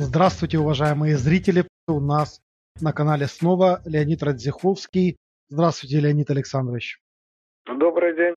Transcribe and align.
Здравствуйте, 0.00 0.60
уважаемые 0.60 1.18
зрители. 1.18 1.66
У 1.88 1.98
нас 1.98 2.40
на 2.80 2.92
канале 2.92 3.26
снова 3.26 3.82
Леонид 3.84 4.22
Радзиховский. 4.22 5.16
Здравствуйте, 5.48 5.98
Леонид 5.98 6.30
Александрович. 6.30 7.00
Добрый 7.66 8.14
день. 8.14 8.34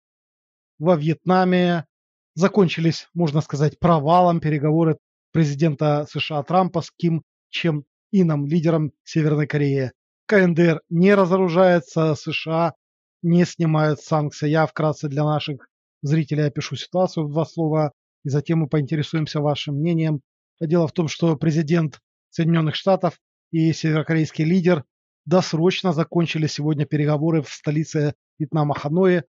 Во 0.80 0.96
Вьетнаме 0.96 1.86
закончились, 2.34 3.08
можно 3.14 3.42
сказать, 3.42 3.78
провалом 3.78 4.40
переговоры 4.40 4.98
президента 5.34 6.08
США 6.10 6.42
Трампа 6.42 6.82
с 6.82 6.90
Ким 6.98 7.22
Чен 7.50 7.84
Ином, 8.12 8.48
лидером 8.48 8.92
Северной 9.04 9.46
Кореи. 9.46 9.92
КНДР 10.26 10.82
не 10.90 11.14
разоружается, 11.14 12.16
США 12.16 12.74
не 13.22 13.46
снимают 13.46 14.00
санкции. 14.00 14.50
Я 14.50 14.66
вкратце 14.66 15.10
для 15.10 15.24
наших 15.24 15.68
зрителей 16.02 16.48
опишу 16.48 16.76
ситуацию 16.76 17.28
в 17.28 17.30
два 17.30 17.46
слова, 17.46 17.92
и 18.26 18.30
затем 18.30 18.62
мы 18.62 18.68
поинтересуемся 18.68 19.42
вашим 19.42 19.76
мнением 19.76 20.22
Дело 20.62 20.88
в 20.88 20.92
том, 20.92 21.08
что 21.08 21.36
президент 21.36 22.00
Соединенных 22.30 22.76
Штатов 22.76 23.20
и 23.52 23.74
северокорейский 23.74 24.46
лидер 24.46 24.86
досрочно 25.26 25.92
закончили 25.92 26.46
сегодня 26.48 26.86
переговоры 26.86 27.42
в 27.42 27.50
столице 27.50 28.14
Вьетнама 28.38 28.76
Ханое. 28.76 29.26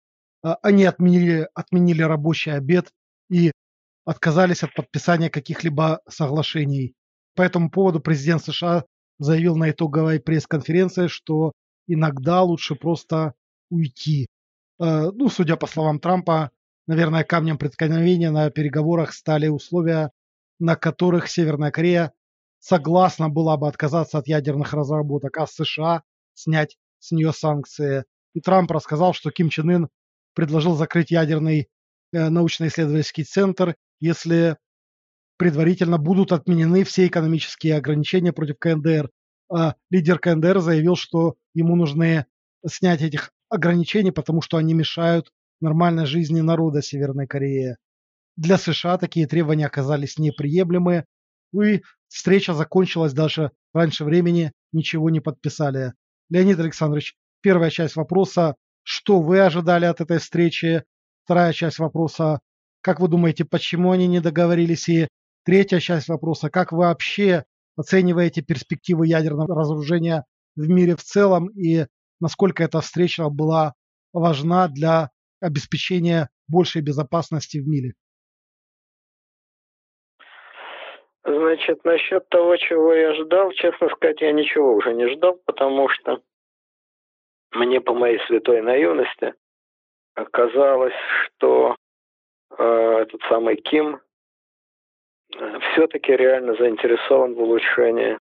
А, 0.42 0.56
они 0.62 0.86
отменили, 0.86 1.50
отменили 1.54 2.02
рабочий 2.02 2.52
обед 2.52 2.92
и 3.30 3.52
отказались 4.06 4.64
от 4.64 4.74
подписания 4.74 5.30
каких-либо 5.30 6.02
соглашений. 6.08 6.96
По 7.36 7.42
этому 7.42 7.70
поводу 7.70 8.00
президент 8.00 8.44
США 8.44 8.86
заявил 9.20 9.58
на 9.58 9.72
итоговой 9.72 10.22
пресс-конференции, 10.22 11.08
что 11.08 11.52
иногда 11.88 12.42
лучше 12.42 12.76
просто 12.76 13.34
уйти. 13.70 14.28
А, 14.80 15.12
ну, 15.12 15.30
судя 15.30 15.58
по 15.58 15.68
словам 15.68 16.00
Трампа, 16.00 16.52
наверное, 16.88 17.26
камнем 17.26 17.58
преткновения 17.58 18.32
на 18.32 18.50
переговорах 18.50 19.12
стали 19.12 19.50
условия 19.50 20.12
на 20.60 20.76
которых 20.76 21.30
Северная 21.30 21.72
Корея 21.72 22.14
согласна 22.60 23.30
была 23.30 23.58
бы 23.58 23.68
отказаться 23.68 24.18
от 24.18 24.28
ядерных 24.28 24.74
разработок, 24.74 25.38
а 25.38 25.48
США 25.48 26.04
снять 26.34 26.78
с 27.00 27.12
нее 27.12 27.34
санкции. 27.34 28.06
И 28.34 28.42
Трамп 28.42 28.72
рассказал, 28.72 29.14
что 29.14 29.32
Ким 29.32 29.50
Чен 29.50 29.70
Ын 29.70 29.90
предложил 30.34 30.76
закрыть 30.76 31.12
ядерный 31.12 31.70
э, 32.12 32.30
научно-исследовательский 32.30 33.24
центр, 33.24 33.76
если 34.00 34.58
предварительно 35.38 35.98
будут 35.98 36.32
отменены 36.32 36.84
все 36.84 37.08
экономические 37.08 37.76
ограничения 37.76 38.34
против 38.34 38.58
КНДР. 38.60 39.10
А 39.50 39.76
лидер 39.90 40.20
КНДР 40.20 40.60
заявил, 40.60 40.96
что 40.96 41.36
ему 41.54 41.76
нужны 41.76 42.26
снять 42.68 43.02
этих 43.02 43.32
ограничений, 43.50 44.12
потому 44.12 44.42
что 44.42 44.58
они 44.58 44.74
мешают 44.74 45.32
нормальной 45.62 46.06
жизни 46.06 46.42
народа 46.42 46.82
Северной 46.82 47.28
Кореи. 47.28 47.78
Для 48.38 48.60
США 48.60 49.00
такие 49.00 49.26
требования 49.26 49.66
оказались 49.66 50.20
неприемлемы, 50.20 51.06
и 51.60 51.82
встреча 52.08 52.54
закончилась 52.54 53.14
даже 53.14 53.52
раньше 53.74 54.06
времени, 54.06 54.52
ничего 54.72 55.10
не 55.10 55.20
подписали. 55.20 55.94
Леонид 56.30 56.60
Александрович, 56.60 57.16
первая 57.42 57.72
часть 57.72 57.96
вопроса, 57.96 58.56
что 58.84 59.22
вы 59.22 59.40
ожидали 59.40 59.86
от 59.86 60.02
этой 60.02 60.20
встречи? 60.20 60.84
Вторая 61.24 61.52
часть 61.52 61.80
вопроса, 61.80 62.40
как 62.82 63.00
вы 63.00 63.08
думаете, 63.08 63.44
почему 63.44 63.92
они 63.92 64.06
не 64.08 64.20
договорились? 64.20 64.88
И 64.88 65.08
третья 65.44 65.80
часть 65.80 66.08
вопроса, 66.08 66.52
как 66.52 66.72
вы 66.72 66.80
вообще 66.80 67.44
оцениваете 67.76 68.44
перспективы 68.44 69.08
ядерного 69.08 69.56
разоружения 69.56 70.26
в 70.56 70.70
мире 70.70 70.96
в 70.96 71.04
целом 71.04 71.48
и 71.50 71.88
насколько 72.20 72.64
эта 72.64 72.82
встреча 72.82 73.30
была 73.30 73.74
важна 74.14 74.68
для 74.68 75.10
обеспечения 75.40 76.30
большей 76.48 76.82
безопасности 76.82 77.58
в 77.58 77.68
мире? 77.68 77.94
Значит, 81.28 81.84
насчет 81.84 82.30
того, 82.30 82.56
чего 82.56 82.94
я 82.94 83.14
ждал, 83.14 83.52
честно 83.52 83.90
сказать, 83.90 84.22
я 84.22 84.32
ничего 84.32 84.76
уже 84.76 84.94
не 84.94 85.10
ждал, 85.10 85.38
потому 85.46 85.90
что 85.90 86.22
мне 87.52 87.82
по 87.82 87.94
моей 87.94 88.20
святой 88.28 88.62
наивности 88.62 89.34
оказалось, 90.16 90.96
что 91.26 91.76
э, 92.58 92.64
этот 92.64 93.22
самый 93.24 93.58
Ким 93.58 94.00
э, 95.36 95.60
все-таки 95.60 96.16
реально 96.16 96.56
заинтересован 96.56 97.34
в 97.34 97.42
улучшении 97.42 98.18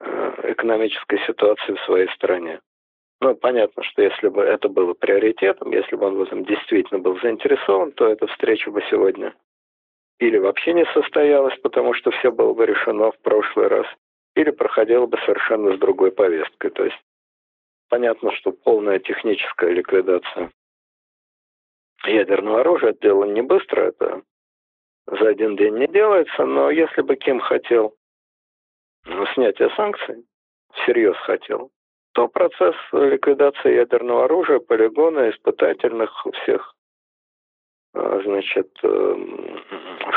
э, 0.00 0.52
экономической 0.52 1.18
ситуации 1.26 1.72
в 1.72 1.84
своей 1.86 2.08
стране. 2.10 2.60
Ну, 3.22 3.34
понятно, 3.34 3.82
что 3.82 4.02
если 4.02 4.28
бы 4.28 4.42
это 4.42 4.68
было 4.68 4.92
приоритетом, 4.92 5.72
если 5.72 5.96
бы 5.96 6.04
он 6.04 6.16
в 6.16 6.22
этом 6.22 6.44
действительно 6.44 7.00
был 7.00 7.18
заинтересован, 7.20 7.92
то 7.92 8.06
эта 8.06 8.26
встреча 8.26 8.70
бы 8.70 8.82
сегодня 8.90 9.34
или 10.18 10.38
вообще 10.38 10.72
не 10.72 10.84
состоялось, 10.92 11.58
потому 11.62 11.94
что 11.94 12.10
все 12.12 12.30
было 12.30 12.54
бы 12.54 12.66
решено 12.66 13.10
в 13.10 13.18
прошлый 13.20 13.68
раз, 13.68 13.86
или 14.34 14.50
проходило 14.50 15.06
бы 15.06 15.18
совершенно 15.18 15.76
с 15.76 15.78
другой 15.78 16.12
повесткой. 16.12 16.70
То 16.70 16.84
есть 16.84 16.98
понятно, 17.88 18.32
что 18.32 18.52
полная 18.52 18.98
техническая 18.98 19.70
ликвидация 19.70 20.50
ядерного 22.06 22.60
оружия 22.60 22.90
это 22.90 23.00
дело 23.00 23.24
не 23.24 23.42
быстро, 23.42 23.82
это 23.82 24.22
за 25.06 25.28
один 25.28 25.56
день 25.56 25.76
не 25.78 25.86
делается, 25.86 26.44
но 26.44 26.70
если 26.70 27.02
бы 27.02 27.16
Ким 27.16 27.40
хотел 27.40 27.94
ну, 29.06 29.26
снятия 29.34 29.68
санкций, 29.76 30.24
всерьез 30.72 31.16
хотел, 31.18 31.70
то 32.12 32.28
процесс 32.28 32.74
ликвидации 32.92 33.74
ядерного 33.74 34.24
оружия, 34.24 34.60
полигона, 34.60 35.30
испытательных 35.30 36.26
всех 36.42 36.74
значит, 37.94 38.70
эм, 38.82 39.62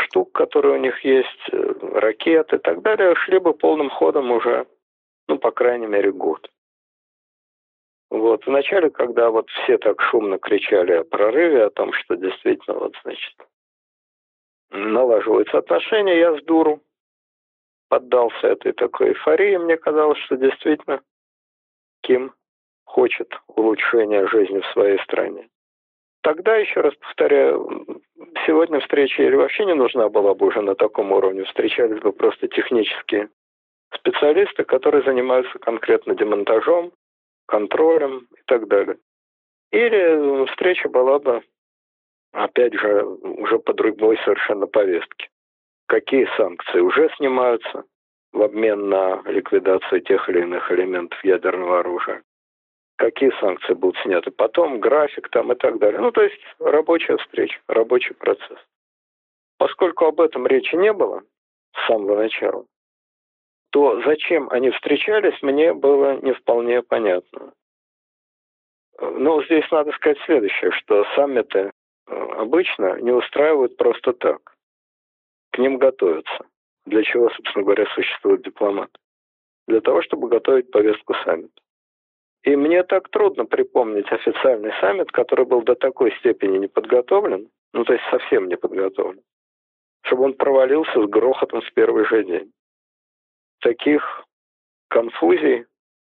штук, 0.03 0.31
которые 0.31 0.75
у 0.75 0.81
них 0.81 0.99
есть, 1.05 1.49
э, 1.51 1.73
ракет 1.93 2.51
и 2.53 2.57
так 2.57 2.81
далее, 2.81 3.15
шли 3.15 3.39
бы 3.39 3.53
полным 3.53 3.89
ходом 3.89 4.31
уже, 4.31 4.65
ну, 5.27 5.37
по 5.37 5.51
крайней 5.51 5.87
мере, 5.87 6.11
год. 6.11 6.49
Вот, 8.09 8.45
вначале, 8.47 8.89
когда 8.89 9.29
вот 9.29 9.49
все 9.49 9.77
так 9.77 10.01
шумно 10.01 10.39
кричали 10.39 10.93
о 10.93 11.03
прорыве, 11.03 11.65
о 11.65 11.69
том, 11.69 11.93
что 11.93 12.15
действительно, 12.15 12.79
вот, 12.79 12.95
значит, 13.03 13.35
налаживаются 14.71 15.57
отношения, 15.59 16.17
я 16.17 16.37
с 16.37 16.43
дуру 16.43 16.81
поддался 17.89 18.47
этой 18.47 18.73
такой 18.73 19.09
эйфории. 19.09 19.57
Мне 19.57 19.77
казалось, 19.77 20.19
что 20.19 20.35
действительно 20.35 21.01
Ким 22.01 22.33
хочет 22.85 23.33
улучшения 23.47 24.25
жизни 24.27 24.59
в 24.59 24.65
своей 24.67 24.99
стране. 25.03 25.47
Тогда, 26.27 26.57
еще 26.57 26.81
раз 26.81 26.93
повторяю, 26.95 28.01
сегодня 28.45 28.81
встреча 28.81 29.23
или 29.23 29.35
вообще 29.35 29.63
не 29.63 29.73
нужна 29.73 30.09
была 30.09 30.35
бы 30.35 30.47
уже 30.47 30.61
на 30.61 30.75
таком 30.75 31.13
уровне. 31.13 31.45
Встречались 31.45 32.01
бы 32.01 32.11
просто 32.11 32.49
технические 32.49 33.29
специалисты, 33.95 34.65
которые 34.65 35.03
занимаются 35.03 35.57
конкретно 35.59 36.15
демонтажом, 36.15 36.91
контролем 37.47 38.27
и 38.37 38.41
так 38.45 38.67
далее. 38.67 38.97
Или 39.71 40.45
встреча 40.47 40.89
была 40.89 41.19
бы, 41.19 41.43
опять 42.33 42.73
же, 42.73 43.05
уже 43.05 43.57
по 43.59 43.73
другой 43.73 44.17
совершенно 44.25 44.67
повестке. 44.67 45.29
Какие 45.87 46.27
санкции 46.35 46.81
уже 46.81 47.09
снимаются 47.15 47.85
в 48.33 48.41
обмен 48.41 48.89
на 48.89 49.21
ликвидацию 49.27 50.01
тех 50.01 50.27
или 50.27 50.41
иных 50.41 50.69
элементов 50.73 51.23
ядерного 51.23 51.79
оружия? 51.79 52.21
Какие 52.97 53.31
санкции 53.39 53.73
будут 53.73 53.97
сняты 54.01 54.31
потом, 54.31 54.79
график 54.79 55.29
там 55.29 55.51
и 55.51 55.55
так 55.55 55.79
далее. 55.79 56.01
Ну, 56.01 56.11
то 56.11 56.23
есть 56.23 56.39
рабочая 56.59 57.17
встреча, 57.17 57.59
рабочий 57.67 58.13
процесс. 58.13 58.59
Поскольку 59.57 60.05
об 60.05 60.19
этом 60.19 60.45
речи 60.45 60.75
не 60.75 60.91
было 60.91 61.23
с 61.73 61.87
самого 61.87 62.17
начала, 62.17 62.65
то 63.71 64.01
зачем 64.01 64.49
они 64.49 64.71
встречались, 64.71 65.41
мне 65.41 65.73
было 65.73 66.19
не 66.21 66.33
вполне 66.33 66.81
понятно. 66.81 67.53
Но 68.99 69.43
здесь 69.43 69.69
надо 69.71 69.91
сказать 69.91 70.17
следующее, 70.25 70.71
что 70.71 71.05
саммиты 71.15 71.59
э, 71.59 71.71
обычно 72.11 72.99
не 72.99 73.11
устраивают 73.11 73.77
просто 73.77 74.13
так. 74.13 74.55
К 75.51 75.59
ним 75.59 75.77
готовятся. 75.77 76.47
Для 76.85 77.03
чего, 77.03 77.29
собственно 77.29 77.63
говоря, 77.63 77.85
существует 77.93 78.41
дипломат? 78.43 78.89
Для 79.67 79.81
того, 79.81 80.01
чтобы 80.01 80.29
готовить 80.29 80.71
повестку 80.71 81.13
саммита. 81.25 81.61
И 82.43 82.55
мне 82.55 82.83
так 82.83 83.09
трудно 83.09 83.45
припомнить 83.45 84.11
официальный 84.11 84.71
саммит, 84.79 85.11
который 85.11 85.45
был 85.45 85.61
до 85.63 85.75
такой 85.75 86.11
степени 86.19 86.57
не 86.57 86.67
подготовлен, 86.67 87.49
ну 87.73 87.83
то 87.83 87.93
есть 87.93 88.05
совсем 88.09 88.47
не 88.47 88.55
подготовлен, 88.55 89.21
чтобы 90.03 90.25
он 90.25 90.33
провалился 90.33 91.01
с 91.01 91.09
грохотом 91.09 91.61
в 91.61 91.73
первый 91.73 92.05
же 92.05 92.23
день. 92.23 92.51
Таких 93.61 94.23
конфузий 94.89 95.65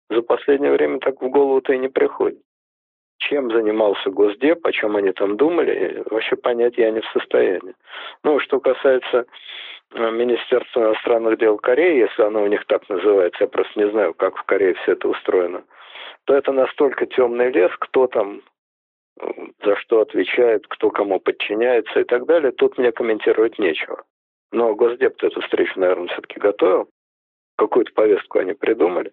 за 0.09 0.23
последнее 0.23 0.73
время 0.73 1.01
так 1.01 1.21
в 1.21 1.29
голову-то 1.29 1.73
и 1.73 1.79
не 1.79 1.89
приходит. 1.89 2.43
Чем 3.19 3.51
занимался 3.51 4.11
Госдеп, 4.11 4.65
о 4.67 4.73
чем 4.73 4.97
они 4.97 5.13
там 5.13 5.37
думали, 5.37 6.03
вообще 6.11 6.37
понять 6.37 6.79
я 6.79 6.91
не 6.91 7.01
в 7.01 7.07
состоянии. 7.13 7.75
Ну, 8.25 8.41
что 8.41 8.61
касается 8.61 9.27
э, 9.93 10.11
Министерства 10.11 10.81
иностранных 10.81 11.39
дел 11.39 11.59
Кореи, 11.59 11.99
если 11.99 12.23
оно 12.23 12.43
у 12.43 12.47
них 12.47 12.65
так 12.67 12.89
называется, 12.89 13.45
я 13.45 13.49
просто 13.49 13.79
не 13.79 13.91
знаю, 13.91 14.15
как 14.15 14.37
в 14.37 14.45
Корее 14.45 14.75
все 14.75 14.93
это 14.93 15.09
устроено– 15.09 15.65
то 16.25 16.35
это 16.35 16.53
настолько 16.53 17.07
темный 17.07 17.51
лес, 17.51 17.71
кто 17.79 18.07
там 18.07 18.43
за 19.63 19.77
что 19.77 20.01
отвечает, 20.01 20.67
кто 20.67 20.91
кому 20.91 21.21
подчиняется 21.21 22.01
и 22.01 22.05
так 22.05 22.27
далее, 22.27 22.53
тут 22.53 22.79
мне 22.79 22.93
комментировать 22.93 23.59
нечего. 23.59 24.05
Но 24.53 24.75
Госдеп 24.75 25.23
эту 25.23 25.41
встречу, 25.43 25.79
наверное, 25.79 26.09
все-таки 26.09 26.41
готовил. 26.41 26.89
Какую-то 27.57 27.93
повестку 27.93 28.39
они 28.39 28.55
придумали. 28.55 29.13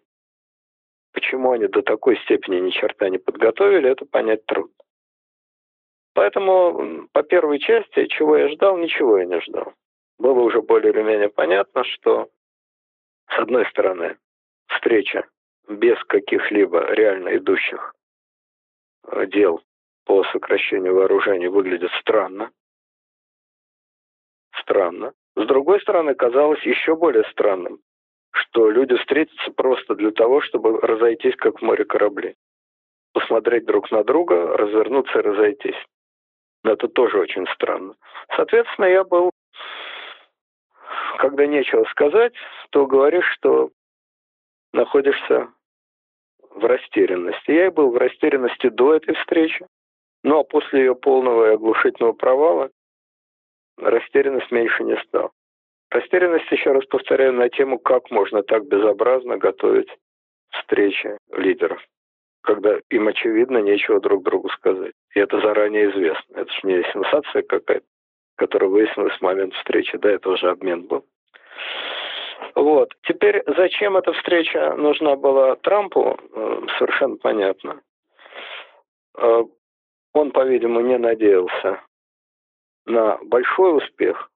Почему 1.14 1.52
они 1.52 1.68
до 1.68 1.82
такой 1.82 2.18
степени 2.20 2.60
ни 2.60 2.70
черта 2.70 3.10
не 3.10 3.18
подготовили, 3.18 3.90
это 3.90 4.06
понять 4.06 4.46
трудно. 4.46 4.74
Поэтому 6.14 7.08
по 7.12 7.24
первой 7.24 7.60
части, 7.60 8.08
чего 8.08 8.38
я 8.38 8.50
ждал, 8.50 8.78
ничего 8.78 9.18
я 9.20 9.26
не 9.26 9.40
ждал. 9.42 9.74
Было 10.18 10.40
уже 10.40 10.62
более 10.62 10.92
или 10.92 11.02
менее 11.02 11.30
понятно, 11.30 11.84
что 11.84 12.30
с 13.30 13.40
одной 13.40 13.66
стороны 13.68 14.18
встреча 14.68 15.28
без 15.68 16.02
каких-либо 16.06 16.94
реально 16.94 17.38
идущих 17.38 17.94
э, 19.08 19.26
дел 19.28 19.62
по 20.06 20.24
сокращению 20.26 20.96
вооружений 20.96 21.48
выглядит 21.48 21.92
странно. 22.00 22.52
Странно. 24.62 25.14
С 25.36 25.46
другой 25.46 25.82
стороны, 25.82 26.16
казалось 26.16 26.62
еще 26.64 26.96
более 26.96 27.24
странным, 27.26 27.80
что 28.32 28.70
люди 28.70 28.96
встретятся 28.96 29.52
просто 29.52 29.96
для 29.96 30.12
того, 30.12 30.42
чтобы 30.42 30.80
разойтись, 30.80 31.36
как 31.36 31.60
в 31.60 31.62
море 31.62 31.86
корабли. 31.86 32.36
Посмотреть 33.14 33.66
друг 33.66 33.92
на 33.92 34.04
друга, 34.04 34.58
развернуться 34.58 35.20
и 35.20 35.22
разойтись. 35.22 35.86
Это 36.64 36.88
тоже 36.88 37.20
очень 37.20 37.46
странно. 37.54 37.96
Соответственно, 38.36 38.86
я 38.86 39.04
был, 39.04 39.32
когда 41.20 41.46
нечего 41.46 41.84
сказать, 41.86 42.34
то 42.72 42.86
говоришь, 42.86 43.30
что 43.34 43.72
находишься 44.74 45.52
в 46.58 46.66
растерянности. 46.66 47.52
Я 47.52 47.68
и 47.68 47.72
был 47.72 47.92
в 47.92 47.98
растерянности 47.98 48.70
до 48.70 48.96
этой 48.96 49.16
встречи. 49.16 49.66
Ну 50.24 50.40
а 50.40 50.44
после 50.44 50.80
ее 50.80 50.96
полного 50.96 51.50
и 51.50 51.54
оглушительного 51.54 52.14
провала 52.14 52.70
растерянность 53.78 54.52
меньше 54.52 54.84
не 54.84 54.98
стала. 55.04 55.32
Растерянность, 55.90 56.52
еще 56.52 56.72
раз 56.72 56.86
повторяю, 56.86 57.34
на 57.34 57.50
тему, 57.50 57.80
как 57.80 58.12
можно 58.12 58.44
так 58.44 58.68
безобразно 58.68 59.38
готовить 59.38 59.90
встречи 60.50 61.18
лидеров, 61.32 61.82
когда 62.42 62.80
им, 62.90 63.08
очевидно, 63.08 63.60
нечего 63.60 64.02
друг 64.02 64.24
другу 64.24 64.50
сказать. 64.50 64.94
И 65.16 65.20
это 65.20 65.40
заранее 65.40 65.90
известно. 65.92 66.40
Это 66.40 66.52
же 66.52 66.60
не 66.64 66.84
сенсация 66.92 67.42
какая-то, 67.44 67.86
которая 68.36 68.70
выяснилась 68.70 69.18
в 69.18 69.22
момент 69.22 69.54
встречи. 69.54 69.98
Да, 69.98 70.10
это 70.12 70.30
уже 70.30 70.50
обмен 70.50 70.84
был. 70.84 71.06
Вот. 72.58 72.92
Теперь, 73.04 73.44
зачем 73.46 73.98
эта 73.98 74.14
встреча 74.14 74.74
нужна 74.74 75.16
была 75.16 75.58
Трампу, 75.58 76.18
э, 76.18 76.62
совершенно 76.80 77.16
понятно. 77.18 77.84
Э, 79.16 79.44
он, 80.14 80.32
по-видимому, 80.32 80.82
не 80.82 80.98
надеялся 80.98 81.80
на 82.88 83.20
большой 83.26 83.78
успех, 83.78 84.32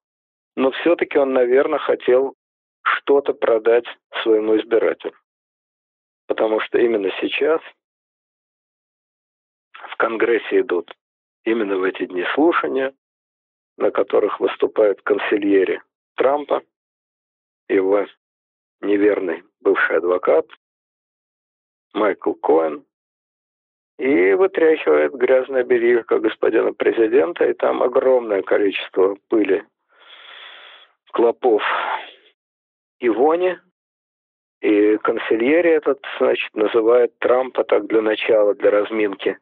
но 0.55 0.69
все-таки 0.69 1.17
он, 1.17 1.33
наверное, 1.33 1.79
хотел 1.79 2.35
что-то 2.83 3.33
продать 3.33 3.85
своему 4.21 4.55
избирателю. 4.57 5.15
Потому 6.27 6.59
что 6.59 6.77
именно 6.77 7.09
сейчас 7.21 7.59
в 9.73 9.95
Конгрессе 9.97 10.59
идут 10.59 10.93
именно 11.43 11.75
в 11.75 11.83
эти 11.83 12.05
дни 12.05 12.23
слушания, 12.35 12.93
на 13.77 13.89
которых 13.89 14.39
выступают 14.39 15.01
консильери 15.01 15.81
Трампа, 16.17 16.61
его 17.73 18.05
неверный 18.81 19.43
бывший 19.61 19.97
адвокат 19.97 20.45
Майкл 21.93 22.33
Коэн, 22.33 22.85
и 23.97 24.33
вытряхивает 24.33 25.13
грязное 25.13 25.63
бельишко 25.63 26.19
господина 26.19 26.73
президента, 26.73 27.45
и 27.45 27.53
там 27.53 27.83
огромное 27.83 28.41
количество 28.41 29.15
пыли, 29.29 29.63
клопов 31.11 31.61
и 32.99 33.09
вони. 33.09 33.59
И 34.61 34.97
консильери 34.97 35.71
этот, 35.71 36.03
значит, 36.19 36.55
называет 36.55 37.17
Трампа 37.19 37.63
так 37.63 37.87
для 37.87 38.01
начала, 38.01 38.55
для 38.55 38.71
разминки, 38.71 39.37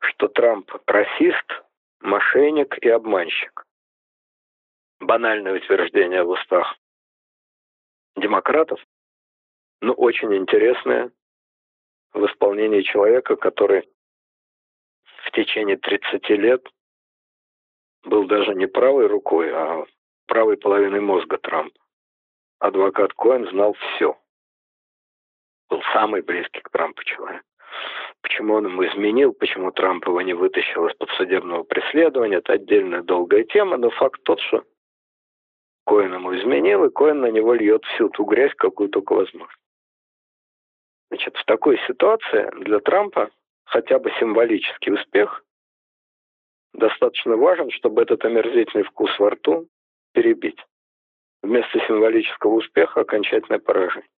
что 0.00 0.28
Трамп 0.28 0.70
расист, 0.86 1.62
мошенник 2.00 2.76
и 2.78 2.88
обманщик. 2.88 3.64
Банальное 5.00 5.56
утверждение 5.56 6.24
в 6.24 6.30
устах 6.30 6.76
демократов, 8.16 8.80
но 9.80 9.92
очень 9.92 10.34
интересное 10.34 11.12
в 12.12 12.24
исполнении 12.26 12.82
человека, 12.82 13.36
который 13.36 13.88
в 15.24 15.30
течение 15.32 15.76
30 15.76 16.28
лет 16.30 16.66
был 18.04 18.26
даже 18.26 18.54
не 18.54 18.66
правой 18.66 19.06
рукой, 19.06 19.50
а 19.52 19.84
правой 20.26 20.56
половиной 20.56 21.00
мозга 21.00 21.38
Трампа. 21.38 21.78
Адвокат 22.60 23.12
Коэн 23.14 23.48
знал 23.50 23.74
все. 23.74 24.16
Был 25.68 25.82
самый 25.92 26.22
близкий 26.22 26.60
к 26.60 26.70
Трампу 26.70 27.02
человек. 27.04 27.42
Почему 28.22 28.54
он 28.54 28.66
ему 28.66 28.86
изменил, 28.86 29.32
почему 29.34 29.70
Трамп 29.72 30.06
его 30.06 30.20
не 30.22 30.32
вытащил 30.32 30.86
из 30.86 30.94
подсудебного 30.94 31.64
преследования, 31.64 32.36
это 32.36 32.54
отдельная 32.54 33.02
долгая 33.02 33.44
тема, 33.44 33.76
но 33.76 33.90
факт 33.90 34.22
тот, 34.22 34.40
что 34.40 34.64
Коэн 35.94 36.12
ему 36.12 36.36
изменил, 36.36 36.84
и 36.84 36.90
Коэн 36.90 37.20
на 37.20 37.30
него 37.30 37.54
льет 37.54 37.84
всю 37.84 38.08
ту 38.08 38.24
грязь, 38.24 38.52
какую 38.56 38.88
только 38.88 39.12
возможно. 39.12 39.56
Значит, 41.08 41.36
в 41.36 41.44
такой 41.44 41.78
ситуации 41.86 42.50
для 42.64 42.80
Трампа 42.80 43.30
хотя 43.64 44.00
бы 44.00 44.10
символический 44.18 44.92
успех 44.92 45.44
достаточно 46.72 47.36
важен, 47.36 47.70
чтобы 47.70 48.02
этот 48.02 48.24
омерзительный 48.24 48.82
вкус 48.82 49.16
во 49.20 49.30
рту 49.30 49.68
перебить. 50.12 50.58
Вместо 51.44 51.78
символического 51.86 52.54
успеха 52.54 53.02
окончательное 53.02 53.60
поражение. 53.60 54.10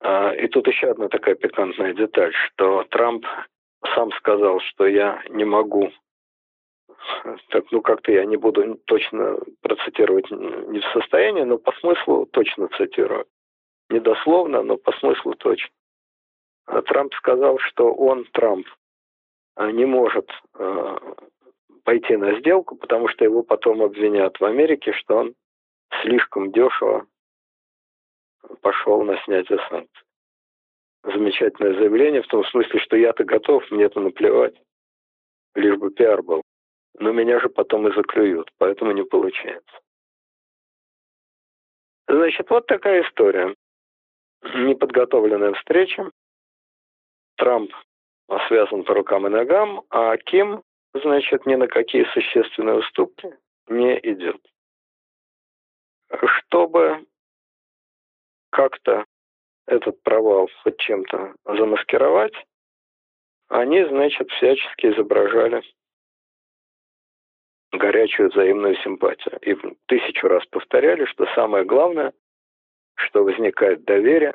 А, 0.00 0.34
и 0.34 0.48
тут 0.48 0.66
еще 0.66 0.92
одна 0.92 1.08
такая 1.08 1.34
пикантная 1.34 1.92
деталь, 1.92 2.32
что 2.32 2.84
Трамп 2.84 3.26
сам 3.94 4.10
сказал, 4.12 4.60
что 4.60 4.86
я 4.86 5.22
не 5.28 5.44
могу, 5.44 5.92
так, 7.48 7.64
ну 7.70 7.80
как-то 7.82 8.12
я 8.12 8.24
не 8.24 8.36
буду 8.36 8.76
точно 8.86 9.38
процитировать 9.62 10.30
не 10.30 10.80
в 10.80 10.84
состоянии, 10.92 11.42
но 11.42 11.58
по 11.58 11.72
смыслу 11.72 12.26
точно 12.26 12.68
цитирую. 12.76 13.26
Не 13.88 14.00
дословно, 14.00 14.62
но 14.62 14.76
по 14.76 14.92
смыслу 14.92 15.34
точно. 15.34 15.70
А 16.66 16.82
Трамп 16.82 17.14
сказал, 17.14 17.58
что 17.58 17.92
он, 17.92 18.24
Трамп, 18.32 18.66
а, 19.54 19.70
не 19.70 19.84
может 19.84 20.28
а, 20.54 20.98
пойти 21.84 22.16
на 22.16 22.38
сделку, 22.40 22.76
потому 22.76 23.08
что 23.08 23.24
его 23.24 23.42
потом 23.42 23.82
обвинят 23.82 24.40
в 24.40 24.44
Америке, 24.44 24.92
что 24.92 25.16
он 25.18 25.34
слишком 26.02 26.50
дешево 26.50 27.06
пошел 28.60 29.02
на 29.02 29.16
снятие 29.24 29.58
санкций. 29.68 30.02
Замечательное 31.04 31.74
заявление 31.74 32.22
в 32.22 32.26
том 32.26 32.44
смысле, 32.46 32.80
что 32.80 32.96
я-то 32.96 33.24
готов, 33.24 33.62
мне-то 33.70 34.00
наплевать, 34.00 34.54
лишь 35.54 35.78
бы 35.78 35.90
пиар 35.90 36.22
был. 36.22 36.42
Но 36.98 37.12
меня 37.12 37.40
же 37.40 37.48
потом 37.48 37.86
и 37.88 37.94
заклюют, 37.94 38.50
поэтому 38.58 38.92
не 38.92 39.04
получается. 39.04 39.80
Значит, 42.08 42.48
вот 42.48 42.66
такая 42.66 43.02
история. 43.02 43.54
Неподготовленная 44.42 45.52
встреча. 45.54 46.10
Трамп 47.36 47.72
связан 48.48 48.84
по 48.84 48.94
рукам 48.94 49.26
и 49.26 49.30
ногам, 49.30 49.82
а 49.90 50.16
Ким, 50.16 50.62
значит, 50.94 51.44
ни 51.46 51.54
на 51.54 51.68
какие 51.68 52.04
существенные 52.12 52.76
уступки 52.76 53.36
не 53.68 53.98
идет. 53.98 54.40
Чтобы 56.10 57.04
как-то 58.50 59.04
этот 59.66 60.00
провал 60.02 60.48
хоть 60.62 60.78
чем-то 60.78 61.34
замаскировать, 61.44 62.34
они, 63.48 63.84
значит, 63.84 64.30
всячески 64.30 64.86
изображали 64.86 65.62
горячую 67.72 68.30
взаимную 68.30 68.76
симпатию. 68.76 69.38
И 69.42 69.56
тысячу 69.86 70.28
раз 70.28 70.44
повторяли, 70.46 71.04
что 71.06 71.26
самое 71.34 71.64
главное, 71.64 72.12
что 72.94 73.24
возникает 73.24 73.84
доверие, 73.84 74.34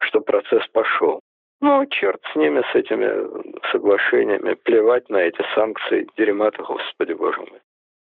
что 0.00 0.20
процесс 0.20 0.66
пошел. 0.68 1.20
Ну, 1.60 1.84
черт 1.86 2.22
с 2.32 2.36
ними, 2.36 2.62
с 2.70 2.74
этими 2.74 3.70
соглашениями. 3.72 4.54
Плевать 4.54 5.08
на 5.08 5.16
эти 5.16 5.42
санкции, 5.54 6.08
дерьма-то, 6.16 6.62
господи 6.62 7.12
боже 7.14 7.40
мой. 7.40 7.60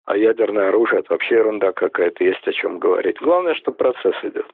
А 0.07 0.17
ядерное 0.17 0.69
оружие– 0.69 1.01
это 1.01 1.13
вообще 1.13 1.37
ерунда 1.37 1.73
какая-то, 1.73 2.25
есть 2.25 2.47
о 2.47 2.53
чем 2.53 2.79
говорить. 2.79 3.19
Главное, 3.21 3.55
что 3.55 3.73
процесс 3.73 4.17
идет. 4.23 4.47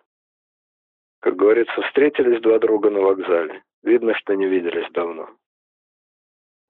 Как 1.20 1.36
говорится, 1.36 1.80
встретились 1.82 2.40
два 2.40 2.58
друга 2.58 2.90
на 2.90 3.00
вокзале. 3.00 3.62
Видно, 3.82 4.14
что 4.14 4.34
не 4.34 4.46
виделись 4.46 4.90
давно. 4.92 5.30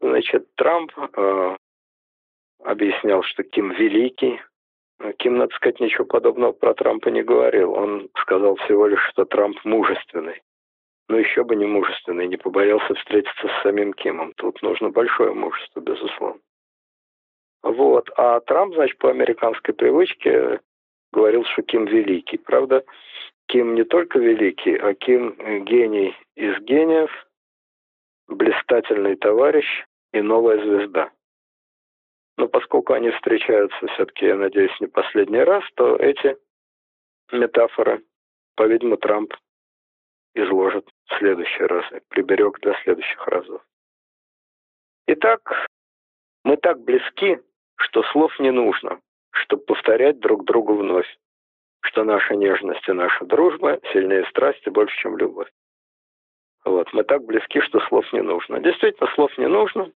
Значит, 0.01 0.47
Трамп 0.55 0.93
э, 0.97 1.57
объяснял, 2.65 3.23
что 3.23 3.43
Ким 3.43 3.73
великий. 3.73 4.41
Ким, 5.19 5.39
надо 5.39 5.55
сказать, 5.55 5.81
ничего 5.81 6.05
подобного 6.05 6.53
про 6.53 6.75
Трампа 6.75 7.09
не 7.09 7.23
говорил. 7.23 7.73
Он 7.73 8.09
сказал 8.21 8.57
всего 8.57 8.87
лишь, 8.87 9.03
что 9.11 9.25
Трамп 9.25 9.59
мужественный. 9.65 10.43
Но 11.09 11.19
еще 11.19 11.43
бы 11.43 11.57
не 11.57 11.67
мужественный, 11.67 12.29
не 12.29 12.37
побоялся 12.37 12.95
встретиться 12.95 13.49
с 13.49 13.63
самим 13.63 13.93
Кимом. 13.95 14.33
Тут 14.35 14.63
нужно 14.63 14.91
большое 14.91 15.33
мужество, 15.33 15.81
безусловно. 15.81 16.41
Вот. 17.63 18.11
А 18.17 18.41
Трамп, 18.41 18.75
значит, 18.75 18.99
по 18.99 19.11
американской 19.11 19.75
привычке 19.75 20.61
говорил, 21.13 21.45
что 21.45 21.63
Ким 21.63 21.87
великий. 21.87 22.39
Правда, 22.39 22.85
Ким 23.49 23.75
не 23.75 23.85
только 23.85 24.19
великий, 24.19 24.77
а 24.77 24.95
Ким 24.95 25.37
гений 25.65 26.15
из 26.37 26.59
гениев, 26.61 27.11
блистательный 28.29 29.17
товарищ 29.17 29.67
и 30.13 30.21
новая 30.21 30.59
звезда. 30.65 31.11
Но 32.41 32.49
поскольку 32.49 32.95
они 32.95 33.11
встречаются 33.11 33.87
все-таки, 33.89 34.25
я 34.25 34.35
надеюсь, 34.35 34.75
не 34.81 34.87
последний 34.87 35.43
раз, 35.43 35.63
то 35.75 35.97
эти 35.97 36.39
метафоры, 37.31 38.03
по-видимому, 38.57 38.97
Трамп 38.97 39.35
изложит 40.35 40.89
в 41.05 41.19
следующий 41.19 41.65
раз, 41.65 41.85
приберег 42.09 42.59
для 42.61 42.73
следующих 42.83 43.27
разов. 43.27 43.63
Итак, 45.07 45.67
мы 46.43 46.57
так 46.57 46.81
близки, 46.81 47.41
что 47.77 48.03
слов 48.05 48.33
не 48.41 48.51
нужно, 48.51 49.03
чтобы 49.33 49.65
повторять 49.65 50.19
друг 50.21 50.47
другу 50.47 50.77
вновь, 50.77 51.19
что 51.83 52.05
наша 52.05 52.37
нежность 52.37 52.89
и 52.89 52.93
наша 52.93 53.23
дружба 53.27 53.81
сильнее 53.93 54.25
страсти 54.31 54.71
больше, 54.71 54.97
чем 54.97 55.19
любовь. 55.19 55.51
Вот, 56.65 56.91
мы 56.95 57.05
так 57.05 57.23
близки, 57.23 57.61
что 57.61 57.81
слов 57.81 58.11
не 58.15 58.23
нужно. 58.23 58.61
Действительно, 58.61 59.11
слов 59.15 59.37
не 59.37 59.47
нужно, 59.47 59.93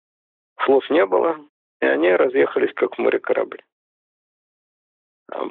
слов 0.65 0.91
не 0.91 1.07
было, 1.07 1.39
и 1.83 1.85
они 1.85 2.13
разъехались, 2.13 2.73
как 2.75 2.95
в 2.95 2.99
море 2.99 3.19
корабли. 3.19 3.61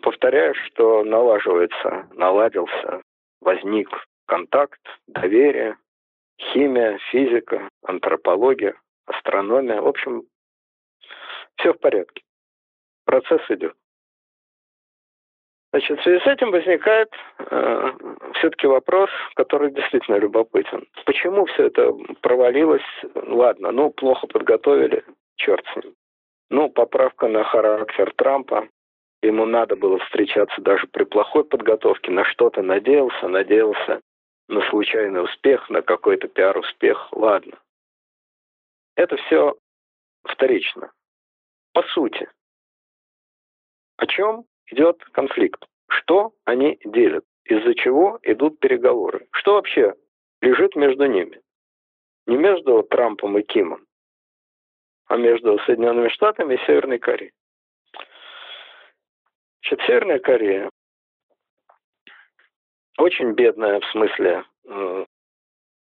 Повторяю, 0.02 0.56
что 0.56 1.04
налаживается, 1.04 2.08
наладился, 2.14 3.02
возник 3.42 3.90
контакт, 4.28 4.80
доверие, 5.08 5.78
химия, 6.40 6.98
физика, 7.12 7.68
антропология, 7.84 8.76
астрономия. 9.08 9.82
В 9.82 9.88
общем, 9.88 10.24
все 11.58 11.74
в 11.74 11.80
порядке. 11.80 12.24
Процесс 13.06 13.42
идет. 13.50 13.76
Значит, 15.74 16.00
в 16.00 16.04
связи 16.04 16.24
с 16.24 16.28
этим 16.28 16.52
возникает 16.52 17.10
э, 17.40 17.92
все-таки 18.36 18.68
вопрос, 18.68 19.10
который 19.36 19.72
действительно 19.72 20.18
любопытен. 20.18 20.88
Почему 21.06 21.46
все 21.46 21.68
это 21.68 21.94
провалилось? 22.22 22.82
Ладно, 23.16 23.72
ну, 23.72 23.90
плохо 23.90 24.28
подготовили, 24.28 25.04
черт 25.38 25.66
с 25.74 25.84
ним. 25.84 25.94
Ну, 26.52 26.70
поправка 26.70 27.30
на 27.30 27.46
характер 27.46 28.14
Трампа. 28.18 28.68
Ему 29.22 29.46
надо 29.46 29.78
было 29.78 30.00
встречаться 30.00 30.60
даже 30.60 30.86
при 30.86 31.06
плохой 31.06 31.46
подготовке, 31.46 32.12
на 32.12 32.26
что-то 32.26 32.62
надеялся, 32.62 33.30
надеялся 33.30 34.02
на 34.50 34.70
случайный 34.70 35.24
успех, 35.24 35.70
на 35.70 35.82
какой-то 35.82 36.28
пиар-успех. 36.28 37.08
Ладно. 37.14 37.58
Это 38.98 39.16
все 39.16 39.56
вторично. 40.24 40.92
По 41.72 41.84
сути, 41.84 42.30
о 43.96 44.06
чем 44.08 44.44
идет 44.68 45.02
конфликт? 45.14 45.66
Что 45.88 46.34
они 46.44 46.78
делят? 46.84 47.24
Из-за 47.46 47.74
чего 47.76 48.20
идут 48.24 48.60
переговоры? 48.60 49.26
Что 49.32 49.54
вообще 49.54 49.96
лежит 50.42 50.76
между 50.76 51.06
ними? 51.06 51.42
Не 52.28 52.36
между 52.36 52.84
Трампом 52.84 53.38
и 53.38 53.42
Кимом, 53.42 53.86
между 55.18 55.58
Соединенными 55.60 56.10
Штатами 56.10 56.56
и 56.56 56.66
Северной 56.66 57.00
Кореей. 57.00 57.32
Значит, 59.62 59.86
Северная 59.86 60.20
Корея 60.20 60.70
очень 62.98 63.32
бедная 63.34 63.80
в 63.80 63.86
смысле 63.88 64.44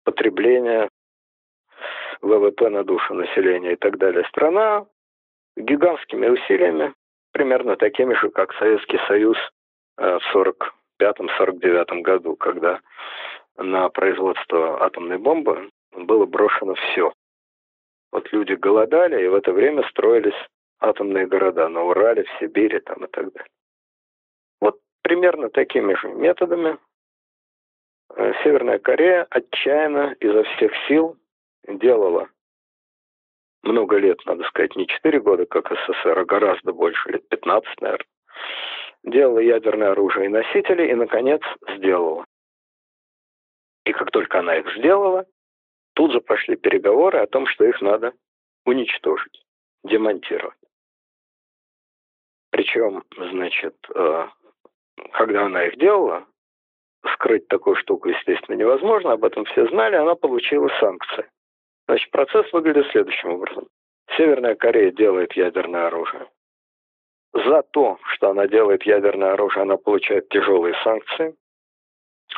потребления 0.04 0.88
ВВП 2.20 2.68
на 2.68 2.84
душу 2.84 3.14
населения 3.14 3.72
и 3.72 3.76
так 3.76 3.98
далее. 3.98 4.24
Страна 4.28 4.86
гигантскими 5.56 6.28
усилиями, 6.28 6.94
примерно 7.32 7.76
такими 7.76 8.14
же, 8.14 8.30
как 8.30 8.52
Советский 8.54 8.98
Союз 9.06 9.36
э, 9.98 10.18
в 10.18 10.36
1945-1949 11.00 12.02
году, 12.02 12.36
когда 12.36 12.80
на 13.56 13.88
производство 13.88 14.82
атомной 14.84 15.18
бомбы 15.18 15.70
было 15.92 16.26
брошено 16.26 16.74
все. 16.74 17.12
Вот 18.12 18.32
люди 18.32 18.54
голодали, 18.54 19.24
и 19.24 19.28
в 19.28 19.34
это 19.34 19.52
время 19.52 19.86
строились 19.88 20.34
атомные 20.80 21.26
города 21.26 21.68
на 21.68 21.82
Урале, 21.82 22.24
в 22.24 22.38
Сибири 22.38 22.80
там, 22.80 23.04
и 23.04 23.08
так 23.08 23.32
далее. 23.32 23.50
Вот 24.60 24.80
примерно 25.02 25.50
такими 25.50 25.94
же 25.94 26.08
методами 26.08 26.78
э, 28.16 28.32
Северная 28.42 28.78
Корея 28.78 29.26
отчаянно 29.30 30.16
изо 30.20 30.42
всех 30.44 30.72
сил 30.88 31.16
делала 31.68 32.28
много 33.62 33.98
лет, 33.98 34.18
надо 34.26 34.44
сказать, 34.44 34.74
не 34.76 34.86
4 34.86 35.20
года, 35.20 35.46
как 35.46 35.70
СССР, 35.70 36.18
а 36.18 36.24
гораздо 36.24 36.72
больше, 36.72 37.10
лет 37.10 37.28
15, 37.28 37.80
наверное, 37.80 38.06
делала 39.04 39.38
ядерное 39.38 39.92
оружие 39.92 40.26
и 40.26 40.30
носители, 40.30 40.90
и, 40.90 40.94
наконец, 40.94 41.42
сделала. 41.76 42.24
И 43.84 43.92
как 43.92 44.10
только 44.10 44.38
она 44.38 44.56
их 44.56 44.76
сделала, 44.76 45.26
тут 46.00 46.12
же 46.12 46.20
пошли 46.22 46.56
переговоры 46.56 47.18
о 47.18 47.26
том, 47.26 47.46
что 47.46 47.66
их 47.66 47.82
надо 47.82 48.14
уничтожить, 48.64 49.44
демонтировать. 49.84 50.56
Причем, 52.48 53.04
значит, 53.18 53.76
э, 53.94 54.28
когда 55.12 55.44
она 55.44 55.66
их 55.66 55.78
делала, 55.78 56.24
скрыть 57.12 57.46
такую 57.48 57.76
штуку, 57.76 58.08
естественно, 58.08 58.56
невозможно, 58.56 59.12
об 59.12 59.24
этом 59.26 59.44
все 59.44 59.66
знали, 59.68 59.96
она 59.96 60.14
получила 60.14 60.70
санкции. 60.80 61.30
Значит, 61.86 62.10
процесс 62.12 62.50
выглядит 62.54 62.90
следующим 62.92 63.32
образом. 63.32 63.68
Северная 64.16 64.54
Корея 64.54 64.92
делает 64.92 65.34
ядерное 65.34 65.88
оружие. 65.88 66.30
За 67.34 67.60
то, 67.60 67.98
что 68.14 68.30
она 68.30 68.48
делает 68.48 68.84
ядерное 68.84 69.34
оружие, 69.34 69.64
она 69.64 69.76
получает 69.76 70.30
тяжелые 70.30 70.74
санкции. 70.82 71.36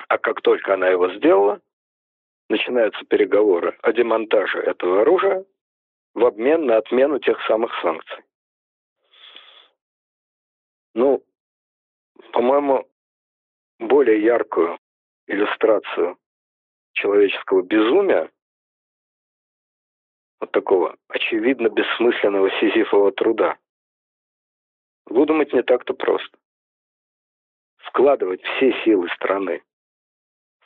А 0.09 0.19
как 0.19 0.41
только 0.41 0.75
она 0.75 0.89
его 0.89 1.13
сделала, 1.13 1.61
начинаются 2.53 3.03
переговоры 3.07 3.79
о 3.81 3.93
демонтаже 3.93 4.59
этого 4.59 5.01
оружия 5.01 5.45
в 6.13 6.25
обмен 6.27 6.67
на 6.67 6.77
отмену 6.77 7.19
тех 7.19 7.41
самых 7.47 7.73
санкций. 7.81 8.23
Ну, 10.95 11.25
по-моему, 12.33 12.87
более 13.79 14.23
яркую 14.23 14.79
иллюстрацию 15.27 16.19
человеческого 16.93 17.63
безумия 17.63 18.31
вот 20.39 20.53
такого 20.53 20.99
очевидно 21.09 21.69
бессмысленного 21.71 22.51
сизифового 22.61 23.13
труда. 23.13 23.57
Выдумать 25.07 25.55
не 25.55 25.63
так-то 25.63 25.95
просто. 25.95 26.37
Вкладывать 27.79 28.43
все 28.43 28.73
силы 28.85 29.09
страны 29.17 29.63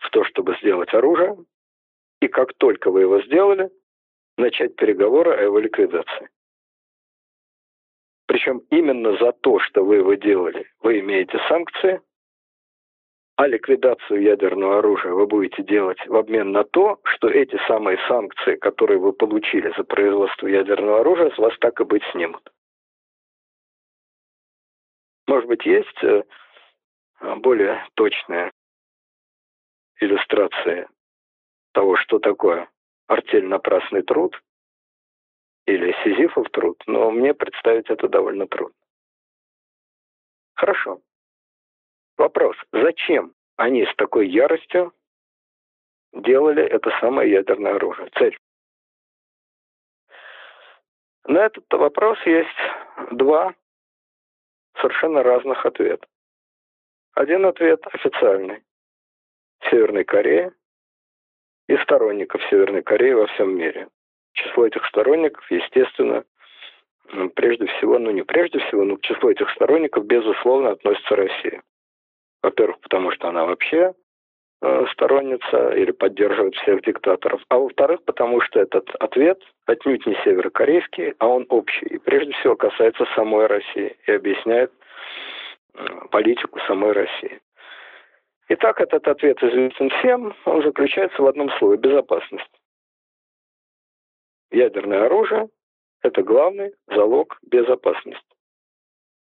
в 0.00 0.10
то, 0.10 0.24
чтобы 0.24 0.56
сделать 0.56 0.92
оружие, 0.92 1.36
и 2.20 2.28
как 2.28 2.54
только 2.54 2.90
вы 2.90 3.02
его 3.02 3.20
сделали, 3.22 3.70
начать 4.36 4.76
переговоры 4.76 5.32
о 5.32 5.42
его 5.42 5.58
ликвидации. 5.58 6.28
Причем 8.26 8.62
именно 8.70 9.16
за 9.18 9.32
то, 9.32 9.58
что 9.60 9.84
вы 9.84 9.96
его 9.96 10.14
делали, 10.14 10.66
вы 10.80 11.00
имеете 11.00 11.38
санкции, 11.48 12.00
а 13.36 13.46
ликвидацию 13.46 14.22
ядерного 14.22 14.78
оружия 14.78 15.12
вы 15.12 15.26
будете 15.26 15.62
делать 15.62 15.98
в 16.06 16.16
обмен 16.16 16.52
на 16.52 16.64
то, 16.64 16.98
что 17.04 17.28
эти 17.28 17.56
самые 17.68 17.98
санкции, 18.08 18.56
которые 18.56 18.98
вы 18.98 19.12
получили 19.12 19.72
за 19.76 19.84
производство 19.84 20.46
ядерного 20.46 21.00
оружия, 21.00 21.30
с 21.30 21.38
вас 21.38 21.56
так 21.60 21.80
и 21.80 21.84
быть 21.84 22.02
снимут. 22.12 22.50
Может 25.26 25.48
быть, 25.48 25.66
есть 25.66 26.02
э, 26.02 26.22
более 27.36 27.86
точная 27.94 28.50
иллюстрация 30.00 30.88
того, 31.76 31.96
что 31.96 32.18
такое 32.18 32.70
артель 33.06 33.44
напрасный 33.44 34.00
труд 34.00 34.34
или 35.66 35.94
сизифов 36.02 36.48
труд, 36.48 36.82
но 36.86 37.10
мне 37.10 37.34
представить 37.34 37.90
это 37.90 38.08
довольно 38.08 38.46
трудно. 38.46 38.74
Хорошо. 40.54 41.02
Вопрос, 42.16 42.56
зачем 42.72 43.34
они 43.56 43.84
с 43.84 43.94
такой 43.96 44.26
яростью 44.26 44.94
делали 46.14 46.62
это 46.62 46.90
самое 46.98 47.30
ядерное 47.30 47.74
оружие? 47.74 48.08
Цель. 48.18 48.38
На 51.24 51.44
этот 51.44 51.70
вопрос 51.72 52.18
есть 52.24 53.10
два 53.10 53.54
совершенно 54.80 55.22
разных 55.22 55.66
ответа. 55.66 56.06
Один 57.12 57.44
ответ 57.44 57.86
официальный. 57.88 58.64
Северной 59.68 60.04
Кореи 60.04 60.52
и 61.68 61.76
сторонников 61.78 62.42
Северной 62.50 62.82
Кореи 62.82 63.12
во 63.12 63.26
всем 63.26 63.56
мире. 63.56 63.88
Число 64.32 64.66
этих 64.66 64.84
сторонников, 64.86 65.50
естественно, 65.50 66.24
прежде 67.34 67.66
всего, 67.66 67.98
ну 67.98 68.10
не 68.10 68.22
прежде 68.22 68.58
всего, 68.60 68.84
но 68.84 68.96
к 68.96 69.02
числу 69.02 69.30
этих 69.30 69.50
сторонников, 69.50 70.06
безусловно, 70.06 70.70
относится 70.70 71.16
Россия. 71.16 71.62
Во-первых, 72.42 72.80
потому 72.80 73.10
что 73.12 73.28
она 73.28 73.44
вообще 73.44 73.94
э, 74.62 74.86
сторонница 74.92 75.70
или 75.70 75.90
поддерживает 75.90 76.54
всех 76.56 76.82
диктаторов, 76.82 77.42
а 77.48 77.58
во-вторых, 77.58 78.04
потому 78.04 78.40
что 78.42 78.60
этот 78.60 78.88
ответ 78.96 79.40
отнюдь 79.66 80.06
не 80.06 80.14
северокорейский, 80.24 81.14
а 81.18 81.26
он 81.26 81.46
общий, 81.48 81.86
и 81.86 81.98
прежде 81.98 82.32
всего 82.34 82.56
касается 82.56 83.06
самой 83.14 83.46
России 83.46 83.96
и 84.06 84.12
объясняет 84.12 84.72
политику 86.10 86.58
самой 86.66 86.92
России. 86.92 87.40
Итак, 88.48 88.80
этот 88.80 89.08
ответ 89.08 89.42
известен 89.42 89.90
всем, 89.90 90.32
он 90.44 90.62
заключается 90.62 91.20
в 91.20 91.26
одном 91.26 91.50
слове– 91.58 91.76
безопасность. 91.78 92.60
Ядерное 94.52 95.06
оружие– 95.06 95.48
это 96.02 96.22
главный 96.22 96.72
залог 96.86 97.38
безопасности. 97.42 98.22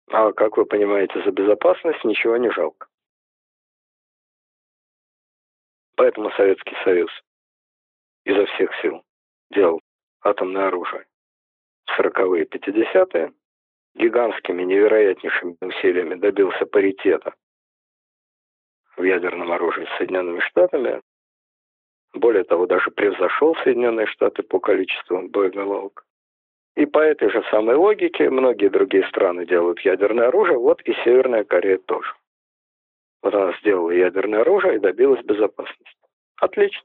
А 0.08 0.32
как 0.34 0.58
вы 0.58 0.66
понимаете, 0.66 1.22
за 1.24 1.32
безопасность 1.32 2.04
ничего 2.04 2.38
не 2.38 2.50
жалко. 2.50 2.88
Поэтому 5.96 6.32
Советский 6.32 6.76
Союз 6.84 7.12
изо 8.26 8.48
всех 8.48 8.72
сил 8.82 9.04
делал 9.52 9.80
атомное 10.22 10.68
оружие 10.68 11.06
в 11.86 12.00
40-е 12.00 12.46
и 12.46 12.48
50-е, 12.48 13.32
гигантскими, 13.94 14.64
невероятнейшими 14.64 15.56
усилиями 15.62 16.16
добился 16.16 16.66
паритета 16.66 17.36
в 18.98 19.04
ядерном 19.04 19.52
оружии 19.52 19.86
с 19.86 19.98
Соединенными 19.98 20.40
Штатами. 20.40 21.02
Более 22.14 22.44
того, 22.44 22.68
даже 22.68 22.92
превзошел 22.92 23.56
Соединенные 23.64 24.08
Штаты 24.08 24.44
по 24.44 24.60
количеству 24.60 25.28
боеголовок. 25.30 26.06
И 26.76 26.86
по 26.86 27.00
этой 27.00 27.30
же 27.30 27.44
самой 27.52 27.76
логике 27.76 28.30
многие 28.30 28.70
другие 28.70 29.08
страны 29.08 29.46
делают 29.46 29.80
ядерное 29.82 30.28
оружие, 30.28 30.58
вот 30.58 30.82
и 30.82 30.94
Северная 31.04 31.44
Корея 31.44 31.78
тоже. 31.78 32.14
Вот 33.22 33.34
она 33.34 33.54
сделала 33.60 33.92
ядерное 33.92 34.42
оружие 34.42 34.76
и 34.76 34.80
добилась 34.80 35.24
безопасности. 35.24 35.96
Отлично. 36.38 36.84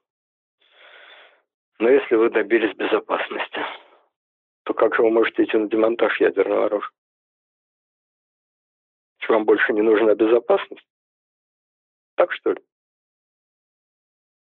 Но 1.78 1.88
если 1.88 2.16
вы 2.16 2.30
добились 2.30 2.74
безопасности, 2.76 3.60
то 4.64 4.74
как 4.74 4.94
же 4.94 5.02
вы 5.02 5.10
можете 5.10 5.44
идти 5.44 5.56
на 5.56 5.68
демонтаж 5.68 6.20
ядерного 6.20 6.66
оружия? 6.66 6.90
Вам 9.28 9.44
больше 9.44 9.72
не 9.74 9.82
нужна 9.82 10.14
безопасность? 10.14 10.86
Так 12.18 12.32
что 12.32 12.50
ли? 12.50 12.60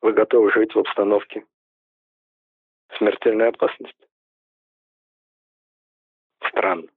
Вы 0.01 0.13
готовы 0.13 0.51
жить 0.51 0.75
в 0.75 0.79
обстановке 0.79 1.43
смертельной 2.99 3.49
опасности? 3.49 4.07
Странно. 6.47 6.87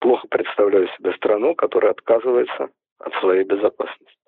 Плохо 0.00 0.28
представляю 0.28 0.88
себе 0.88 1.14
страну, 1.14 1.54
которая 1.54 1.92
отказывается 1.92 2.68
от 2.98 3.14
своей 3.14 3.44
безопасности. 3.44 4.18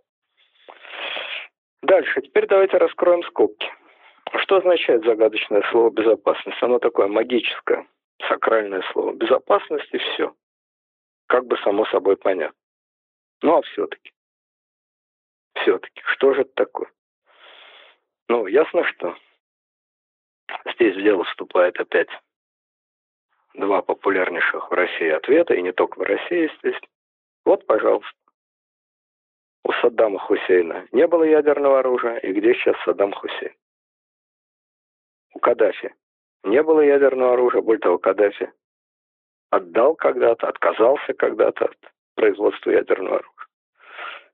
Дальше. 1.82 2.22
Теперь 2.22 2.46
давайте 2.46 2.78
раскроем 2.78 3.22
скобки. 3.24 3.70
Что 4.38 4.56
означает 4.56 5.04
загадочное 5.04 5.62
слово 5.70 5.90
«безопасность»? 5.90 6.62
Оно 6.62 6.78
такое 6.78 7.08
магическое, 7.08 7.86
сакральное 8.26 8.82
слово. 8.92 9.12
Безопасность 9.12 9.92
и 9.92 9.98
все. 9.98 10.34
Как 11.26 11.44
бы 11.44 11.58
само 11.58 11.84
собой 11.86 12.16
понятно. 12.16 12.58
Ну 13.42 13.58
а 13.58 13.62
все-таки. 13.62 14.10
Все-таки. 15.68 16.00
Что 16.14 16.32
же 16.32 16.42
это 16.42 16.52
такое? 16.54 16.90
Ну, 18.28 18.46
ясно, 18.46 18.84
что 18.84 19.14
здесь 20.74 20.96
в 20.96 21.02
дело 21.02 21.24
вступает 21.24 21.78
опять 21.78 22.08
два 23.52 23.82
популярнейших 23.82 24.70
в 24.70 24.72
России 24.72 25.10
ответа, 25.10 25.52
и 25.52 25.60
не 25.60 25.72
только 25.72 25.98
в 25.98 26.02
России, 26.02 26.44
естественно. 26.50 26.88
Вот, 27.44 27.66
пожалуйста. 27.66 28.16
У 29.62 29.72
Саддама 29.72 30.18
Хусейна 30.20 30.88
не 30.92 31.06
было 31.06 31.24
ядерного 31.24 31.80
оружия, 31.80 32.16
и 32.16 32.32
где 32.32 32.54
сейчас 32.54 32.74
Саддам 32.84 33.12
Хусейн? 33.12 33.54
У 35.34 35.38
Каддафи 35.38 35.94
не 36.44 36.62
было 36.62 36.80
ядерного 36.80 37.34
оружия, 37.34 37.60
более 37.60 37.80
того, 37.80 37.98
Каддафи 37.98 38.50
отдал 39.50 39.96
когда-то, 39.96 40.48
отказался 40.48 41.12
когда-то 41.12 41.66
от 41.66 41.92
производства 42.14 42.70
ядерного 42.70 43.16
оружия. 43.16 43.46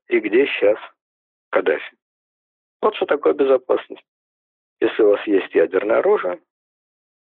И 0.07 0.19
где 0.21 0.47
сейчас 0.47 0.79
Каддафи? 1.49 1.97
Вот 2.81 2.95
что 2.95 3.05
такое 3.05 3.33
безопасность. 3.33 4.05
Если 4.79 5.01
у 5.03 5.11
вас 5.11 5.25
есть 5.27 5.53
ядерное 5.55 5.99
оружие, 5.99 6.41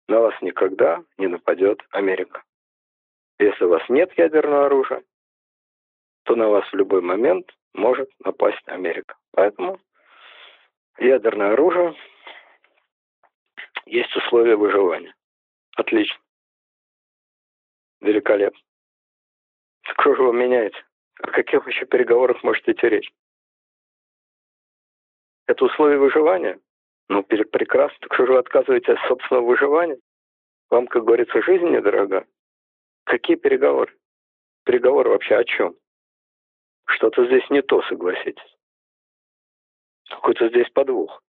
на 0.08 0.20
вас 0.20 0.34
никогда 0.42 1.04
не 1.18 1.28
нападет 1.28 1.82
Америка. 1.92 2.44
Если 3.40 3.64
у 3.66 3.70
вас 3.70 3.88
нет 3.90 4.12
ядерного 4.18 4.66
оружия, 4.66 5.04
то 6.24 6.36
на 6.36 6.50
вас 6.50 6.66
в 6.70 6.76
любой 6.76 7.02
момент 7.02 7.50
может 7.74 8.10
напасть 8.20 8.68
Америка. 8.68 9.16
Поэтому 9.32 9.80
ядерное 10.98 11.54
оружие 11.54 11.96
есть 13.86 14.16
условия 14.16 14.56
выживания. 14.56 15.14
Отлично. 15.76 16.18
Великолепно. 18.02 18.60
Что 19.82 20.16
же 20.16 20.24
вы 20.24 20.34
меняете? 20.34 20.78
О 21.22 21.28
каких 21.28 21.68
еще 21.68 21.86
переговорах 21.86 22.44
можете 22.44 22.72
идти 22.72 22.88
речь? 22.88 23.12
Это 25.48 25.66
условия 25.66 25.98
выживания? 25.98 26.60
Ну, 27.10 27.24
прекрасно. 27.24 27.98
Так 28.00 28.14
что 28.14 28.26
же 28.26 28.34
вы 28.34 28.40
отказываетесь 28.40 28.90
от 28.90 29.08
собственного 29.08 29.46
выживания? 29.46 30.00
Вам, 30.70 30.88
как 30.88 31.04
говорится, 31.04 31.42
жизнь 31.42 31.68
недорога. 31.68 32.26
Какие 33.04 33.36
переговоры? 33.36 33.96
Переговоры 34.64 35.10
вообще 35.10 35.36
о 35.36 35.44
чем? 35.44 35.76
Что-то 36.86 37.26
здесь 37.26 37.48
не 37.50 37.62
то, 37.62 37.82
согласитесь. 37.84 38.58
Какой-то 40.10 40.50
здесь 40.50 40.70
подвох. 40.70 41.22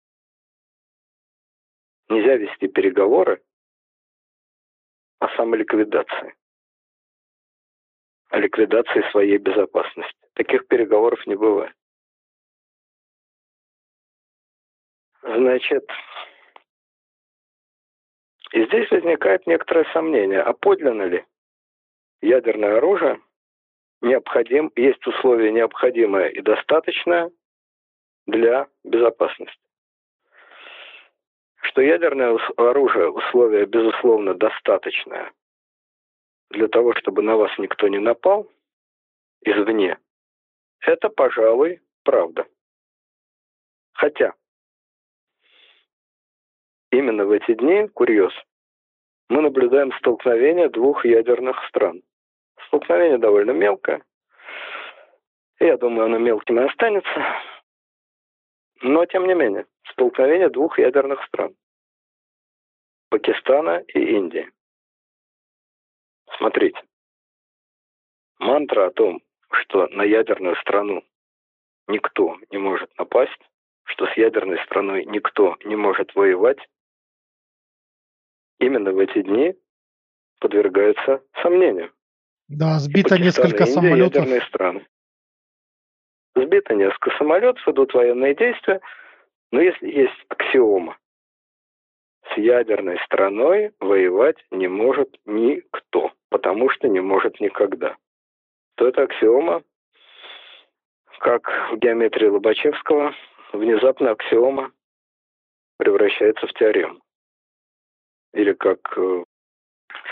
Нельзя 2.09 2.37
вести 2.37 2.69
переговоры 2.69 3.43
о 5.19 5.29
самоликвидации. 5.37 6.35
О 8.31 8.39
ликвидации 8.39 9.11
своей 9.11 9.39
безопасности. 9.39 10.19
Таких 10.35 10.67
переговоров 10.69 11.27
не 11.27 11.35
бывает. 11.35 11.75
Значит, 15.25 15.89
и 18.53 18.67
здесь 18.67 18.91
возникает 18.91 19.47
некоторое 19.47 19.87
сомнение, 19.95 20.43
а 20.43 20.53
подлинно 20.53 21.05
ли 21.05 21.25
ядерное 22.21 22.77
оружие 22.77 23.21
необходим, 24.03 24.71
есть 24.77 25.05
условие 25.07 25.51
необходимое 25.51 26.29
и 26.29 26.43
достаточное 26.43 27.31
для 28.27 28.69
безопасности. 28.85 29.59
Что 31.63 31.81
ядерное 31.81 32.39
оружие 32.59 33.09
условие, 33.09 33.65
безусловно, 33.65 34.35
достаточное 34.35 35.33
для 36.51 36.69
того, 36.69 36.95
чтобы 36.97 37.23
на 37.23 37.37
вас 37.37 37.51
никто 37.57 37.89
не 37.89 37.99
напал 37.99 38.47
извне, 39.41 39.99
это, 40.81 41.09
пожалуй, 41.09 41.81
правда. 42.03 42.47
Хотя 43.95 44.35
Именно 46.95 47.27
в 47.27 47.33
эти 47.33 47.55
дни, 47.55 47.89
курьез, 47.89 48.33
мы 49.29 49.43
наблюдаем 49.43 49.93
столкновение 49.95 50.69
двух 50.69 51.05
ядерных 51.05 51.57
стран. 51.67 52.05
Столкновение 52.69 53.19
довольно 53.19 53.51
мелкое. 53.51 54.05
Я 55.59 55.77
думаю, 55.77 56.05
оно 56.07 56.19
мелким 56.19 56.61
и 56.61 56.63
останется. 56.63 57.11
Но, 58.83 59.05
тем 59.07 59.27
не 59.27 59.35
менее, 59.35 59.67
столкновение 59.91 60.51
двух 60.51 60.79
ядерных 60.79 61.21
стран. 61.25 61.57
Пакистана 63.11 63.83
и 63.89 63.99
Индии. 63.99 64.49
Смотрите. 66.37 66.81
Мантра 68.39 68.87
о 68.87 68.93
том, 68.93 69.21
что 69.51 69.89
на 69.89 70.03
ядерную 70.03 70.55
страну 70.59 71.03
никто 71.89 72.37
не 72.53 72.59
может 72.59 72.97
напасть, 72.97 73.43
что 73.83 74.07
с 74.07 74.17
ядерной 74.17 74.63
страной 74.65 75.05
никто 75.07 75.57
не 75.65 75.75
может 75.75 76.15
воевать, 76.15 76.61
именно 78.59 78.93
в 78.93 78.99
эти 78.99 79.23
дни 79.23 79.55
подвергаются 80.41 81.23
сомнению. 81.43 81.93
Да, 82.49 82.79
сбито 82.79 83.19
несколько 83.19 83.65
Индия, 83.65 83.73
самолетов. 83.73 84.45
Страны. 84.49 84.87
Сбито 86.35 86.75
несколько 86.75 87.11
самолетов, 87.17 87.67
идут 87.69 87.95
военные 87.95 88.35
действия, 88.35 88.81
но 89.53 89.61
если 89.61 89.89
есть 89.89 90.27
аксиома, 90.29 90.99
с 92.35 92.37
ядерной 92.37 92.99
страной 93.05 93.73
воевать 93.81 94.37
не 94.51 94.69
может 94.69 95.09
никто, 95.25 96.13
потому 96.31 96.71
что 96.71 96.89
не 96.89 97.01
может 97.01 97.39
никогда. 97.41 97.97
То 98.77 98.89
это 98.89 99.03
аксиома, 99.03 99.63
как 101.21 101.49
в 101.73 101.79
геометрии 101.79 102.27
Лобачевского, 102.27 103.15
внезапно 103.53 104.11
аксиома 104.11 104.73
превращается 105.79 106.47
в 106.47 106.53
теорему 106.55 107.01
или 108.35 108.53
как 108.53 108.81
э, 108.99 109.25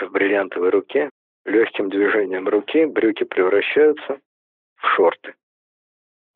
в 0.01 0.11
бриллиантовой 0.11 0.69
руке, 0.69 1.09
легким 1.45 1.89
движением 1.89 2.47
руки 2.47 2.85
брюки 2.85 3.25
превращаются 3.25 4.19
в 4.77 4.87
шорты. 4.95 5.35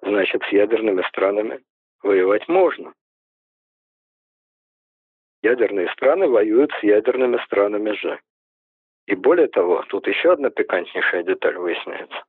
значит, 0.01 0.43
с 0.43 0.49
ядерными 0.49 1.01
странами 1.07 1.63
воевать 2.03 2.47
можно. 2.47 2.93
Ядерные 5.41 5.89
страны 5.93 6.27
воюют 6.27 6.71
с 6.73 6.83
ядерными 6.83 7.37
странами 7.45 7.91
же. 7.91 8.19
И 9.05 9.15
более 9.15 9.47
того, 9.47 9.83
тут 9.83 10.07
еще 10.07 10.33
одна 10.33 10.49
пикантнейшая 10.49 11.23
деталь 11.23 11.55
выясняется. 11.55 12.23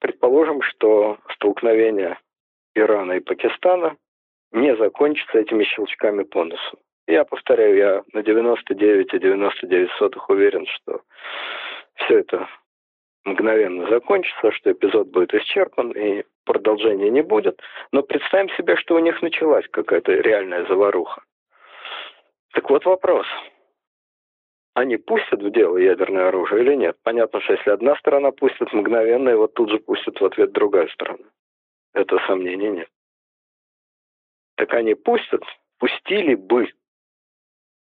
Предположим, 0.00 0.60
что 0.62 1.18
столкновение 1.34 2.18
Ирана 2.74 3.12
и 3.12 3.20
Пакистана 3.20 3.96
не 4.52 4.76
закончится 4.76 5.38
этими 5.38 5.64
щелчками 5.64 6.24
по 6.24 6.44
носу. 6.44 6.78
Я 7.06 7.24
повторяю, 7.24 7.76
я 7.76 8.02
на 8.12 8.20
99,99 8.20 10.20
уверен, 10.28 10.66
что 10.66 11.02
все 11.94 12.18
это 12.18 12.48
мгновенно 13.24 13.88
закончится, 13.88 14.52
что 14.52 14.72
эпизод 14.72 15.08
будет 15.08 15.32
исчерпан 15.34 15.92
и 15.92 16.24
продолжения 16.44 17.10
не 17.10 17.22
будет. 17.22 17.60
Но 17.92 18.02
представим 18.02 18.48
себе, 18.56 18.76
что 18.76 18.96
у 18.96 18.98
них 18.98 19.22
началась 19.22 19.66
какая-то 19.70 20.12
реальная 20.12 20.66
заваруха. 20.66 21.22
Так 22.52 22.68
вот 22.70 22.84
вопрос. 22.84 23.26
Они 24.74 24.96
пустят 24.96 25.42
в 25.42 25.50
дело 25.50 25.78
ядерное 25.78 26.28
оружие 26.28 26.62
или 26.62 26.74
нет? 26.74 26.96
Понятно, 27.02 27.40
что 27.40 27.54
если 27.54 27.70
одна 27.70 27.96
сторона 27.96 28.30
пустит 28.30 28.72
мгновенно, 28.72 29.30
его 29.30 29.46
тут 29.46 29.70
же 29.70 29.78
пустит 29.78 30.20
в 30.20 30.24
ответ 30.24 30.52
другая 30.52 30.88
сторона. 30.88 31.24
Это 31.94 32.18
сомнений 32.26 32.68
нет. 32.68 32.88
Так 34.56 34.74
они 34.74 34.94
пустят, 34.94 35.42
пустили 35.78 36.34
бы, 36.34 36.68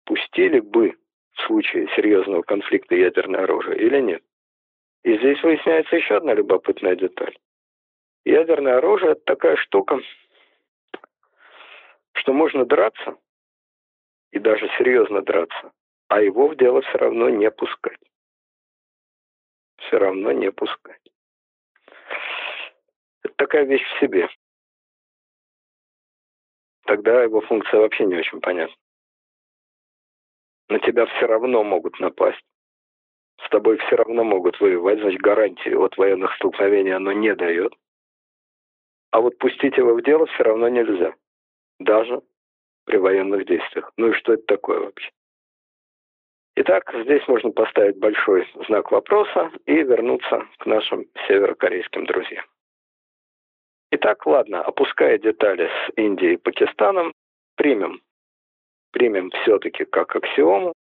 пустили 0.07 0.59
бы 0.59 0.97
в 1.33 1.41
случае 1.41 1.87
серьезного 1.95 2.41
конфликта 2.41 2.95
ядерное 2.95 3.43
оружие 3.43 3.77
или 3.77 3.99
нет. 3.99 4.23
И 5.03 5.15
здесь 5.17 5.41
выясняется 5.43 5.95
еще 5.95 6.15
одна 6.15 6.33
любопытная 6.33 6.95
деталь. 6.95 7.37
Ядерное 8.25 8.77
оружие– 8.77 9.11
это 9.13 9.21
такая 9.25 9.55
штука, 9.57 9.99
что 12.13 12.33
можно 12.33 12.65
драться, 12.65 13.17
и 14.31 14.39
даже 14.39 14.67
серьезно 14.77 15.21
драться, 15.21 15.71
а 16.07 16.21
его 16.21 16.47
в 16.47 16.55
дело 16.55 16.81
все 16.81 16.97
равно 16.97 17.29
не 17.29 17.51
пускать. 17.51 17.99
Все 19.77 19.97
равно 19.97 20.31
не 20.31 20.51
пускать. 20.51 21.01
Это 23.23 23.33
такая 23.35 23.65
вещь 23.65 23.83
в 23.83 23.99
себе. 23.99 24.27
Тогда 26.85 27.23
его 27.23 27.41
функция 27.41 27.81
вообще 27.81 28.05
не 28.05 28.15
очень 28.15 28.39
понятна. 28.39 28.75
На 30.69 30.79
тебя 30.79 31.05
все 31.05 31.25
равно 31.25 31.63
могут 31.63 31.99
напасть. 31.99 32.43
С 33.45 33.49
тобой 33.49 33.77
все 33.77 33.95
равно 33.95 34.23
могут 34.23 34.59
воевать, 34.59 34.99
значит, 34.99 35.21
гарантии 35.21 35.73
от 35.73 35.95
военных 35.97 36.33
столкновений 36.35 36.91
оно 36.91 37.11
не 37.11 37.33
дает. 37.35 37.73
А 39.11 39.21
вот 39.21 39.37
пустить 39.37 39.77
его 39.77 39.93
в 39.93 40.03
дело 40.03 40.25
все 40.25 40.43
равно 40.43 40.67
нельзя. 40.67 41.13
Даже 41.79 42.21
при 42.85 42.97
военных 42.97 43.45
действиях. 43.45 43.91
Ну 43.97 44.09
и 44.09 44.13
что 44.13 44.33
это 44.33 44.43
такое 44.47 44.79
вообще? 44.79 45.09
Итак, 46.55 46.91
здесь 47.03 47.25
можно 47.27 47.51
поставить 47.51 47.99
большой 47.99 48.49
знак 48.67 48.91
вопроса 48.91 49.51
и 49.65 49.75
вернуться 49.75 50.47
к 50.57 50.65
нашим 50.65 51.05
северокорейским 51.27 52.05
друзьям. 52.05 52.45
Итак, 53.91 54.25
ладно, 54.25 54.63
опуская 54.63 55.17
детали 55.19 55.67
с 55.69 55.91
Индией 55.97 56.33
и 56.33 56.37
Пакистаном, 56.37 57.13
примем, 57.55 58.01
примем 58.91 59.31
все-таки 59.31 59.85
как 59.85 60.15
аксиому, 60.15 60.73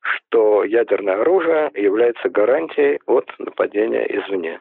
что 0.00 0.64
ядерное 0.64 1.20
оружие 1.20 1.70
является 1.74 2.28
гарантией 2.28 3.00
от 3.06 3.30
нападения 3.38 4.04
извне. 4.04 4.60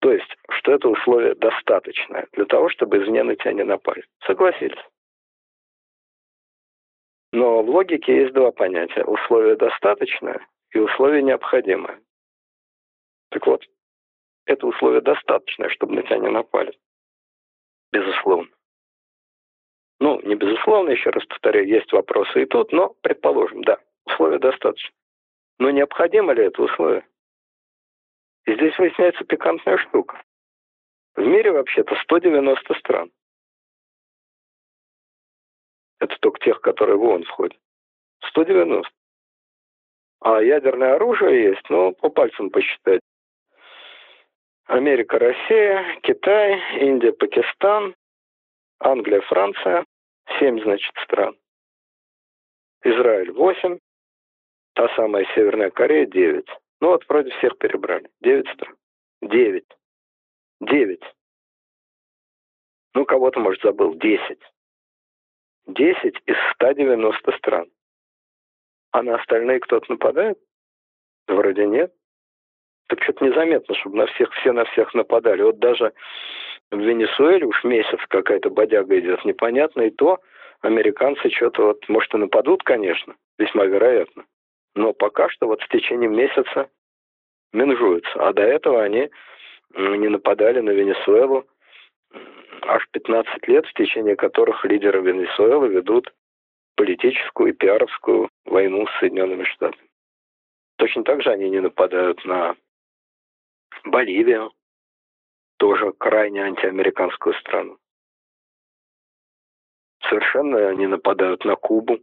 То 0.00 0.12
есть, 0.12 0.36
что 0.50 0.72
это 0.72 0.88
условие 0.88 1.34
достаточное 1.34 2.26
для 2.32 2.44
того, 2.44 2.68
чтобы 2.68 2.98
извне 2.98 3.22
на 3.22 3.34
тебя 3.34 3.52
не 3.52 3.64
напали. 3.64 4.04
Согласились? 4.24 4.78
Но 7.32 7.62
в 7.62 7.68
логике 7.68 8.22
есть 8.22 8.32
два 8.34 8.52
понятия. 8.52 9.04
Условие 9.04 9.56
достаточное 9.56 10.46
и 10.70 10.78
условие 10.78 11.22
необходимое. 11.22 12.00
Так 13.30 13.46
вот, 13.46 13.64
это 14.46 14.66
условие 14.66 15.00
достаточное, 15.00 15.68
чтобы 15.70 15.94
на 15.94 16.02
тебя 16.02 16.18
не 16.18 16.30
напали. 16.30 16.78
Безусловно. 17.92 18.48
Ну, 19.98 20.20
не 20.22 20.34
безусловно, 20.34 20.90
еще 20.90 21.10
раз 21.10 21.24
повторяю, 21.24 21.66
есть 21.66 21.92
вопросы 21.92 22.42
и 22.42 22.46
тут, 22.46 22.72
но, 22.72 22.94
предположим, 23.00 23.62
да, 23.62 23.78
условия 24.04 24.38
достаточно. 24.38 24.94
Но 25.58 25.70
необходимо 25.70 26.32
ли 26.32 26.44
это 26.44 26.62
условие? 26.62 27.06
И 28.44 28.54
здесь 28.54 28.78
выясняется 28.78 29.24
пикантная 29.24 29.78
штука. 29.78 30.22
В 31.14 31.22
мире 31.22 31.50
вообще-то 31.50 31.96
190 31.96 32.74
стран. 32.74 33.10
Это 35.98 36.14
только 36.20 36.40
тех, 36.40 36.60
которые 36.60 36.96
в 36.96 37.02
ООН 37.02 37.24
входят. 37.24 37.58
190. 38.28 38.90
А 40.20 40.42
ядерное 40.42 40.94
оружие 40.94 41.50
есть, 41.50 41.68
ну, 41.70 41.92
по 41.92 42.10
пальцам 42.10 42.50
посчитать. 42.50 43.00
Америка, 44.66 45.18
Россия, 45.18 45.98
Китай, 46.02 46.60
Индия, 46.80 47.12
Пакистан, 47.12 47.94
Англия, 48.80 49.20
Франция. 49.22 49.84
Семь, 50.38 50.60
значит, 50.62 50.92
стран. 51.04 51.36
Израиль 52.82 53.32
восемь. 53.32 53.78
Та 54.74 54.94
самая 54.94 55.26
Северная 55.34 55.70
Корея 55.70 56.06
девять. 56.06 56.48
Ну 56.80 56.88
вот 56.88 57.04
вроде 57.08 57.30
всех 57.38 57.56
перебрали. 57.58 58.08
Девять 58.20 58.48
стран. 58.52 58.76
Девять. 59.22 59.68
Девять. 60.60 61.02
Ну, 62.94 63.04
кого-то, 63.04 63.40
может, 63.40 63.62
забыл. 63.62 63.94
Десять. 63.94 64.40
10 65.66 66.16
из 66.26 66.36
190 66.54 67.32
стран. 67.38 67.66
А 68.92 69.02
на 69.02 69.16
остальные 69.16 69.60
кто-то 69.60 69.90
нападает? 69.90 70.38
Вроде 71.26 71.66
нет. 71.66 71.92
Так 72.88 73.02
что-то 73.02 73.24
незаметно, 73.24 73.74
чтобы 73.74 73.96
на 73.96 74.06
всех, 74.06 74.32
все 74.34 74.52
на 74.52 74.64
всех 74.66 74.94
нападали. 74.94 75.42
Вот 75.42 75.58
даже 75.58 75.92
в 76.70 76.78
Венесуэле 76.78 77.46
уж 77.46 77.62
месяц 77.64 77.98
какая-то 78.08 78.50
бодяга 78.50 78.98
идет, 78.98 79.24
непонятно, 79.24 79.82
и 79.82 79.90
то 79.90 80.20
американцы 80.60 81.30
что-то 81.30 81.66
вот, 81.66 81.88
может, 81.88 82.12
и 82.14 82.18
нападут, 82.18 82.62
конечно, 82.62 83.14
весьма 83.38 83.66
вероятно. 83.66 84.24
Но 84.74 84.92
пока 84.92 85.28
что 85.28 85.46
вот 85.46 85.62
в 85.62 85.68
течение 85.68 86.08
месяца 86.08 86.68
менжуются. 87.52 88.12
А 88.16 88.32
до 88.32 88.42
этого 88.42 88.82
они 88.82 89.10
не 89.74 90.08
нападали 90.08 90.60
на 90.60 90.70
Венесуэлу 90.70 91.46
аж 92.62 92.88
15 92.90 93.48
лет, 93.48 93.66
в 93.66 93.72
течение 93.74 94.16
которых 94.16 94.64
лидеры 94.64 95.00
Венесуэлы 95.00 95.68
ведут 95.68 96.12
политическую 96.74 97.50
и 97.50 97.56
пиаровскую 97.56 98.28
войну 98.44 98.86
с 98.86 98.98
Соединенными 98.98 99.44
Штатами. 99.44 99.88
Точно 100.78 101.04
так 101.04 101.22
же 101.22 101.30
они 101.30 101.48
не 101.48 101.60
нападают 101.60 102.24
на 102.24 102.54
Боливию, 103.84 104.52
тоже 105.58 105.92
крайне 105.92 106.42
антиамериканскую 106.42 107.34
страну. 107.34 107.78
Совершенно 110.08 110.74
не 110.74 110.86
нападают 110.86 111.44
на 111.44 111.56
Кубу, 111.56 111.98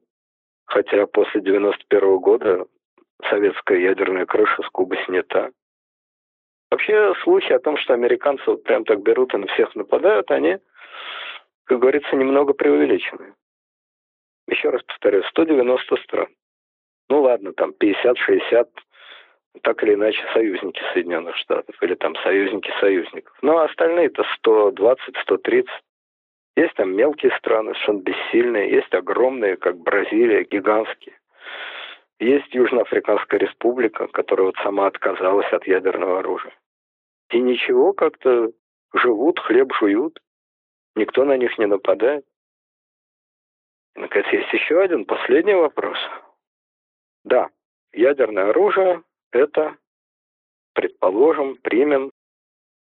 хотя 0.66 1.06
после 1.08 1.42
91 1.42 2.18
года 2.20 2.66
советская 3.30 3.78
ядерная 3.80 4.26
крыша 4.26 4.62
с 4.64 4.70
Кубы 4.70 4.98
снята. 5.06 5.52
Вообще 6.70 7.14
слухи 7.24 7.54
о 7.54 7.60
том, 7.60 7.78
что 7.78 7.94
американцы 7.94 8.44
вот 8.48 8.64
прям 8.64 8.84
так 8.84 9.02
берут 9.02 9.34
и 9.34 9.38
на 9.38 9.48
всех 9.48 9.76
нападают, 9.76 10.32
они, 10.32 10.58
как 11.66 11.80
говорится, 11.80 12.16
немного 12.16 12.54
преувеличены. 12.54 13.36
Еще 14.48 14.70
раз 14.70 14.82
повторю, 14.84 15.24
190 15.24 15.96
стран. 15.98 16.28
Ну 17.10 17.22
ладно, 17.22 17.54
там 17.54 17.74
50-60, 17.80 18.68
так 19.62 19.84
или 19.84 19.94
иначе, 19.94 20.24
союзники 20.34 20.82
Соединенных 20.94 21.36
Штатов 21.38 21.76
или 21.82 21.96
там 21.96 22.16
союзники 22.18 22.72
союзников. 22.80 23.38
Но 23.42 23.60
остальные-то 23.60 24.24
120-130. 24.44 25.68
Есть 26.56 26.74
там 26.76 26.96
мелкие 26.96 27.36
страны, 27.38 27.74
совершенно 27.74 28.02
бессильные, 28.02 28.72
есть 28.72 28.94
огромные, 28.94 29.58
как 29.58 29.78
Бразилия, 29.78 30.44
гигантские. 30.44 31.18
Есть 32.20 32.54
Южноафриканская 32.54 33.40
республика, 33.40 34.08
которая 34.08 34.48
вот 34.48 34.56
сама 34.58 34.88
отказалась 34.88 35.52
от 35.52 35.66
ядерного 35.68 36.20
оружия. 36.20 36.54
И 37.32 37.40
ничего, 37.40 37.94
как-то 37.94 38.52
живут, 38.94 39.40
хлеб 39.40 39.74
жуют, 39.74 40.20
никто 40.96 41.26
на 41.26 41.38
них 41.38 41.58
не 41.58 41.66
нападает. 41.66 42.24
И, 43.96 44.00
наконец, 44.00 44.28
есть 44.32 44.54
еще 44.54 44.80
один 44.80 45.06
последний 45.06 45.56
вопрос. 45.56 45.98
Да, 47.24 47.50
ядерное 47.94 48.50
оружие– 48.50 49.02
это, 49.34 49.76
предположим, 50.74 51.58
примем 51.58 52.12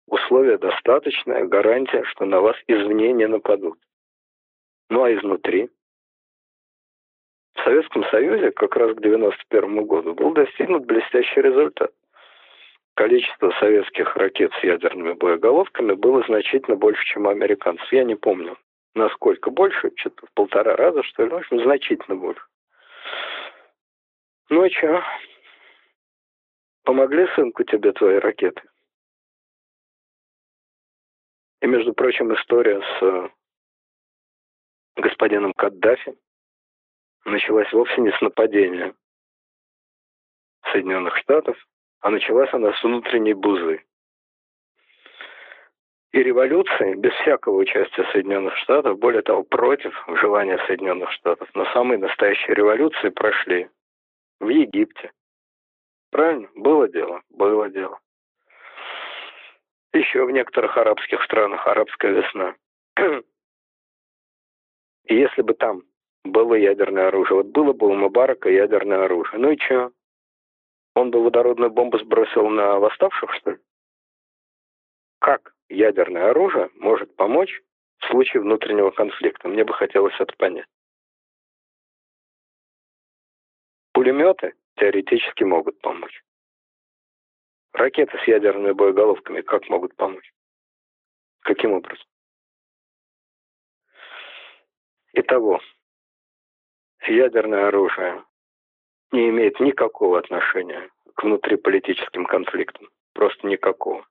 условие 0.06 0.58
достаточное, 0.58 1.44
гарантия, 1.44 2.04
что 2.04 2.24
на 2.24 2.40
вас 2.40 2.56
извне 2.66 3.12
не 3.12 3.26
нападут. 3.26 3.78
Ну 4.90 5.04
а 5.04 5.12
изнутри? 5.12 5.70
В 7.54 7.64
Советском 7.64 8.04
Союзе 8.10 8.50
как 8.50 8.76
раз 8.76 8.94
к 8.94 8.98
1991 8.98 9.86
году 9.86 10.14
был 10.14 10.32
достигнут 10.32 10.84
блестящий 10.84 11.40
результат. 11.40 11.92
количество 12.94 13.50
советских 13.58 14.16
ракет 14.16 14.52
с 14.60 14.64
ядерными 14.64 15.12
боеголовками 15.12 15.94
было 15.94 16.22
значительно 16.26 16.76
больше, 16.76 17.04
чем 17.06 17.26
у 17.26 17.30
американцев. 17.30 17.90
Я 17.92 18.04
не 18.04 18.16
помню, 18.16 18.58
насколько 18.94 19.50
больше, 19.50 19.90
что-то 19.96 20.26
в 20.26 20.32
полтора 20.34 20.76
раза, 20.76 21.02
что 21.04 21.24
ли, 21.24 21.30
в 21.30 21.34
общем, 21.36 21.62
значительно 21.62 22.16
больше. 22.16 22.42
Ну 24.50 24.64
и 24.64 24.70
что? 24.70 25.02
Помогли 26.84 27.28
сынку 27.34 27.62
тебе 27.64 27.92
твои 27.92 28.18
ракеты? 28.18 28.62
И, 31.60 31.66
между 31.66 31.94
прочим, 31.94 32.34
история 32.34 32.80
с 32.80 33.02
э, 33.02 33.28
господином 34.96 35.52
Каддафи 35.52 36.16
началась 37.24 37.72
вовсе 37.72 38.00
не 38.00 38.10
с 38.10 38.20
нападения 38.20 38.94
Соединенных 40.72 41.16
Штатов, 41.18 41.56
а 42.00 42.10
началась 42.10 42.52
она 42.52 42.72
с 42.72 42.82
внутренней 42.82 43.34
бузы. 43.34 43.84
И 46.10 46.22
революции 46.22 46.94
без 46.94 47.12
всякого 47.12 47.58
участия 47.58 48.04
Соединенных 48.12 48.56
Штатов, 48.56 48.98
более 48.98 49.22
того, 49.22 49.44
против 49.44 49.94
желания 50.20 50.58
Соединенных 50.66 51.12
Штатов, 51.12 51.48
но 51.54 51.64
самые 51.72 51.98
настоящие 51.98 52.56
революции 52.56 53.08
прошли 53.08 53.70
в 54.40 54.48
Египте. 54.48 55.12
Правильно? 56.12 56.48
Было 56.54 56.88
дело? 56.88 57.22
Было 57.30 57.70
дело. 57.70 57.98
Еще 59.94 60.24
в 60.24 60.30
некоторых 60.30 60.76
арабских 60.76 61.22
странах 61.24 61.66
арабская 61.66 62.12
весна. 62.12 62.54
И 65.06 65.16
если 65.16 65.40
бы 65.40 65.54
там 65.54 65.82
было 66.22 66.54
ядерное 66.54 67.08
оружие, 67.08 67.38
вот 67.38 67.46
было 67.46 67.72
бы 67.72 67.88
у 67.88 67.94
Мубарака 67.94 68.50
ядерное 68.50 69.06
оружие, 69.06 69.40
ну 69.40 69.50
и 69.50 69.58
что? 69.58 69.90
Он 70.94 71.10
бы 71.10 71.24
водородную 71.24 71.70
бомбу 71.70 71.98
сбросил 71.98 72.48
на 72.48 72.78
восставших, 72.78 73.34
что 73.36 73.52
ли? 73.52 73.58
Как 75.18 75.54
ядерное 75.70 76.30
оружие 76.30 76.68
может 76.74 77.16
помочь 77.16 77.62
в 77.98 78.06
случае 78.08 78.42
внутреннего 78.42 78.90
конфликта? 78.90 79.48
Мне 79.48 79.64
бы 79.64 79.72
хотелось 79.72 80.14
это 80.20 80.36
понять. 80.36 80.68
Пулеметы 83.92 84.54
теоретически 84.82 85.44
могут 85.44 85.80
помочь. 85.80 86.24
Ракеты 87.72 88.18
с 88.18 88.26
ядерными 88.26 88.72
боеголовками 88.72 89.40
как 89.40 89.68
могут 89.68 89.94
помочь? 89.94 90.32
Каким 91.42 91.72
образом? 91.72 92.04
Итого, 95.12 95.60
ядерное 97.06 97.68
оружие 97.68 98.24
не 99.12 99.28
имеет 99.28 99.60
никакого 99.60 100.18
отношения 100.18 100.90
к 101.14 101.22
внутриполитическим 101.22 102.26
конфликтам. 102.26 102.88
Просто 103.12 103.46
никакого. 103.46 104.04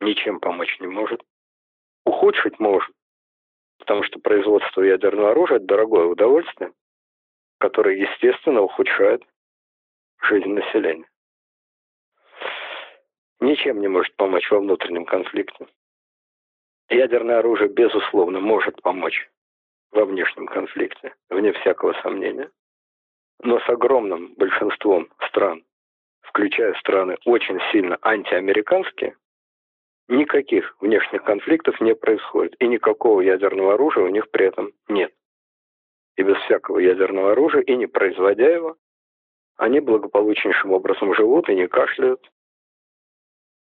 Ничем 0.00 0.40
помочь 0.40 0.80
не 0.80 0.86
может. 0.86 1.22
Ухудшить 2.06 2.58
может. 2.58 2.94
Потому 3.78 4.02
что 4.04 4.18
производство 4.18 4.80
ядерного 4.80 5.32
оружия– 5.32 5.56
это 5.58 5.66
дорогое 5.66 6.06
удовольствие, 6.06 6.72
которое, 7.58 7.96
естественно, 7.96 8.62
ухудшает 8.62 9.22
жизнь 10.24 10.52
населения. 10.52 11.08
Ничем 13.40 13.80
не 13.80 13.88
может 13.88 14.14
помочь 14.16 14.50
во 14.50 14.60
внутреннем 14.60 15.04
конфликте. 15.04 15.66
Ядерное 16.88 17.38
оружие, 17.38 17.68
безусловно, 17.68 18.40
может 18.40 18.80
помочь 18.82 19.28
во 19.90 20.04
внешнем 20.04 20.46
конфликте, 20.46 21.14
вне 21.30 21.52
всякого 21.52 21.92
сомнения. 22.02 22.50
Но 23.42 23.60
с 23.60 23.68
огромным 23.68 24.34
большинством 24.34 25.08
стран, 25.28 25.64
включая 26.22 26.74
страны 26.74 27.16
очень 27.24 27.60
сильно 27.72 27.98
антиамериканские, 28.02 29.16
никаких 30.08 30.76
внешних 30.80 31.22
конфликтов 31.24 31.80
не 31.80 31.94
происходит. 31.94 32.54
И 32.60 32.66
никакого 32.66 33.20
ядерного 33.20 33.74
оружия 33.74 34.04
у 34.04 34.08
них 34.08 34.30
при 34.30 34.46
этом 34.46 34.72
нет. 34.88 35.12
И 36.16 36.22
без 36.22 36.36
всякого 36.44 36.78
ядерного 36.78 37.32
оружия, 37.32 37.62
и 37.62 37.76
не 37.76 37.86
производя 37.86 38.50
его, 38.50 38.76
они 39.56 39.80
благополучнейшим 39.80 40.72
образом 40.72 41.14
живут 41.14 41.48
и 41.48 41.54
не 41.54 41.68
кашляют 41.68 42.30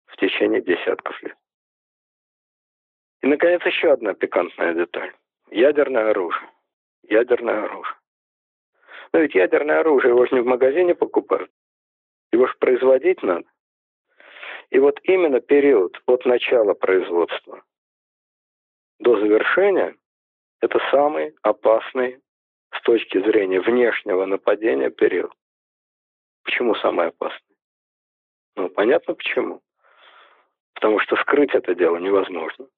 в 0.06 0.16
течение 0.16 0.62
десятков 0.62 1.20
лет. 1.22 1.36
И, 3.22 3.26
наконец, 3.26 3.62
еще 3.64 3.92
одна 3.92 4.14
пикантная 4.14 4.74
деталь. 4.74 5.12
Ядерное 5.50 6.10
оружие. 6.10 6.48
Ядерное 7.02 7.64
оружие. 7.64 7.96
Но 9.12 9.20
ведь 9.20 9.34
ядерное 9.34 9.80
оружие 9.80 10.10
его 10.10 10.26
же 10.26 10.34
не 10.34 10.40
в 10.40 10.46
магазине 10.46 10.94
покупают. 10.94 11.50
Его 12.32 12.46
же 12.46 12.54
производить 12.58 13.22
надо. 13.22 13.46
И 14.70 14.78
вот 14.78 14.98
именно 15.04 15.40
период 15.40 16.02
от 16.06 16.24
начала 16.24 16.74
производства 16.74 17.62
до 18.98 19.18
завершения– 19.20 19.96
это 20.60 20.80
самый 20.90 21.34
опасный 21.42 22.20
с 22.72 22.82
точки 22.82 23.18
зрения 23.18 23.60
внешнего 23.60 24.24
нападения 24.24 24.90
период. 24.90 25.32
Почему 26.54 26.76
самый 26.76 27.08
опасный? 27.08 27.56
Ну, 28.54 28.68
понятно 28.68 29.14
почему. 29.14 29.60
Потому 30.74 31.00
что 31.00 31.16
скрыть 31.16 31.52
это 31.52 31.74
дело 31.74 31.96
невозможно 31.96 32.68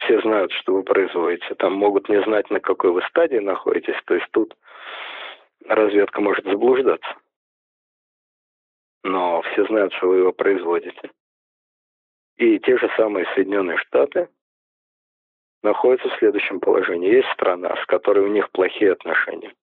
все 0.00 0.20
знают, 0.20 0.52
что 0.52 0.74
вы 0.74 0.82
производите. 0.82 1.54
Там 1.54 1.72
могут 1.72 2.10
не 2.10 2.22
знать, 2.22 2.50
на 2.50 2.60
какой 2.60 2.92
вы 2.92 3.02
стадии 3.08 3.38
находитесь. 3.38 3.96
То 4.04 4.14
есть 4.14 4.26
тут 4.32 4.54
разведка 5.66 6.20
может 6.20 6.44
заблуждаться. 6.44 7.08
Но 9.02 9.42
все 9.42 9.66
знают, 9.66 9.92
что 9.94 10.08
вы 10.08 10.18
его 10.18 10.32
производите. 10.32 11.10
И 12.36 12.58
те 12.60 12.76
же 12.76 12.88
самые 12.96 13.26
Соединенные 13.34 13.78
Штаты 13.78 14.28
находятся 15.62 16.08
в 16.10 16.18
следующем 16.18 16.60
положении. 16.60 17.14
Есть 17.14 17.32
страна, 17.32 17.74
с 17.82 17.86
которой 17.86 18.24
у 18.24 18.28
них 18.28 18.50
плохие 18.50 18.92
отношения. 18.92 19.54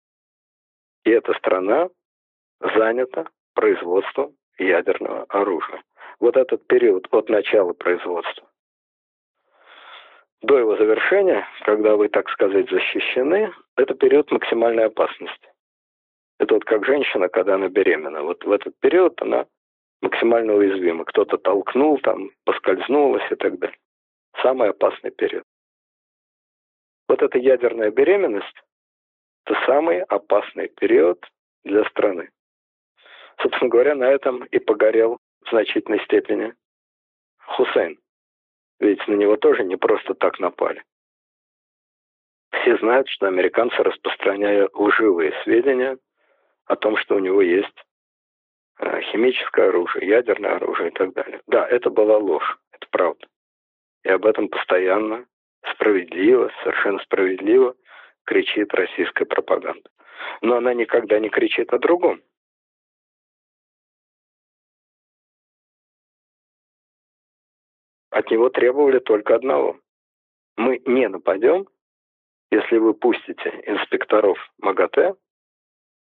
И 1.05 1.11
эта 1.11 1.35
страна 1.35 1.89
занята 2.75 3.27
производством 3.55 4.35
ядерного 4.59 5.25
оружия. 5.29 5.83
Вот 6.21 6.37
этот 6.37 6.67
период 6.67 7.07
от 7.11 7.29
начала 7.29 7.73
производства 7.73 8.47
до 10.43 10.59
его 10.59 10.77
завершения, 10.77 11.47
когда 11.65 11.97
вы, 11.97 12.09
так 12.09 12.29
сказать, 12.31 12.69
защищены, 12.69 13.53
это 13.77 13.95
период 13.95 14.31
максимальной 14.31 14.87
опасности. 14.87 15.49
Это 16.39 16.55
вот 16.55 16.65
как 16.65 16.85
женщина, 16.85 17.29
когда 17.29 17.55
она 17.55 17.69
беременна. 17.69 18.23
Вот 18.23 18.45
в 18.45 18.51
этот 18.51 18.75
период 18.81 19.21
она 19.23 19.47
максимально 20.01 20.55
уязвима. 20.55 21.05
Кто-то 21.05 21.39
толкнул, 21.39 21.99
там, 21.99 22.31
поскользнулась 22.45 23.31
и 23.31 23.37
так 23.37 23.59
далее. 23.59 23.79
Самый 24.43 24.71
опасный 24.71 25.13
период. 25.13 25.45
Вот 27.09 27.23
эта 27.23 27.39
ядерная 27.39 27.91
беременность– 27.91 28.63
это 29.47 29.59
самый 29.67 30.03
опасный 30.03 30.69
период 30.69 31.25
для 31.65 31.85
страны. 31.85 32.31
Собственно 33.43 33.71
говоря, 33.71 33.95
на 33.95 34.05
этом 34.05 34.45
и 34.45 34.59
погорел 34.59 35.19
в 35.45 35.51
значительной 35.51 36.01
степени 36.05 36.55
Хусейн. 37.39 37.99
Ведь 38.79 39.07
на 39.09 39.15
него 39.15 39.37
тоже 39.37 39.65
не 39.65 39.77
просто 39.77 40.15
так 40.15 40.39
напали. 40.39 40.83
Все 42.53 42.77
знают, 42.79 43.09
что 43.09 43.27
американцы 43.27 43.77
распространяют 43.77 44.73
лживые 44.75 45.33
сведения 45.43 45.99
о 46.67 46.77
том, 46.77 46.97
что 46.97 47.17
у 47.17 47.19
него 47.19 47.43
есть 47.43 47.85
э, 48.79 49.01
химическое 49.11 49.69
оружие, 49.69 50.07
ядерное 50.07 50.57
оружие 50.57 50.91
и 50.91 50.93
так 50.93 51.13
далее. 51.13 51.41
Да, 51.49 51.67
это 51.67 51.91
была 51.91 52.19
ложь, 52.19 52.59
это 52.73 52.87
правда. 52.91 53.27
И 54.05 54.09
об 54.09 54.27
этом 54.27 54.49
постоянно, 54.49 55.27
справедливо, 55.73 56.53
совершенно 56.63 56.99
справедливо 57.01 57.75
кричит 58.25 58.73
российская 58.75 59.25
пропаганда. 59.25 59.89
Но 60.43 60.57
она 60.57 60.75
никогда 60.75 61.19
не 61.19 61.29
кричит 61.29 61.73
о 61.73 61.79
другом. 61.79 62.21
От 68.13 68.31
него 68.31 68.51
требовали 68.51 68.99
только 68.99 69.35
одного. 69.35 69.81
Мы 70.59 70.83
не 70.85 71.09
нападем, 71.09 71.67
если 72.51 72.77
вы 72.77 72.93
пустите 72.93 73.63
инспекторов 73.65 74.39
МАГАТЭ 74.59 75.15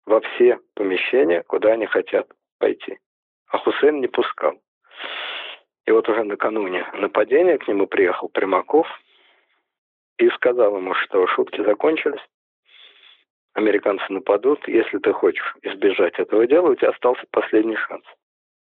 во 0.04 0.20
все 0.20 0.58
помещения, 0.74 1.44
куда 1.44 1.74
они 1.74 1.86
хотят 1.86 2.28
пойти. 2.58 2.98
А 3.46 3.58
Хусейн 3.58 4.00
не 4.00 4.08
пускал. 4.08 4.60
И 5.86 5.92
вот 5.92 6.08
уже 6.08 6.24
накануне 6.24 6.84
нападения 6.94 7.58
к 7.58 7.68
нему 7.68 7.86
приехал 7.86 8.28
Примаков 8.28 8.88
и 10.18 10.28
сказал 10.30 10.76
ему, 10.76 10.94
что 10.94 11.24
шутки 11.28 11.62
закончились, 11.62 12.26
американцы 13.52 14.04
нападут, 14.08 14.66
если 14.66 14.98
ты 14.98 15.12
хочешь 15.12 15.54
избежать 15.62 16.18
этого 16.18 16.44
дела, 16.48 16.70
у 16.70 16.74
тебя 16.74 16.90
остался 16.90 17.24
последний 17.30 17.76
шанс. 17.76 18.04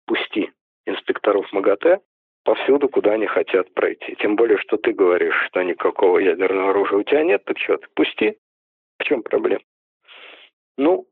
Пусти 0.06 0.51
инспекторов 0.86 1.49
МАГАТЭ 1.54 2.01
повсюду, 2.45 2.88
куда 2.88 3.13
они 3.13 3.25
хотят 3.25 3.73
пройти. 3.73 4.15
Тем 4.19 4.36
более, 4.38 4.58
что 4.60 4.77
ты 4.77 4.93
говоришь, 4.93 5.36
что 5.47 5.63
никакого 5.63 6.19
ядерного 6.19 6.69
оружия 6.69 6.99
у 6.99 7.03
тебя 7.03 7.23
нет, 7.23 7.43
так 7.43 7.58
что 7.58 7.77
ты 7.77 7.88
пусти. 7.95 8.38
В 8.99 9.03
чем 9.03 9.23
проблема? 9.23 9.63
Ну, 10.77 11.05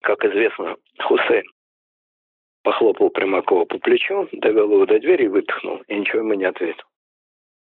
как 0.00 0.24
известно, 0.24 0.76
Хусейн 1.00 1.44
Похлопал 2.62 3.10
Примакова 3.10 3.66
по 3.66 3.78
плечу, 3.78 4.26
довел 4.32 4.72
его 4.72 4.86
до 4.86 4.98
двери 4.98 5.24
и 5.24 5.28
выпихнул, 5.28 5.82
и 5.86 5.96
ничего 5.96 6.20
ему 6.20 6.32
не 6.32 6.46
ответил. 6.46 6.84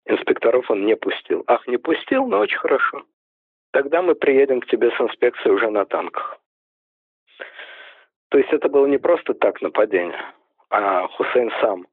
Инспекторов 0.05 0.71
он 0.71 0.85
не 0.85 0.97
пустил. 0.97 1.43
Ах, 1.47 1.67
не 1.67 1.79
пустил, 1.79 2.27
но 2.27 2.41
очень 2.41 2.59
хорошо. 2.59 3.05
Тогда 3.73 4.03
мы 4.03 4.15
приедем 4.15 4.61
к 4.61 4.67
тебе 4.67 4.91
с 4.91 5.01
инспекцией 5.01 5.55
уже 5.55 5.71
на 5.71 5.87
танках. 5.87 6.39
То 8.29 8.39
есть 8.39 8.53
это 8.53 8.69
было 8.69 8.87
не 8.87 8.99
просто 8.99 9.33
так 9.33 9.63
нападение, 9.63 10.21
а 10.69 11.09
Хусейн 11.09 11.51
сам 11.61 11.87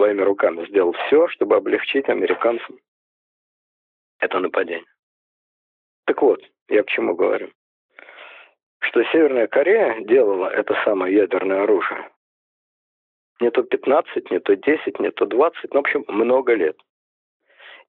своими 0.00 0.22
руками 0.22 0.66
сделал 0.66 0.92
все, 0.92 1.28
чтобы 1.28 1.56
облегчить 1.56 2.08
американцам 2.08 2.78
это 4.18 4.38
нападение. 4.38 4.86
Так 6.06 6.20
вот, 6.22 6.42
я 6.68 6.82
к 6.82 6.88
чему 6.88 7.14
говорю 7.14 7.50
что 8.82 9.04
Северная 9.04 9.46
Корея 9.46 10.00
делала 10.00 10.46
это 10.46 10.74
самое 10.84 11.14
ядерное 11.14 11.62
оружие. 11.62 12.10
Не 13.40 13.50
то 13.50 13.62
15, 13.62 14.30
не 14.30 14.40
то 14.40 14.56
10, 14.56 15.00
не 15.00 15.10
то 15.10 15.26
20, 15.26 15.72
ну, 15.72 15.80
в 15.80 15.84
общем, 15.84 16.04
много 16.08 16.54
лет. 16.54 16.76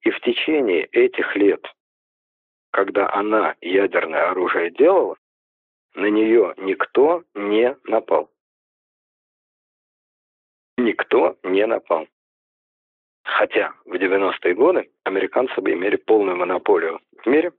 И 0.02 0.10
в 0.10 0.20
течение 0.20 0.84
этих 0.86 1.34
лет, 1.36 1.64
когда 2.70 3.12
она 3.12 3.56
ядерное 3.60 4.30
оружие 4.30 4.70
делала, 4.70 5.16
на 5.94 6.06
нее 6.06 6.54
никто 6.56 7.22
не 7.34 7.76
напал. 7.84 8.30
Никто 10.82 11.36
не 11.42 11.66
напал. 11.66 12.06
Хотя 13.24 13.74
в 13.84 13.94
90-е 13.94 14.54
годы 14.54 14.90
американцы 15.04 15.54
имели 15.60 15.96
полную 15.96 16.36
монополию 16.36 17.00
в 17.22 17.26
мире. 17.26 17.52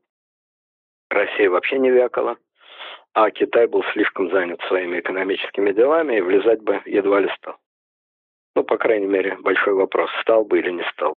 Россия 1.10 1.50
вообще 1.50 1.80
не 1.80 1.90
вякала 1.90 2.38
а 3.14 3.30
Китай 3.30 3.68
был 3.68 3.84
слишком 3.94 4.30
занят 4.32 4.60
своими 4.68 5.00
экономическими 5.00 5.72
делами 5.72 6.18
и 6.18 6.22
влезать 6.22 6.62
бы 6.62 6.82
едва 6.86 7.20
ли 7.20 7.30
стал. 7.38 7.58
Ну, 8.56 8.64
по 8.64 8.78
крайней 8.78 9.08
мере, 9.08 9.38
большой 9.38 9.74
вопрос, 9.74 10.10
стал 10.22 10.46
бы 10.46 10.60
или 10.60 10.72
не 10.72 10.84
стал. 10.92 11.14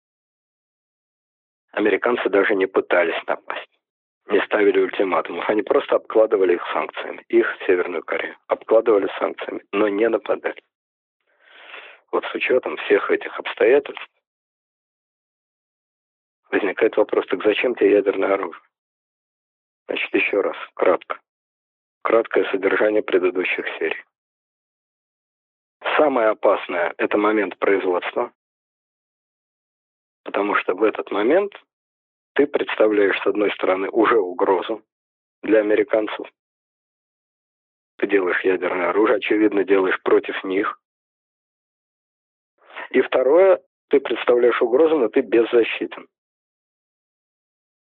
Американцы 1.72 2.28
даже 2.28 2.54
не 2.54 2.66
пытались 2.66 3.20
напасть, 3.26 3.68
не 4.28 4.40
ставили 4.46 4.80
ультиматумов, 4.80 5.48
они 5.48 5.62
просто 5.62 5.96
обкладывали 5.96 6.54
их 6.54 6.62
санкциями, 6.72 7.24
их 7.28 7.46
Северную 7.66 8.02
Корею, 8.02 8.36
обкладывали 8.46 9.08
санкциями, 9.18 9.62
но 9.72 9.88
не 9.88 10.08
нападали. 10.08 10.60
Вот 12.12 12.24
с 12.24 12.34
учетом 12.34 12.76
всех 12.78 13.10
этих 13.10 13.38
обстоятельств 13.38 14.08
возникает 16.50 16.96
вопрос, 16.96 17.26
так 17.26 17.42
зачем 17.42 17.74
тебе 17.74 17.92
ядерное 17.92 18.34
оружие? 18.34 18.62
Значит, 19.88 20.14
еще 20.14 20.40
раз, 20.40 20.56
кратко 20.74 21.20
краткое 22.06 22.48
содержание 22.52 23.02
предыдущих 23.02 23.66
серий. 23.80 24.04
Самое 25.96 26.28
опасное– 26.28 26.94
это 26.98 27.18
момент 27.18 27.58
производства, 27.58 28.32
потому 30.22 30.54
что 30.54 30.76
в 30.76 30.84
этот 30.84 31.10
момент 31.10 31.52
ты 32.34 32.46
представляешь, 32.46 33.20
с 33.20 33.26
одной 33.26 33.50
стороны, 33.54 33.88
уже 33.90 34.20
угрозу 34.20 34.84
для 35.42 35.58
американцев. 35.58 36.28
Ты 37.98 38.06
делаешь 38.06 38.44
ядерное 38.44 38.90
оружие, 38.90 39.16
очевидно, 39.16 39.64
делаешь 39.64 40.00
против 40.04 40.44
них. 40.44 40.80
И 42.90 43.00
второе, 43.00 43.60
ты 43.88 44.00
представляешь 44.00 44.60
угрозу, 44.62 44.98
но 44.98 45.08
ты 45.08 45.20
беззащитен. 45.20 46.08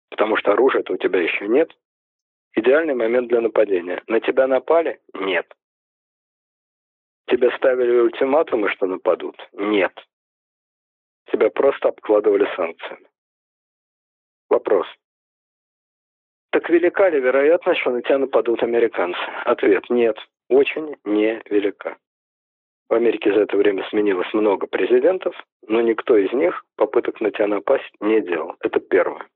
Потому 0.10 0.38
что 0.38 0.52
оружия-то 0.52 0.94
у 0.94 0.98
тебя 0.98 1.22
еще 1.22 1.48
нет, 1.48 1.72
Идеальный 2.56 2.96
момент 2.96 3.30
для 3.30 3.42
нападения. 3.42 4.04
На 4.08 4.20
тебя 4.20 4.48
напали? 4.48 5.00
Нет. 5.14 5.46
Тебе 7.28 7.56
ставили 7.58 8.00
ультиматумы, 8.00 8.70
что 8.70 8.88
нападут? 8.88 9.38
Нет. 9.54 9.94
Тебя 11.32 11.50
просто 11.52 11.90
обкладывали 11.90 12.48
санкциями. 12.56 13.08
Вопрос. 14.50 14.88
Так 16.52 16.68
велика 16.70 17.08
ли 17.10 17.20
вероятность, 17.20 17.82
что 17.82 17.92
на 17.92 18.02
тебя 18.02 18.18
нападут 18.18 18.64
американцы? 18.64 19.20
Ответ– 19.46 19.88
нет. 19.90 20.18
Очень 20.50 20.96
невелика. 21.06 21.98
В 22.90 22.96
Америке 22.96 23.32
за 23.32 23.42
это 23.42 23.56
время 23.56 23.88
сменилось 23.90 24.34
много 24.34 24.66
президентов, 24.66 25.36
но 25.68 25.80
никто 25.80 26.18
из 26.18 26.34
них 26.34 26.66
попыток 26.76 27.22
на 27.22 27.30
тебя 27.30 27.46
напасть 27.46 27.92
не 28.00 28.20
делал. 28.20 28.56
Это 28.62 28.80
первое. 28.80 29.30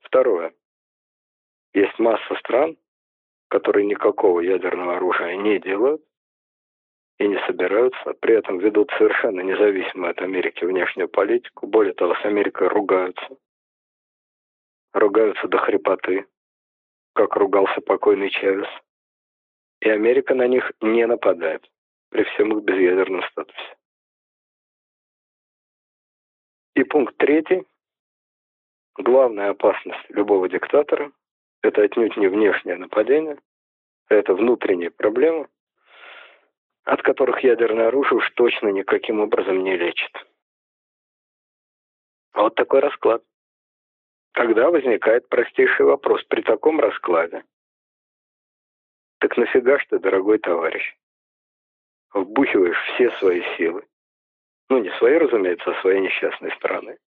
Второе. 0.00 0.52
Есть 1.72 1.96
масса 2.00 2.34
стран, 2.40 2.76
которые 3.48 3.86
никакого 3.86 4.40
ядерного 4.40 4.96
оружия 4.96 5.36
не 5.36 5.60
делают 5.60 6.02
и 7.20 7.28
не 7.28 7.38
собираются, 7.46 8.14
при 8.14 8.34
этом 8.34 8.58
ведут 8.58 8.90
совершенно 8.98 9.42
независимую 9.42 10.10
от 10.10 10.20
Америки 10.20 10.64
внешнюю 10.64 11.08
политику. 11.08 11.68
Более 11.68 11.94
того, 11.94 12.16
с 12.16 12.24
Америкой 12.24 12.66
ругаются. 12.66 13.28
Ругаются 14.92 15.46
до 15.46 15.58
хрипоты, 15.58 16.26
как 17.14 17.36
ругался 17.36 17.80
покойный 17.80 18.30
Чавес. 18.30 18.68
И 19.82 19.88
Америка 19.88 20.34
на 20.34 20.48
них 20.48 20.72
не 20.80 21.06
нападает 21.06 21.64
при 22.10 22.24
всем 22.24 22.56
их 22.56 22.64
безъядерном 22.64 23.22
статусе. 23.30 23.76
И 26.74 26.84
пункт 26.84 27.16
третий. 27.16 27.66
Главная 28.96 29.50
опасность 29.50 30.10
любого 30.10 30.48
диктатора 30.48 31.12
это 31.62 31.82
отнюдь 31.82 32.16
не 32.16 32.28
внешнее 32.28 32.76
нападение, 32.76 33.38
это 34.08 34.34
внутренние 34.34 34.90
проблемы, 34.90 35.48
от 36.84 37.02
которых 37.02 37.44
ядерное 37.44 37.88
оружие 37.88 38.18
уж 38.18 38.30
точно 38.30 38.68
никаким 38.68 39.20
образом 39.20 39.62
не 39.62 39.76
лечит. 39.76 40.12
Вот 42.32 42.54
такой 42.54 42.80
расклад. 42.80 43.22
Тогда 44.32 44.70
возникает 44.70 45.28
простейший 45.28 45.84
вопрос 45.84 46.22
при 46.24 46.42
таком 46.42 46.80
раскладе. 46.80 47.44
Так 49.18 49.36
нафига 49.36 49.78
ж 49.78 49.86
ты, 49.90 49.98
дорогой 49.98 50.38
товарищ, 50.38 50.96
вбухиваешь 52.12 52.78
все 52.94 53.10
свои 53.18 53.42
силы, 53.56 53.84
ну 54.68 54.78
не 54.78 54.90
свои, 54.98 55.16
разумеется, 55.16 55.70
а 55.70 55.80
своей 55.80 56.00
несчастной 56.00 56.52
страны, 56.52 56.98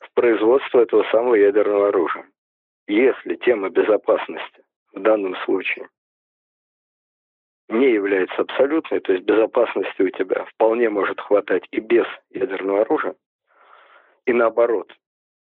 в 0.00 0.12
производство 0.14 0.80
этого 0.80 1.04
самого 1.10 1.34
ядерного 1.34 1.88
оружия? 1.88 2.28
Если 2.88 3.34
тема 3.36 3.68
безопасности 3.68 4.64
в 4.92 5.00
данном 5.00 5.34
случае 5.44 5.88
не 7.68 7.90
является 7.90 8.42
абсолютной, 8.42 9.00
то 9.00 9.12
есть 9.12 9.24
безопасности 9.24 10.02
у 10.02 10.10
тебя 10.10 10.44
вполне 10.44 10.88
может 10.88 11.20
хватать 11.20 11.66
и 11.72 11.80
без 11.80 12.06
ядерного 12.30 12.82
оружия, 12.82 13.16
и 14.24 14.32
наоборот, 14.32 14.92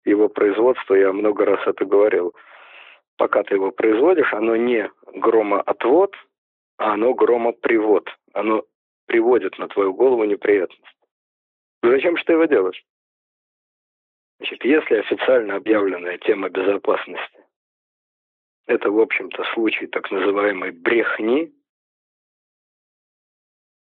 его 0.05 0.29
производство, 0.29 0.93
я 0.93 1.11
много 1.11 1.45
раз 1.45 1.65
это 1.65 1.83
говорил, 1.85 2.33
пока 3.17 3.43
ты 3.43 3.55
его 3.55 3.71
производишь, 3.71 4.31
оно 4.33 4.55
не 4.55 4.89
громоотвод, 5.13 6.15
а 6.77 6.93
оно 6.93 7.13
громопривод. 7.13 8.07
Оно 8.35 8.65
приводит 9.05 9.57
на 9.57 9.69
твою 9.69 9.93
голову 9.93 10.25
неприятность. 10.25 10.83
Зачем 11.81 12.17
же 12.17 12.23
ты 12.25 12.33
его 12.33 12.45
делаешь? 12.45 12.85
Значит, 14.39 14.65
если 14.65 14.95
официально 14.95 15.55
объявленная 15.55 16.17
тема 16.17 16.49
безопасности– 16.49 17.39
это, 18.67 18.91
в 18.91 18.99
общем-то, 18.99 19.41
случай 19.53 19.87
так 19.87 20.11
называемой 20.11 20.71
брехни, 20.71 21.53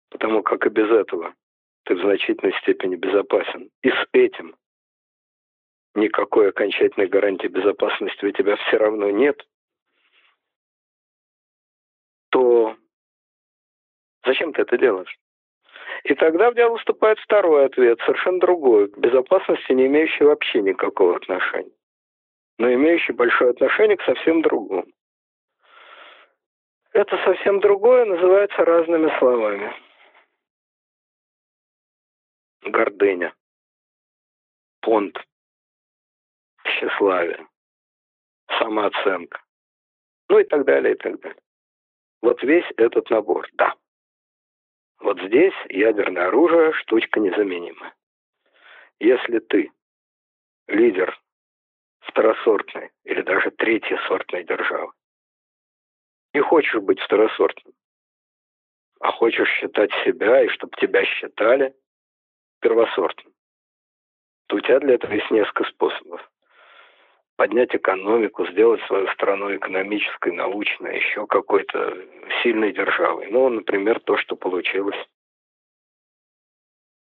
потому 0.10 0.44
как 0.44 0.66
и 0.66 0.70
без 0.70 0.90
этого 0.90 1.34
ты 1.86 1.96
в 1.96 2.02
значительной 2.02 2.54
степени 2.60 2.98
безопасен. 2.98 3.70
И 3.84 3.90
с 3.90 4.08
этим 4.12 4.58
никакой 5.96 6.50
окончательной 6.50 7.08
гарантии 7.08 7.48
безопасности 7.48 8.26
у 8.26 8.32
тебя 8.32 8.58
все 8.58 8.78
равно 8.78 9.10
нет, 9.12 9.48
зачем 14.26 14.54
ты 14.54 14.62
это 14.62 14.78
делаешь? 14.78 15.18
И 16.04 16.16
тогда 16.16 16.50
в 16.52 16.56
дело 16.56 16.78
вступает 16.78 17.20
второй 17.20 17.66
ответ, 17.66 18.00
совершенно 18.02 18.40
другой, 18.40 18.90
к 18.90 18.98
безопасности 18.98 19.72
не 19.72 19.86
имеющий 19.86 20.24
вообще 20.24 20.62
никакого 20.62 21.16
отношения, 21.16 21.72
но 22.58 22.74
имеющий 22.74 23.14
большое 23.14 23.52
отношение 23.52 23.98
к 23.98 24.04
совсем 24.04 24.42
другому. 24.42 24.86
Это 26.94 27.18
совсем 27.24 27.60
другое 27.60 28.06
называется 28.06 28.66
разными 28.66 29.18
словами. 29.20 29.74
Гордыня, 32.64 33.34
понт, 34.82 35.18
тщеславие, 36.64 37.48
самооценка, 38.60 39.42
ну 40.30 40.40
и 40.40 40.44
так 40.44 40.66
далее, 40.66 40.94
и 40.94 40.98
так 40.98 41.20
далее. 41.22 41.42
Вот 42.22 42.42
весь 42.44 42.70
этот 42.78 43.10
набор, 43.10 43.48
да. 43.54 43.74
Вот 45.02 45.20
здесь 45.20 45.54
ядерное 45.70 46.28
оружие– 46.28 46.74
штучка 46.74 47.20
незаменимая. 47.20 47.96
Если 49.00 49.40
ты 49.40 49.72
лидер 50.68 51.20
второсортной 52.02 52.92
или 53.04 53.22
даже 53.24 53.50
третьесортной 53.50 54.44
державы, 54.44 54.92
не 56.36 56.42
хочешь 56.42 56.80
быть 56.82 57.00
второсортным, 57.00 57.74
а 59.00 59.12
хочешь 59.12 59.50
считать 59.50 59.92
себя 60.06 60.44
и 60.44 60.50
чтобы 60.50 60.78
тебя 60.78 61.04
считали 61.04 61.76
первосортным, 62.60 63.34
то 64.48 64.58
у 64.58 64.60
тебя 64.60 64.80
для 64.80 64.94
этого 64.94 65.14
есть 65.14 65.32
несколько 65.32 65.64
способов. 65.64 66.32
Поднять 67.42 67.74
экономику, 67.74 68.46
сделать 68.46 68.84
свою 68.84 69.08
страну 69.14 69.56
экономической, 69.56 70.32
научной, 70.32 70.98
еще 70.98 71.26
какой-то 71.26 71.98
сильной 72.44 72.72
державой. 72.72 73.32
Ну, 73.32 73.50
например, 73.50 74.00
то, 74.00 74.16
что 74.18 74.36
получилось 74.36 75.08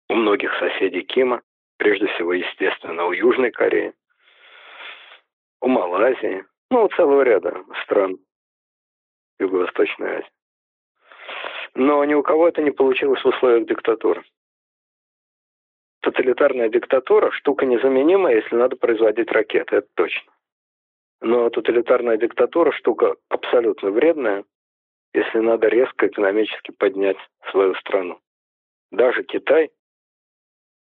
у 0.10 0.16
многих 0.16 0.52
соседей 0.58 1.04
Кима, 1.04 1.44
прежде 1.78 2.08
всего, 2.08 2.34
естественно, 2.34 3.06
у 3.06 3.12
Южной 3.12 3.52
Кореи, 3.52 3.94
у 5.62 5.68
Малайзии, 5.68 6.44
ну, 6.72 6.86
у 6.86 6.88
целого 6.88 7.22
ряда 7.22 7.64
стран 7.84 8.18
Юго-Восточной 9.40 10.16
Азии. 10.16 10.32
Но 11.76 12.04
ни 12.04 12.16
у 12.16 12.24
кого 12.24 12.48
это 12.48 12.64
не 12.64 12.72
получилось 12.72 13.24
в 13.24 13.28
условиях 13.28 13.68
диктатуры. 13.68 14.24
Тоталитарная 16.02 16.70
диктатура– 16.70 17.32
штука 17.34 17.66
незаменимая, 17.66 18.36
если 18.36 18.56
надо 18.56 18.76
производить 18.76 19.32
ракеты, 19.32 19.78
это 19.78 19.88
точно. 19.94 20.32
Но 21.22 21.50
тоталитарная 21.52 22.18
диктатура– 22.18 22.72
штука 22.74 23.16
абсолютно 23.30 23.92
вредная, 23.92 24.44
если 25.14 25.38
надо 25.40 25.68
резко 25.68 26.08
экономически 26.08 26.72
поднять 26.72 27.18
свою 27.52 27.76
страну. 27.76 28.20
Даже 28.92 29.24
Китай, 29.24 29.70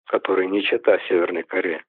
который 0.07 0.49
не 0.49 0.63
чита 0.63 0.99
Северной 1.09 1.45
Корее, 1.45 1.85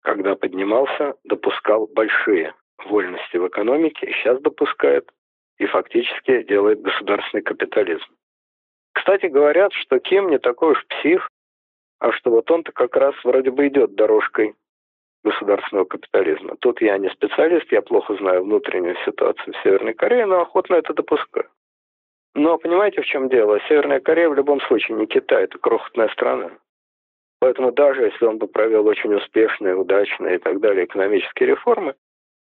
когда 0.00 0.36
поднимался, 0.36 1.14
допускал 1.24 1.86
большие 1.88 2.54
вольности 2.86 3.36
в 3.36 3.46
экономике, 3.48 4.06
сейчас 4.12 4.40
допускает 4.40 5.10
и 5.58 5.66
фактически 5.66 6.42
делает 6.44 6.80
государственный 6.80 7.42
капитализм. 7.42 8.06
Кстати, 8.94 9.26
говорят, 9.26 9.72
что 9.72 9.98
Ким 9.98 10.30
не 10.30 10.38
такой 10.38 10.72
уж 10.72 10.86
псих, 10.86 11.28
а 11.98 12.12
что 12.12 12.30
вот 12.30 12.50
он-то 12.50 12.72
как 12.72 12.96
раз 12.96 13.14
вроде 13.24 13.50
бы 13.50 13.66
идет 13.66 13.94
дорожкой 13.94 14.54
государственного 15.24 15.84
капитализма. 15.84 16.56
Тут 16.60 16.80
я 16.80 16.96
не 16.98 17.08
специалист, 17.10 17.70
я 17.72 17.82
плохо 17.82 18.14
знаю 18.16 18.44
внутреннюю 18.44 18.96
ситуацию 19.04 19.54
в 19.54 19.62
Северной 19.62 19.94
Корее, 19.94 20.26
но 20.26 20.42
охотно 20.42 20.74
это 20.74 20.94
допускаю. 20.94 21.48
Но 22.34 22.58
понимаете, 22.58 23.00
в 23.00 23.06
чем 23.06 23.28
дело? 23.28 23.60
Северная 23.68 24.00
Корея 24.00 24.28
в 24.28 24.34
любом 24.34 24.60
случае 24.62 24.96
не 24.96 25.06
Китай, 25.06 25.44
это 25.44 25.58
крохотная 25.58 26.08
страна. 26.08 26.50
Поэтому 27.40 27.72
даже 27.72 28.04
если 28.04 28.24
он 28.24 28.38
бы 28.38 28.48
провел 28.48 28.86
очень 28.86 29.14
успешные, 29.14 29.76
удачные 29.76 30.36
и 30.36 30.38
так 30.38 30.60
далее 30.60 30.84
экономические 30.84 31.50
реформы, 31.50 31.94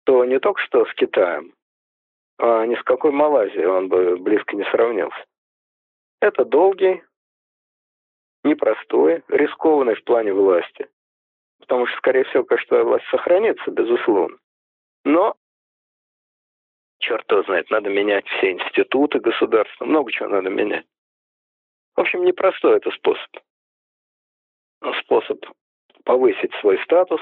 то 0.05 0.23
не 0.25 0.39
только 0.39 0.61
что 0.61 0.85
с 0.85 0.93
Китаем, 0.95 1.53
а 2.39 2.65
ни 2.65 2.75
с 2.75 2.83
какой 2.83 3.11
Малайзией 3.11 3.65
он 3.65 3.89
бы 3.89 4.17
близко 4.17 4.55
не 4.55 4.63
сравнился. 4.65 5.23
Это 6.21 6.45
долгий, 6.45 7.03
непростой, 8.43 9.23
рискованный 9.27 9.95
в 9.95 10.03
плане 10.03 10.33
власти. 10.33 10.87
Потому 11.59 11.87
что, 11.87 11.97
скорее 11.97 12.23
всего, 12.25 12.43
конечно, 12.43 12.83
власть 12.83 13.05
сохранится, 13.09 13.71
безусловно. 13.71 14.37
Но, 15.03 15.35
черт 16.99 17.29
его 17.31 17.43
знает, 17.43 17.69
надо 17.71 17.89
менять 17.89 18.27
все 18.27 18.51
институты 18.51 19.19
государства, 19.19 19.85
много 19.85 20.11
чего 20.11 20.29
надо 20.29 20.49
менять. 20.49 20.85
В 21.95 22.01
общем, 22.01 22.23
непростой 22.23 22.77
это 22.77 22.91
способ. 22.91 23.29
Способ 25.03 25.43
повысить 26.03 26.53
свой 26.61 26.81
статус, 26.83 27.21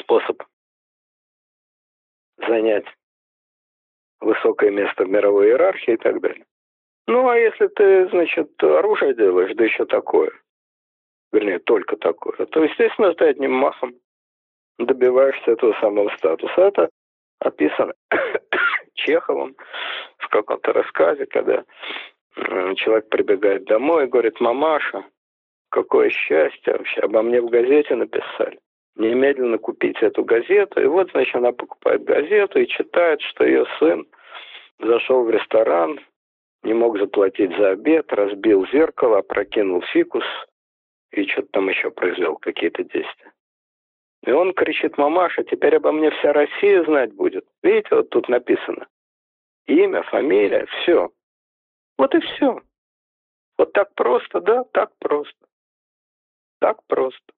способ 0.00 0.42
занять 2.36 2.86
высокое 4.20 4.70
место 4.70 5.04
в 5.04 5.08
мировой 5.08 5.48
иерархии 5.48 5.94
и 5.94 5.96
так 5.96 6.20
далее. 6.20 6.44
Ну, 7.06 7.28
а 7.28 7.38
если 7.38 7.68
ты, 7.68 8.08
значит, 8.10 8.50
оружие 8.62 9.14
делаешь, 9.14 9.54
да 9.54 9.64
еще 9.64 9.86
такое, 9.86 10.30
вернее, 11.32 11.58
только 11.58 11.96
такое, 11.96 12.46
то, 12.46 12.62
естественно, 12.62 13.14
ты 13.14 13.26
одним 13.26 13.52
махом 13.52 13.94
добиваешься 14.78 15.52
этого 15.52 15.74
самого 15.80 16.10
статуса. 16.16 16.60
Это 16.60 16.90
описано 17.40 17.94
Чеховым 18.94 19.56
в 20.18 20.28
каком-то 20.28 20.72
рассказе, 20.72 21.26
когда 21.26 21.64
человек 22.76 23.08
прибегает 23.08 23.64
домой 23.64 24.04
и 24.04 24.08
говорит, 24.08 24.40
мамаша, 24.40 25.04
какое 25.70 26.10
счастье 26.10 26.74
вообще, 26.74 27.00
обо 27.00 27.22
мне 27.22 27.40
в 27.40 27.48
газете 27.48 27.94
написали 27.94 28.58
немедленно 28.98 29.58
купить 29.58 30.02
эту 30.02 30.24
газету. 30.24 30.80
И 30.80 30.86
вот, 30.86 31.10
значит, 31.12 31.34
она 31.36 31.52
покупает 31.52 32.04
газету 32.04 32.58
и 32.58 32.66
читает, 32.66 33.20
что 33.22 33.44
ее 33.44 33.64
сын 33.78 34.06
зашел 34.80 35.24
в 35.24 35.30
ресторан, 35.30 36.00
не 36.64 36.74
мог 36.74 36.98
заплатить 36.98 37.56
за 37.56 37.70
обед, 37.70 38.12
разбил 38.12 38.66
зеркало, 38.68 39.18
опрокинул 39.18 39.82
фикус 39.92 40.24
и 41.12 41.24
что-то 41.26 41.48
там 41.52 41.68
еще 41.68 41.90
произвел, 41.90 42.36
какие-то 42.36 42.82
действия. 42.82 43.32
И 44.24 44.32
он 44.32 44.52
кричит, 44.52 44.98
мамаша, 44.98 45.44
теперь 45.44 45.76
обо 45.76 45.92
мне 45.92 46.10
вся 46.10 46.32
Россия 46.32 46.82
знать 46.84 47.14
будет. 47.14 47.46
Видите, 47.62 47.88
вот 47.94 48.10
тут 48.10 48.28
написано. 48.28 48.88
Имя, 49.66 50.02
фамилия, 50.02 50.66
все. 50.66 51.10
Вот 51.96 52.14
и 52.14 52.20
все. 52.20 52.60
Вот 53.56 53.72
так 53.72 53.94
просто, 53.94 54.40
да, 54.40 54.64
так 54.72 54.90
просто. 54.98 55.46
Так 56.60 56.84
просто 56.88 57.32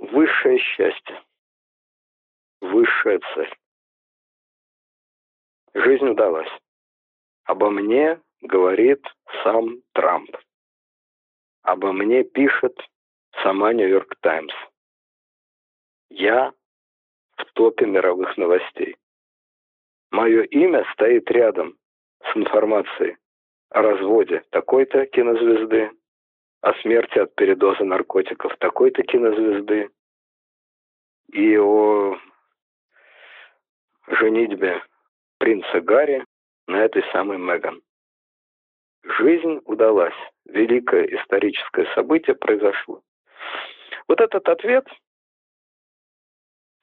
высшее 0.00 0.58
счастье, 0.58 1.22
высшая 2.60 3.20
цель. 3.34 3.54
Жизнь 5.74 6.08
удалась. 6.08 6.50
Обо 7.44 7.70
мне 7.70 8.20
говорит 8.40 9.04
сам 9.42 9.82
Трамп. 9.92 10.36
Обо 11.62 11.92
мне 11.92 12.24
пишет 12.24 12.76
сама 13.42 13.72
Нью-Йорк 13.72 14.16
Таймс. 14.20 14.54
Я 16.08 16.52
в 17.36 17.44
топе 17.52 17.86
мировых 17.86 18.36
новостей. 18.36 18.96
Мое 20.10 20.42
имя 20.42 20.84
стоит 20.92 21.30
рядом 21.30 21.76
с 22.22 22.36
информацией 22.36 23.16
о 23.68 23.82
разводе 23.82 24.42
такой-то 24.50 25.06
кинозвезды, 25.06 25.92
о 26.62 26.74
смерти 26.82 27.18
от 27.18 27.34
передоза 27.34 27.84
наркотиков 27.84 28.56
такой-то 28.58 29.02
кинозвезды 29.02 29.90
и 31.32 31.58
о 31.58 32.18
женитьбе 34.08 34.82
принца 35.38 35.80
Гарри 35.80 36.24
на 36.66 36.84
этой 36.84 37.02
самой 37.12 37.38
Меган. 37.38 37.82
Жизнь 39.02 39.60
удалась. 39.64 40.14
Великое 40.44 41.04
историческое 41.04 41.86
событие 41.94 42.34
произошло. 42.34 43.02
Вот 44.08 44.20
этот 44.20 44.48
ответ 44.48 44.86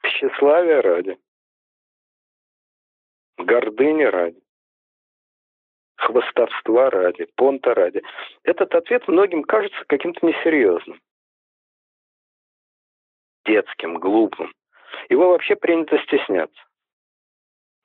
тщеславия 0.03 0.81
ради, 0.81 1.17
гордыни 3.37 4.03
ради, 4.03 4.41
хвостовства 5.97 6.89
ради, 6.89 7.25
понта 7.35 7.73
ради. 7.73 8.01
Этот 8.43 8.73
ответ 8.73 9.07
многим 9.07 9.43
кажется 9.43 9.83
каким-то 9.87 10.25
несерьезным, 10.25 11.01
детским, 13.45 13.99
глупым. 13.99 14.53
Его 15.09 15.29
вообще 15.29 15.55
принято 15.55 15.97
стесняться. 16.03 16.61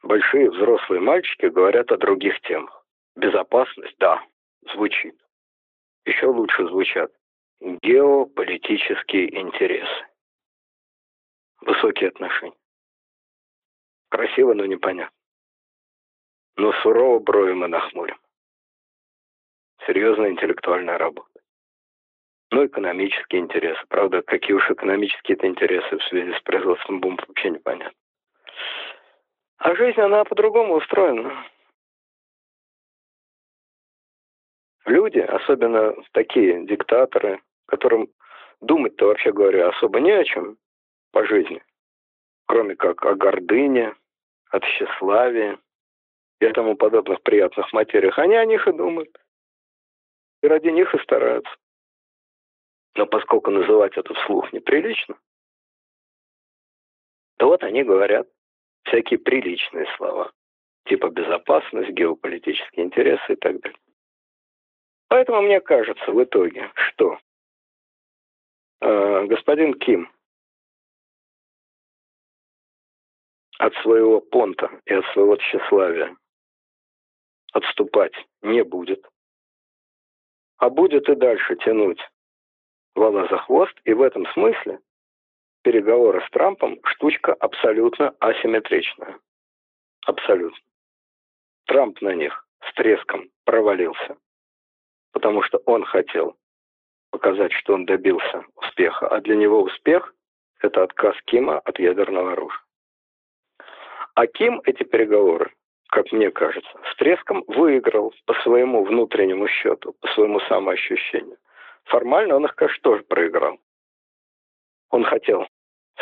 Большие 0.03 0.51
взрослые 0.51 1.01
мальчики 1.01 1.47
говорят 1.47 1.91
о 1.93 1.97
других 1.97 2.41
темах. 2.43 2.85
Безопасность, 3.17 3.97
да, 3.99 4.23
звучит. 4.73 5.17
Еще 6.05 6.27
лучше 6.27 6.67
звучат 6.67 7.13
геополитические 7.61 9.39
интересы. 9.41 10.07
Высокие 11.61 12.09
отношения. 12.09 12.57
Красиво, 14.09 14.55
но 14.55 14.67
непонятно 14.67 15.22
но 16.57 16.73
сурово 16.83 17.19
брови 17.19 17.53
мы 17.53 17.69
нахмурим. 17.69 18.19
Серьезная 19.87 20.31
интеллектуальная 20.31 20.99
работа. 20.99 21.29
Ну, 22.51 22.67
экономические 22.67 23.41
интересы. 23.41 23.81
Правда, 23.89 24.23
какие 24.23 24.55
уж 24.55 24.71
экономические-то 24.71 25.47
интересы 25.47 25.97
в 25.97 26.05
связи 26.05 26.33
с 26.35 26.43
производством 26.43 27.01
бомб 27.01 27.21
вообще 27.27 27.51
непонятно. 27.51 27.99
А 29.57 29.75
жизнь, 29.75 30.01
она 30.01 30.25
по-другому 30.25 30.75
устроена. 30.75 31.47
Люди, 34.85 35.21
особенно 35.21 35.95
такие 36.13 36.67
диктаторы, 36.67 37.41
которым 37.67 38.09
думать-то, 38.61 39.07
вообще 39.07 39.33
говоря, 39.33 39.69
особо 39.69 40.01
не 40.01 40.11
о 40.11 40.25
чем 40.25 40.59
по 41.13 41.25
жизни, 41.25 41.63
кроме 42.47 42.77
как 42.77 43.05
о 43.05 43.15
гордыне, 43.15 43.95
о 44.51 44.61
тщеславии, 44.61 45.59
и 46.51 46.53
тому 46.53 46.76
подобных 46.76 47.22
приятных 47.22 47.72
материях, 47.72 48.18
они 48.18 48.34
о 48.34 48.45
них 48.45 48.66
и 48.66 48.72
думают. 48.72 49.16
И 50.43 50.49
ради 50.49 50.68
них 50.68 50.95
и 50.95 50.99
стараются. 50.99 51.55
Но 52.95 53.07
поскольку 53.07 53.51
называть 53.51 53.97
это 53.97 54.12
вслух 54.14 54.53
неприлично, 54.53 55.16
то 57.38 57.47
вот 57.47 57.62
они 57.62 57.84
говорят 57.84 58.28
всякие 58.84 59.18
приличные 59.18 59.86
слова, 59.97 60.32
типа 60.86 61.09
безопасность, 61.09 61.90
геополитические 61.90 62.86
интересы 62.86 63.32
и 63.32 63.36
так 63.36 63.61
далее. 63.61 63.78
Поэтому 65.09 65.43
мне 65.43 65.61
кажется 65.61 66.11
в 66.11 66.22
итоге, 66.22 66.70
что 66.74 67.18
э, 68.80 69.26
господин 69.26 69.74
Ким 69.74 70.11
от 73.59 73.74
своего 73.76 74.20
понта 74.20 74.70
и 74.86 74.95
от 74.95 75.05
своего 75.12 75.36
тщеславия 75.36 76.16
отступать 77.53 78.15
не 78.43 78.63
будет, 78.65 79.07
а 80.59 80.71
будет 80.71 81.09
и 81.09 81.15
дальше 81.15 81.57
тянуть 81.57 82.01
вала 82.95 83.27
за 83.29 83.39
хвост, 83.39 83.75
и 83.85 83.93
в 83.93 84.03
этом 84.03 84.27
смысле 84.33 84.81
переговоры 85.63 86.25
с 86.27 86.31
Трампом 86.31 86.79
штучка 86.85 87.33
абсолютно 87.35 88.15
асимметричная. 88.21 89.19
Абсолютно. 90.07 90.59
Трамп 91.67 92.01
на 92.01 92.15
них 92.15 92.47
с 92.69 92.75
треском 92.75 93.31
провалился, 93.45 94.17
потому 95.13 95.43
что 95.43 95.59
он 95.67 95.85
хотел 95.85 96.37
показать, 97.11 97.53
что 97.53 97.75
он 97.75 97.85
добился 97.85 98.45
успеха, 98.57 99.07
а 99.09 99.21
для 99.21 99.37
него 99.37 99.63
успех– 99.63 100.15
это 100.61 100.83
отказ 100.83 101.17
Кима 101.27 101.59
от 101.59 101.79
ядерного 101.79 102.33
оружия. 102.33 102.61
А 104.15 104.27
Ким 104.27 104.61
эти 104.65 104.83
переговоры, 104.83 105.55
как 105.93 106.11
мне 106.11 106.30
кажется, 106.30 106.70
с 106.90 106.97
треском 106.97 107.45
выиграл 107.49 108.14
по 108.24 108.32
своему 108.43 108.82
внутреннему 108.82 109.47
счету, 109.47 109.95
по 110.01 110.09
своему 110.09 110.40
самоощущению. 110.40 111.36
Формально 111.84 112.36
он 112.36 112.47
их, 112.47 112.55
конечно, 112.55 112.80
тоже 112.82 113.03
проиграл. 113.03 113.59
Он 114.88 115.05
хотел 115.05 115.47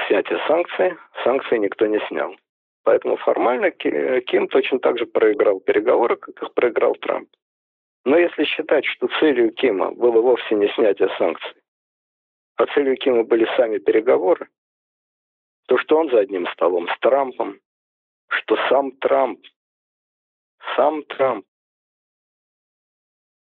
снятия 0.07 0.39
санкций, 0.47 0.95
санкции 1.25 1.57
никто 1.57 1.87
не 1.87 1.99
снял. 2.07 2.37
Поэтому 2.85 3.17
формально 3.17 3.73
Ким 3.73 4.47
точно 4.47 4.79
так 4.79 4.97
же 4.97 5.07
проиграл 5.07 5.59
переговоры, 5.59 6.17
как 6.17 6.41
их 6.41 6.55
проиграл 6.55 6.95
Трамп. 6.95 7.29
Но 8.05 8.17
если 8.17 8.45
считать, 8.45 8.85
что 8.87 9.09
целью 9.19 9.53
Кима 9.53 9.91
было 9.91 10.21
вовсе 10.21 10.55
не 10.55 10.69
снятие 10.69 11.09
санкций, 11.19 11.61
а 12.57 12.67
целью 12.67 12.97
Кима 12.97 13.25
были 13.25 13.45
сами 13.57 13.79
переговоры, 13.79 14.49
то 15.67 15.79
что 15.79 15.99
он 15.99 16.11
за 16.11 16.21
одним 16.21 16.47
столом 16.47 16.89
с 16.89 16.97
Трампом, 17.01 17.59
что 18.29 18.57
сам 18.69 18.93
Трамп, 18.93 19.41
сам 20.77 21.03
Трамп, 21.05 21.47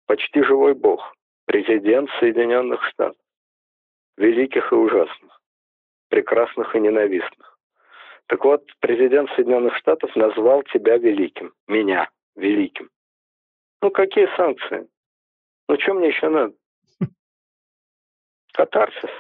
почти 0.07 0.43
живой 0.43 0.75
бог, 0.75 1.15
президент 1.47 2.11
Соединенных 2.21 2.83
Штатов, 2.89 3.25
великих 4.17 4.73
и 4.73 4.75
ужасных, 4.75 5.41
прекрасных 6.09 6.75
и 6.75 6.81
ненавистных. 6.81 7.59
Так 8.27 8.45
вот, 8.45 8.65
президент 8.81 9.31
Соединенных 9.31 9.77
Штатов 9.77 10.15
назвал 10.17 10.63
тебя 10.65 10.97
великим, 10.97 11.53
меня 11.67 12.11
великим. 12.37 12.91
Ну, 13.83 13.91
какие 13.91 14.29
санкции? 14.37 14.89
Ну, 15.69 15.79
что 15.79 15.95
мне 15.95 16.09
еще 16.09 16.29
надо? 16.29 16.55
Катарсис. 18.53 19.11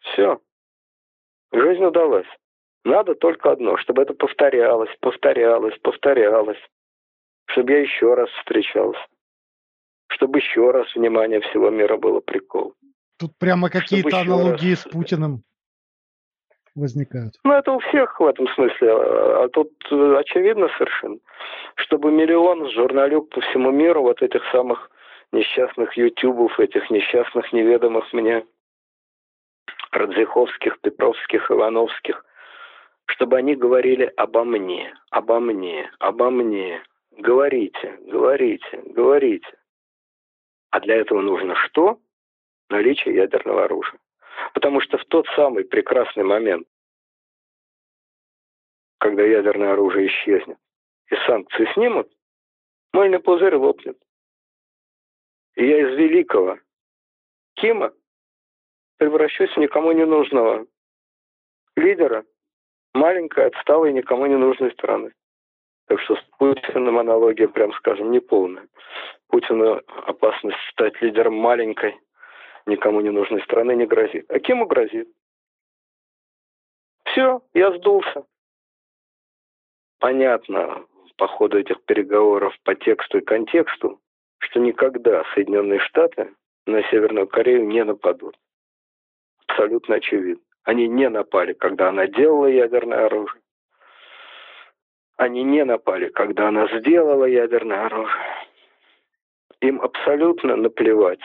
Все. 0.00 0.40
Жизнь 1.52 1.84
удалась. 1.84 2.26
Надо 2.86 3.16
только 3.16 3.50
одно, 3.50 3.76
чтобы 3.78 4.02
это 4.02 4.14
повторялось, 4.14 4.90
повторялось, 5.00 5.76
повторялось. 5.82 6.60
Чтобы 7.46 7.72
я 7.72 7.80
еще 7.80 8.14
раз 8.14 8.30
встречался. 8.38 9.00
Чтобы 10.08 10.38
еще 10.38 10.70
раз 10.70 10.94
внимание 10.94 11.40
всего 11.40 11.70
мира 11.70 11.96
было 11.96 12.20
прикол. 12.20 12.74
Тут 13.18 13.32
прямо 13.40 13.70
какие-то 13.70 14.20
аналогии 14.20 14.70
раз... 14.70 14.82
с 14.82 14.84
Путиным 14.84 15.42
возникают. 16.76 17.34
Ну, 17.42 17.54
это 17.54 17.72
у 17.72 17.80
всех 17.80 18.20
в 18.20 18.24
этом 18.24 18.46
смысле. 18.54 18.92
А 18.92 19.48
тут 19.48 19.72
очевидно 19.90 20.68
совершенно. 20.78 21.18
Чтобы 21.74 22.12
миллион 22.12 22.70
журналюк 22.70 23.30
по 23.30 23.40
всему 23.40 23.72
миру 23.72 24.02
вот 24.02 24.22
этих 24.22 24.42
самых 24.52 24.92
несчастных 25.32 25.96
ютубов, 25.96 26.60
этих 26.60 26.88
несчастных 26.90 27.52
неведомых 27.52 28.12
мне 28.12 28.46
Радзиховских, 29.90 30.78
Петровских, 30.82 31.50
Ивановских, 31.50 32.24
чтобы 33.06 33.38
они 33.38 33.54
говорили 33.54 34.12
обо 34.16 34.44
мне, 34.44 34.94
обо 35.10 35.40
мне, 35.40 35.90
обо 35.98 36.30
мне. 36.30 36.82
Говорите, 37.12 37.98
говорите, 38.02 38.82
говорите. 38.84 39.58
А 40.70 40.80
для 40.80 40.96
этого 40.96 41.22
нужно 41.22 41.54
что? 41.66 41.98
Наличие 42.68 43.14
ядерного 43.14 43.64
оружия. 43.64 43.98
Потому 44.52 44.80
что 44.80 44.98
в 44.98 45.04
тот 45.06 45.26
самый 45.34 45.64
прекрасный 45.64 46.24
момент, 46.24 46.66
когда 48.98 49.22
ядерное 49.22 49.72
оружие 49.72 50.08
исчезнет 50.08 50.58
и 51.10 51.16
санкции 51.26 51.72
снимут, 51.72 52.12
мыльный 52.92 53.20
пузырь 53.20 53.54
лопнет. 53.54 53.96
И 55.54 55.66
я 55.66 55.88
из 55.88 55.96
великого 55.96 56.58
Кима 57.54 57.92
превращусь 58.98 59.52
в 59.52 59.56
никому 59.58 59.92
не 59.92 60.04
нужного 60.04 60.66
лидера, 61.76 62.24
маленькой, 62.96 63.46
отсталой, 63.46 63.92
никому 63.92 64.26
не 64.26 64.36
нужной 64.36 64.72
страны. 64.72 65.12
Так 65.86 66.00
что 66.00 66.16
с 66.16 66.22
Путиным 66.38 66.98
аналогия, 66.98 67.48
прям 67.48 67.72
скажем, 67.74 68.10
не 68.10 68.20
полная. 68.20 68.66
Путину 69.28 69.80
опасность 70.06 70.58
стать 70.72 71.00
лидером 71.00 71.34
маленькой, 71.34 71.98
никому 72.66 73.00
не 73.00 73.10
нужной 73.10 73.42
страны 73.42 73.76
не 73.76 73.86
грозит. 73.86 74.30
А 74.30 74.40
кем 74.40 74.66
грозит? 74.66 75.08
Все, 77.04 77.40
я 77.54 77.72
сдулся. 77.78 78.24
Понятно 79.98 80.84
по 81.16 81.26
ходу 81.26 81.58
этих 81.58 81.82
переговоров 81.84 82.54
по 82.62 82.74
тексту 82.74 83.18
и 83.18 83.24
контексту, 83.24 84.00
что 84.38 84.60
никогда 84.60 85.24
Соединенные 85.34 85.80
Штаты 85.80 86.34
на 86.66 86.82
Северную 86.90 87.26
Корею 87.26 87.66
не 87.66 87.82
нападут. 87.84 88.36
Абсолютно 89.46 89.96
очевидно. 89.96 90.45
Они 90.66 90.88
не 90.88 91.08
напали, 91.08 91.52
когда 91.52 91.90
она 91.90 92.08
делала 92.08 92.46
ядерное 92.46 93.06
оружие. 93.06 93.40
Они 95.16 95.44
не 95.44 95.64
напали, 95.64 96.08
когда 96.08 96.48
она 96.48 96.66
сделала 96.78 97.24
ядерное 97.24 97.86
оружие. 97.86 98.24
Им 99.60 99.80
абсолютно 99.80 100.56
наплевать, 100.56 101.20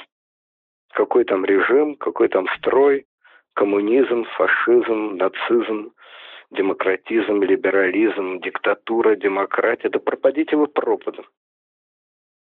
какой 0.94 1.26
там 1.26 1.44
режим, 1.44 1.96
какой 1.96 2.28
там 2.28 2.48
строй, 2.58 3.08
коммунизм, 3.56 4.26
фашизм, 4.38 5.18
нацизм, 5.18 5.92
демократизм, 6.52 7.42
либерализм, 7.42 8.42
диктатура, 8.42 9.16
демократия. 9.16 9.90
Да 9.90 9.98
пропадите 9.98 10.56
вы 10.56 10.68
пропадом. 10.68 11.26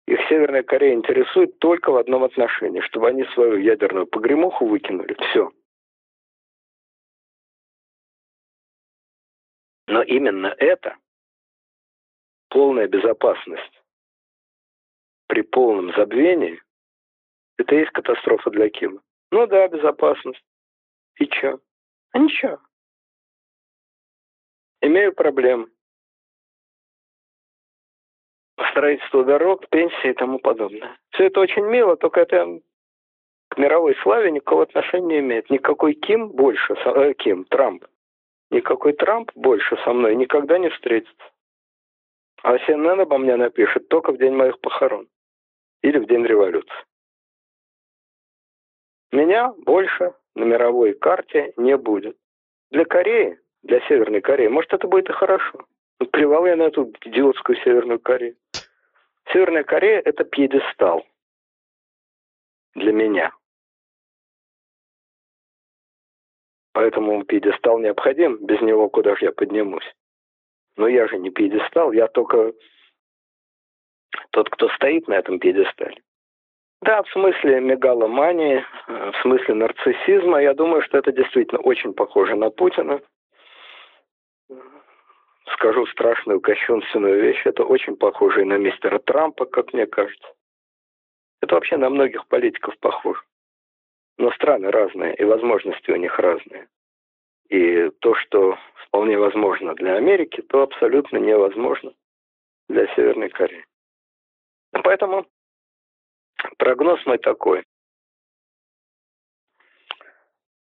Их 0.07 0.20
Северная 0.28 0.62
Корея 0.62 0.95
интересует 0.95 1.59
только 1.59 1.90
в 1.90 1.97
одном 1.97 2.22
отношении, 2.22 2.80
чтобы 2.82 3.09
они 3.09 3.24
свою 3.34 3.57
ядерную 3.57 4.07
погремуху 4.07 4.66
выкинули. 4.66 5.16
Все. 5.30 5.51
Но 9.95 10.03
именно 10.03 10.49
это, 10.59 10.97
полная 12.49 12.88
безопасность 12.88 13.80
при 15.28 15.42
полном 15.42 15.95
забвении, 15.95 16.61
это 17.59 17.76
и 17.76 17.78
есть 17.78 17.92
катастрофа 17.92 18.51
для 18.51 18.70
Кима. 18.70 19.01
Ну 19.30 19.47
да, 19.47 19.68
безопасность. 19.68 20.42
И 21.20 21.28
чё? 21.28 21.61
А 22.11 22.18
ничего. 22.18 22.59
Имею 24.80 25.14
проблемы. 25.14 25.70
Строительство 28.70 29.24
дорог, 29.24 29.68
пенсии 29.68 30.11
и 30.11 30.14
тому 30.14 30.40
подобное. 30.40 30.99
Все 31.11 31.26
это 31.26 31.38
очень 31.38 31.66
мило, 31.66 31.97
только 31.97 32.22
это 32.22 32.61
к 33.47 33.59
мировой 33.59 33.95
славе 34.03 34.32
никакого 34.32 34.64
отношения 34.64 35.07
не 35.07 35.18
имеет. 35.20 35.51
Никакой 35.51 35.95
Ким 35.95 36.30
больше, 36.30 36.74
э, 36.74 37.14
Ким, 37.14 37.45
Трамп, 37.45 37.84
никакой 38.55 38.92
Трамп 38.94 39.30
больше 39.34 39.76
со 39.84 39.92
мной 39.92 40.14
никогда 40.14 40.59
не 40.59 40.70
встретится. 40.70 41.24
А 42.42 42.57
CNN 42.57 43.02
обо 43.02 43.18
мне 43.18 43.36
напишет 43.36 43.88
только 43.88 44.12
в 44.12 44.18
день 44.18 44.34
моих 44.34 44.61
похорон. 44.61 45.09
Или 45.82 45.98
в 45.98 46.07
день 46.07 46.24
революции. 46.24 46.84
Меня 49.12 49.52
больше 49.59 50.14
на 50.34 50.44
мировой 50.44 50.94
карте 50.94 51.52
не 51.57 51.76
будет. 51.76 52.16
Для 52.70 52.84
Кореи, 52.84 53.38
для 53.62 53.80
Северной 53.88 54.20
Кореи, 54.20 54.48
может, 54.48 54.72
это 54.72 54.88
будет 54.88 55.09
и 55.09 55.12
хорошо. 55.12 55.66
Ну, 56.00 56.07
плевал 56.07 56.46
я 56.46 56.57
на 56.57 56.64
эту 56.64 56.92
идиотскую 57.05 57.57
Северную 57.59 58.00
Корею. 58.00 58.36
Северная 59.32 59.64
Корея– 59.64 60.00
это 60.05 60.24
пьедестал 60.24 61.07
для 62.74 62.92
меня. 62.92 63.32
Поэтому 66.74 67.24
пьедестал 67.24 67.78
необходим, 67.78 68.36
без 68.44 68.60
него 68.60 68.88
куда 68.88 69.14
же 69.14 69.26
я 69.26 69.32
поднимусь. 69.32 69.88
Но 70.76 70.88
я 70.88 71.06
же 71.06 71.18
не 71.18 71.30
пьедестал, 71.30 71.92
я 71.92 72.08
только 72.08 72.52
тот, 74.30 74.50
кто 74.50 74.68
стоит 74.70 75.06
на 75.06 75.14
этом 75.14 75.38
пьедестале. 75.38 76.02
Да, 76.82 77.02
в 77.04 77.08
смысле 77.10 77.60
мегаломании, 77.60 78.64
э, 78.88 79.12
в 79.12 79.22
смысле 79.22 79.54
нарциссизма, 79.54 80.42
я 80.42 80.52
думаю, 80.52 80.82
что 80.82 80.98
это 80.98 81.12
действительно 81.12 81.60
очень 81.60 81.94
похоже 81.94 82.34
на 82.34 82.50
Путина. 82.50 83.00
скажу 85.54 85.86
страшную 85.86 86.40
кощунственную 86.40 87.22
вещь. 87.22 87.40
Это 87.44 87.62
очень 87.64 87.96
похоже 87.96 88.44
на 88.44 88.58
мистера 88.58 88.98
Трампа, 88.98 89.46
как 89.46 89.72
мне 89.72 89.86
кажется. 89.86 90.26
Это 91.40 91.54
вообще 91.54 91.76
на 91.76 91.88
многих 91.88 92.26
политиков 92.26 92.76
похоже. 92.80 93.20
Но 94.16 94.30
страны 94.32 94.70
разные, 94.70 95.14
и 95.16 95.24
возможности 95.24 95.90
у 95.90 95.96
них 95.96 96.18
разные. 96.18 96.68
И 97.48 97.90
то, 98.00 98.14
что 98.14 98.56
вполне 98.86 99.18
возможно 99.18 99.74
для 99.74 99.96
Америки, 99.96 100.40
то 100.42 100.62
абсолютно 100.62 101.18
невозможно 101.18 101.92
для 102.68 102.86
Северной 102.94 103.28
Кореи. 103.28 103.64
Поэтому 104.72 105.26
прогноз 106.58 107.04
мой 107.06 107.18
такой. 107.18 107.64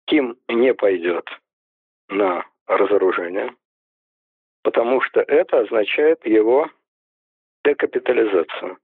Ким 0.06 0.38
не 0.48 0.72
пойдет 0.72 1.28
на 2.08 2.46
разоружение, 2.66 3.54
потому 4.62 5.00
что 5.02 5.20
это 5.20 5.60
означает 5.60 6.24
его 6.24 6.70
декапитализацию, 7.64 8.78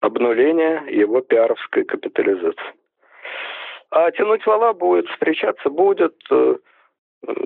обнуление 0.00 0.84
его 0.88 1.20
пиаровской 1.20 1.84
капитализации. 1.84 2.77
А 3.90 4.10
тянуть 4.10 4.44
вала 4.46 4.72
будет, 4.72 5.08
встречаться 5.08 5.70
будет, 5.70 6.14
э, 6.30 6.56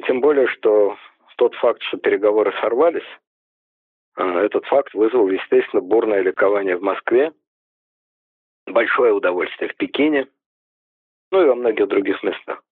тем 0.06 0.20
более, 0.20 0.48
что 0.48 0.96
тот 1.42 1.54
факт, 1.56 1.82
что 1.82 1.96
переговоры 1.98 2.52
сорвались, 2.60 3.02
э, 4.16 4.22
этот 4.22 4.64
факт 4.66 4.94
вызвал, 4.94 5.28
естественно, 5.28 5.82
бурное 5.82 6.20
ликование 6.20 6.76
в 6.76 6.82
Москве, 6.82 7.32
большое 8.66 9.12
удовольствие 9.12 9.70
в 9.70 9.76
Пекине, 9.76 10.28
ну 11.32 11.42
и 11.42 11.46
во 11.46 11.56
многих 11.56 11.88
других 11.88 12.22
местах. 12.22 12.62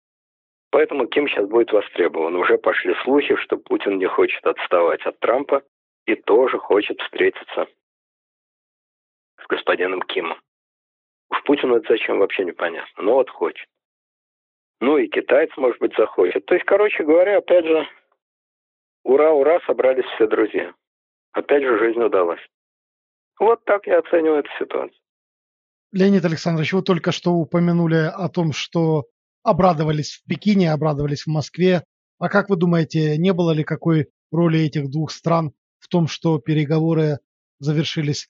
Поэтому 0.70 1.08
Ким 1.08 1.26
сейчас 1.26 1.48
будет 1.48 1.72
востребован. 1.72 2.36
Уже 2.36 2.56
пошли 2.56 2.94
слухи, 3.02 3.34
что 3.36 3.56
Путин 3.56 3.98
не 3.98 4.06
хочет 4.06 4.46
отставать 4.46 5.04
от 5.04 5.18
Трампа 5.18 5.64
и 6.06 6.14
тоже 6.14 6.58
хочет 6.58 7.00
встретиться 7.00 7.66
с 9.42 9.46
господином 9.48 10.02
Кимом. 10.02 10.38
Уж 11.30 11.42
Путину 11.44 11.76
это 11.76 11.92
зачем 11.92 12.18
вообще 12.18 12.44
непонятно, 12.44 13.02
но 13.02 13.14
вот 13.14 13.30
хочет. 13.30 13.66
Ну 14.80 14.96
и 14.96 15.08
китайцы, 15.08 15.52
может 15.58 15.78
быть, 15.78 15.94
захочет. 15.96 16.46
То 16.46 16.54
есть, 16.54 16.66
короче 16.66 17.04
говоря, 17.04 17.38
опять 17.38 17.66
же, 17.66 17.86
ура-ура, 19.04 19.60
собрались 19.66 20.06
все 20.14 20.26
друзья. 20.26 20.72
Опять 21.32 21.62
же, 21.62 21.78
жизнь 21.78 22.00
удалась. 22.00 22.40
Вот 23.38 23.64
так 23.64 23.86
я 23.86 23.98
оцениваю 23.98 24.40
эту 24.40 24.50
ситуацию. 24.58 24.98
Леонид 25.92 26.24
Александрович, 26.24 26.72
вы 26.72 26.82
только 26.82 27.12
что 27.12 27.32
упомянули 27.32 28.10
о 28.12 28.28
том, 28.28 28.52
что 28.52 29.06
обрадовались 29.42 30.14
в 30.14 30.28
Пекине, 30.28 30.72
обрадовались 30.72 31.24
в 31.24 31.30
Москве. 31.30 31.84
А 32.18 32.28
как 32.28 32.48
вы 32.48 32.56
думаете, 32.56 33.16
не 33.18 33.32
было 33.32 33.52
ли 33.52 33.64
какой 33.64 34.08
роли 34.30 34.60
этих 34.60 34.90
двух 34.90 35.10
стран 35.10 35.52
в 35.78 35.88
том, 35.88 36.06
что 36.06 36.38
переговоры 36.38 37.18
завершились 37.58 38.28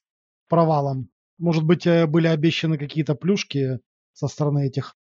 провалом? 0.48 1.09
Может 1.41 1.64
быть, 1.64 1.86
э, 1.86 2.07
были 2.07 2.26
обещаны 2.26 2.76
какие-то 2.76 3.14
плюшки 3.14 3.80
со 4.12 4.28
стороны 4.28 4.66
этих 4.66 4.95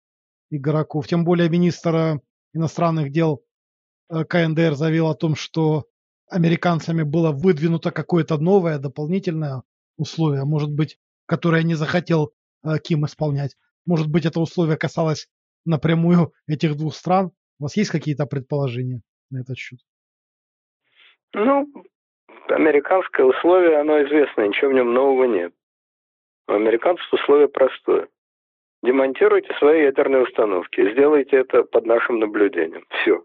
игроков? 0.50 1.06
Тем 1.06 1.26
более 1.26 1.50
министр 1.50 2.22
иностранных 2.54 3.12
дел 3.12 3.44
э, 4.10 4.24
КНДР 4.24 4.74
заявил 4.76 5.08
о 5.08 5.16
том, 5.16 5.36
что 5.36 5.86
американцами 6.30 7.04
было 7.04 7.32
выдвинуто 7.32 7.92
какое-то 7.92 8.38
новое, 8.38 8.80
дополнительное 8.80 9.64
условие, 9.98 10.46
может 10.46 10.72
быть, 10.72 10.98
которое 11.26 11.64
не 11.64 11.76
захотел 11.76 12.32
э, 12.64 12.80
Ким 12.82 13.06
исполнять. 13.06 13.58
Может 13.86 14.08
быть, 14.08 14.26
это 14.26 14.40
условие 14.40 14.78
касалось 14.78 15.28
напрямую 15.66 16.32
этих 16.48 16.78
двух 16.78 16.96
стран? 16.96 17.32
У 17.60 17.64
вас 17.64 17.76
есть 17.76 17.90
какие-то 17.90 18.26
предположения 18.26 19.02
на 19.30 19.42
этот 19.42 19.58
счет? 19.58 19.80
Ну, 21.34 21.68
американское 22.48 23.26
условие, 23.26 23.78
оно 23.78 24.02
известно, 24.04 24.48
ничего 24.48 24.72
в 24.72 24.74
нем 24.74 24.94
нового 24.94 25.26
нет. 25.26 25.54
У 26.50 26.54
американцев 26.54 27.06
условие 27.14 27.48
простое. 27.48 28.08
Демонтируйте 28.82 29.54
свои 29.60 29.84
ядерные 29.84 30.24
установки. 30.24 30.92
Сделайте 30.92 31.38
это 31.38 31.64
под 31.64 31.86
нашим 31.86 32.18
наблюдением. 32.18 32.86
Все. 32.90 33.24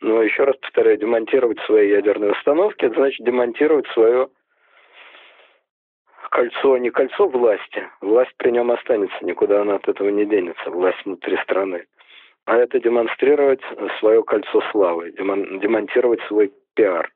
Но 0.00 0.22
еще 0.22 0.44
раз 0.44 0.56
повторяю, 0.58 0.98
демонтировать 0.98 1.58
свои 1.66 1.88
ядерные 1.88 2.30
установки, 2.30 2.84
это 2.84 2.94
значит 2.94 3.26
демонтировать 3.26 3.88
свое 3.88 4.28
кольцо, 6.30 6.76
не 6.78 6.90
кольцо 6.90 7.26
власти. 7.26 7.88
Власть 8.00 8.34
при 8.36 8.50
нем 8.50 8.70
останется, 8.70 9.16
никуда 9.22 9.62
она 9.62 9.74
от 9.76 9.88
этого 9.88 10.10
не 10.10 10.26
денется, 10.26 10.70
власть 10.70 11.04
внутри 11.04 11.36
страны. 11.38 11.86
А 12.44 12.56
это 12.56 12.78
демонстрировать 12.78 13.62
свое 13.98 14.22
кольцо 14.22 14.62
славы, 14.70 15.10
демонтировать 15.10 16.20
свой 16.28 16.52
пиар. 16.74 17.10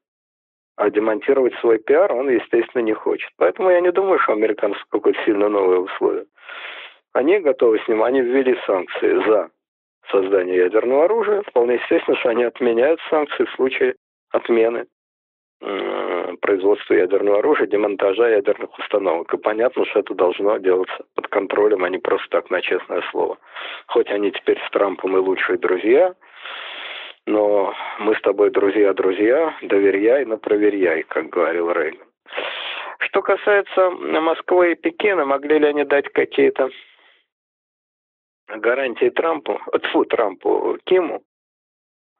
А 0.79 0.91
демонтировать 0.91 1.55
свой 1.57 1.79
пиар 1.79 2.13
он, 2.13 2.31
естественно, 2.31 2.83
не 2.83 2.93
хочет. 2.93 3.29
Поэтому 3.37 3.69
я 3.69 3.81
не 3.81 3.91
думаю, 3.91 4.21
что 4.21 4.33
американцев 4.33 4.85
какое-то 4.91 5.21
сильно 5.25 5.49
новое 5.49 5.79
условие. 5.79 6.27
Они 7.13 7.41
готовы 7.41 7.81
с 7.81 7.89
ним, 7.89 8.05
они 8.05 8.21
ввели 8.21 8.57
санкции 8.65 9.21
за 9.27 9.51
создание 10.09 10.59
ядерного 10.59 11.07
оружия. 11.07 11.43
Вполне 11.43 11.75
естественно, 11.75 12.17
что 12.19 12.29
они 12.29 12.45
отменяют 12.45 13.01
санкции 13.11 13.45
в 13.45 13.51
случае 13.57 13.97
отмены 14.31 14.87
производства 16.41 16.95
ядерного 16.95 17.41
оружия, 17.41 17.67
демонтажа 17.67 18.29
ядерных 18.29 18.79
установок. 18.79 19.35
И 19.35 19.37
понятно, 19.37 19.85
что 19.87 19.99
это 19.99 20.15
должно 20.15 20.59
делаться 20.59 21.05
под 21.17 21.27
контролем, 21.27 21.83
а 21.83 21.89
не 21.89 21.99
просто 21.99 22.29
так 22.31 22.51
на 22.51 22.63
честное 22.63 23.03
слово. 23.11 23.37
Хоть 23.89 24.09
они 24.11 24.31
теперь 24.31 24.61
с 24.65 24.71
Трампом 24.71 25.17
и 25.17 25.21
лучшие 25.21 25.59
друзья, 25.59 26.15
но 27.29 27.75
мы 27.99 28.17
с 28.17 28.21
тобой 28.23 28.51
друзья-друзья, 28.51 29.55
доверяй, 29.63 30.25
но 30.25 30.39
проверяй, 30.39 31.03
как 31.03 31.29
говорил 31.29 31.71
Рейган. 31.71 32.09
Что 33.01 33.23
касается 33.23 33.91
Москвы 33.91 34.73
и 34.73 34.75
Пекина, 34.75 35.27
могли 35.27 35.59
ли 35.59 35.67
они 35.67 35.85
дать 35.85 36.09
какие-то 36.09 36.71
гарантии 38.49 39.11
Трампу, 39.11 39.61
тьфу, 39.83 40.05
Трампу, 40.07 40.79
Киму? 40.85 41.23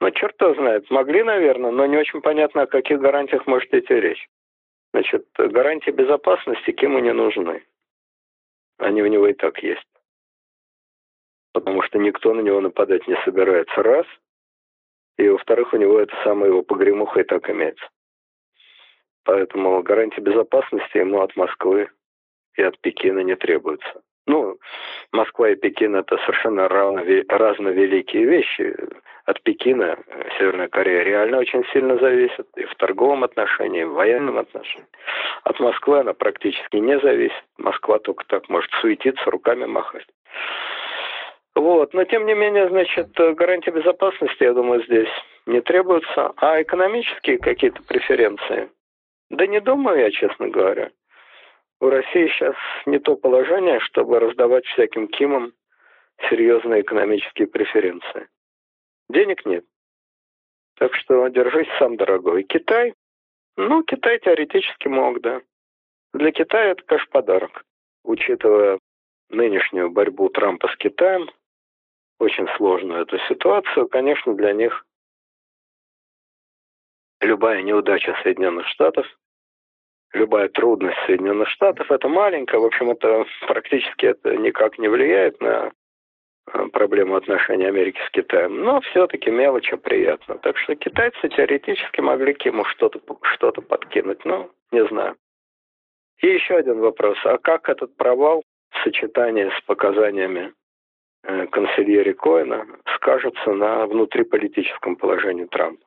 Ну, 0.01 0.11
черт 0.11 0.41
его 0.41 0.55
знает. 0.55 0.89
Могли, 0.91 1.23
наверное, 1.23 1.71
но 1.71 1.87
не 1.87 1.97
очень 1.97 2.21
понятно, 2.21 2.63
о 2.63 2.67
каких 2.67 3.01
гарантиях 3.01 3.47
может 3.47 3.73
идти 3.75 3.95
речь. 3.95 4.29
Значит, 4.93 5.27
гарантии 5.37 5.91
безопасности 5.91 6.71
Киму 6.71 6.99
не 6.99 7.13
нужны. 7.13 7.65
Они 8.79 9.03
у 9.03 9.07
него 9.07 9.27
и 9.27 9.33
так 9.33 9.59
есть. 9.63 9.89
Потому 11.53 11.83
что 11.83 11.99
никто 11.99 12.35
на 12.35 12.43
него 12.43 12.61
нападать 12.61 13.09
не 13.09 13.17
собирается, 13.25 13.83
раз. 13.83 14.07
И, 15.19 15.29
во-вторых, 15.29 15.73
у 15.73 15.77
него 15.77 15.99
это 16.01 16.15
самая 16.25 16.49
его 16.49 16.63
погремуха 16.63 17.21
и 17.21 17.25
так 17.25 17.51
имеется. 17.51 17.87
Поэтому 19.25 19.83
гарантии 19.83 20.21
безопасности 20.21 20.99
ему 20.99 21.21
от 21.21 21.37
Москвы 21.37 21.91
и 22.55 22.63
от 22.63 22.79
Пекина 22.81 23.21
не 23.21 23.37
требуется. 23.37 24.03
Ну, 24.27 24.59
Москва 25.11 25.51
и 25.51 25.57
Пекин– 25.57 25.97
это 25.97 26.19
совершенно 26.19 26.69
равно, 26.69 27.03
разно 27.29 27.69
великие 27.69 28.25
вещи. 28.25 28.77
От 29.25 29.43
Пекина 29.43 29.99
Северная 30.39 30.69
Корея 30.69 31.03
реально 31.03 31.39
очень 31.39 31.65
сильно 31.73 31.99
зависит 31.99 32.47
и 32.57 32.65
в 32.65 32.75
торговом 32.77 33.25
отношении, 33.25 33.83
и 33.83 33.85
в 33.85 33.95
военном 33.95 34.39
отношении. 34.39 34.87
От 35.45 35.59
Москвы 35.61 36.01
она 36.01 36.13
практически 36.13 36.77
не 36.77 36.99
зависит. 37.01 37.43
Москва 37.57 37.99
только 37.99 38.25
так 38.27 38.49
может 38.49 38.71
суетиться, 38.81 39.31
руками 39.31 39.65
махать. 39.65 40.07
Вот, 41.59 41.93
но 41.93 42.05
тем 42.05 42.25
не 42.27 42.35
менее, 42.35 42.69
значит, 42.69 43.11
гарантии 43.15 43.71
безопасности, 43.71 44.45
я 44.45 44.55
думаю, 44.55 44.83
здесь 44.85 45.09
не 45.47 45.61
требуются. 45.61 46.33
А 46.37 46.63
экономические 46.63 47.39
какие-то 47.39 47.83
преференции? 47.83 48.71
Да 49.31 49.47
не 49.47 49.61
думаю 49.61 49.99
я, 49.99 50.11
честно 50.11 50.49
говоря 50.49 50.91
у 51.81 51.89
России 51.89 52.29
сейчас 52.29 52.57
не 52.87 52.99
то 52.99 53.17
положение, 53.17 53.81
чтобы 53.81 54.19
раздавать 54.19 54.67
всяким 54.67 55.09
Кимам 55.09 55.53
серьезные 56.29 56.83
экономические 56.83 57.47
преференции. 57.47 58.29
Денег 59.09 59.45
нет. 59.47 59.65
Так 60.77 60.95
что 60.95 61.27
держись 61.29 61.69
сам, 61.79 61.97
дорогой. 61.97 62.43
Китай? 62.43 62.95
Ну, 63.57 63.83
Китай 63.83 64.19
теоретически 64.19 64.89
мог, 64.89 65.21
да. 65.21 65.41
Для 66.13 66.33
Китая 66.33 66.71
это, 66.71 66.83
конечно, 66.85 67.11
подарок. 67.11 67.65
Учитывая 68.05 68.79
нынешнюю 69.31 69.91
борьбу 69.91 70.29
Трампа 70.31 70.69
с 70.69 70.77
Китаем, 70.77 71.29
очень 72.19 72.49
сложную 72.57 73.03
эту 73.03 73.19
ситуацию, 73.29 73.89
конечно, 73.89 74.35
для 74.35 74.53
них 74.53 74.85
любая 77.21 77.63
неудача 77.63 78.17
Соединенных 78.23 78.67
Штатов 78.69 79.07
любая 80.13 80.49
трудность 80.49 80.99
Соединенных 81.07 81.49
Штатов, 81.49 81.91
это 81.91 82.09
маленькая, 82.09 82.59
в 82.59 82.65
общем, 82.65 82.91
это 82.91 83.25
практически 83.47 84.07
это 84.07 84.37
никак 84.37 84.79
не 84.79 84.89
влияет 84.89 85.41
на 85.41 85.73
э, 86.53 86.67
проблему 86.73 87.17
отношений 87.17 87.67
Америки 87.67 88.01
с 88.07 88.11
Китаем. 88.11 88.63
Но 88.63 88.81
все-таки 88.81 89.31
мелочи 89.31 89.77
приятно. 89.77 90.39
Так 90.39 90.57
что 90.59 90.75
китайцы 90.77 91.29
теоретически 91.29 92.01
могли 92.01 92.37
ему 92.45 92.65
что-то 92.65 93.01
что 93.35 93.53
подкинуть, 93.53 94.25
но 94.25 94.51
не 94.73 94.87
знаю. 94.87 95.17
И 96.21 96.27
еще 96.27 96.57
один 96.57 96.81
вопрос. 96.81 97.19
А 97.25 97.39
как 97.39 97.69
этот 97.69 97.97
провал 97.97 98.43
в 98.71 98.83
сочетании 98.83 99.51
с 99.57 99.65
показаниями 99.67 100.53
э, 101.29 101.47
канцельери 101.47 102.13
Коэна 102.13 102.67
скажется 102.97 103.53
на 103.53 103.87
внутриполитическом 103.87 104.97
положении 104.97 105.45
Трампа? 105.45 105.85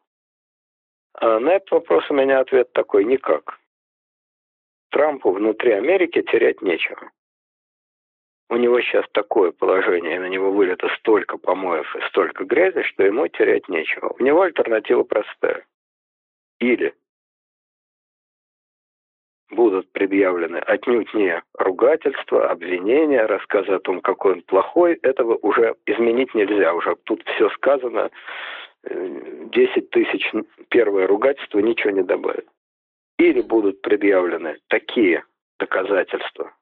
А 1.16 1.40
на 1.40 1.50
этот 1.50 1.72
вопрос 1.72 2.10
у 2.10 2.14
меня 2.14 2.40
ответ 2.40 2.72
такой– 2.74 3.04
никак. 3.06 3.60
Трампу 4.92 5.32
внутри 5.32 5.72
Америки 5.72 6.22
терять 6.22 6.62
нечего. 6.62 7.12
У 8.50 8.58
него 8.58 8.82
сейчас 8.82 9.06
такое 9.14 9.52
положение, 9.52 10.20
на 10.20 10.28
него 10.28 10.52
вылито 10.52 10.90
столько 11.00 11.38
помоев 11.38 11.96
и 11.96 12.02
столько 12.10 12.44
грязи, 12.44 12.84
что 12.84 13.04
ему 13.04 13.28
терять 13.30 13.70
нечего. 13.70 14.14
У 14.20 14.24
него 14.24 14.42
альтернатива 14.42 15.04
простая. 15.04 15.66
Или 16.60 16.94
будут 19.52 19.92
предъявлены 19.92 20.58
отнюдь 20.58 21.14
не 21.14 21.42
ругательства, 21.58 22.50
обвинения, 22.50 23.26
рассказы 23.26 23.74
о 23.74 23.80
том, 23.80 24.02
какой 24.02 24.34
он 24.34 24.42
плохой, 24.44 25.00
этого 25.02 25.38
уже 25.42 25.76
изменить 25.86 26.34
нельзя. 26.34 26.74
Уже 26.74 26.96
тут 27.04 27.24
все 27.28 27.50
сказано, 27.52 28.10
10 28.84 29.90
тысяч 29.92 30.32
первое 30.70 31.08
ругательство 31.08 31.60
ничего 31.60 31.92
не 31.92 32.04
добавит. 32.04 32.48
Или 33.20 33.42
будут 33.42 33.82
предъявлены 33.82 34.58
такие 34.68 35.24
доказательства, 35.60 36.54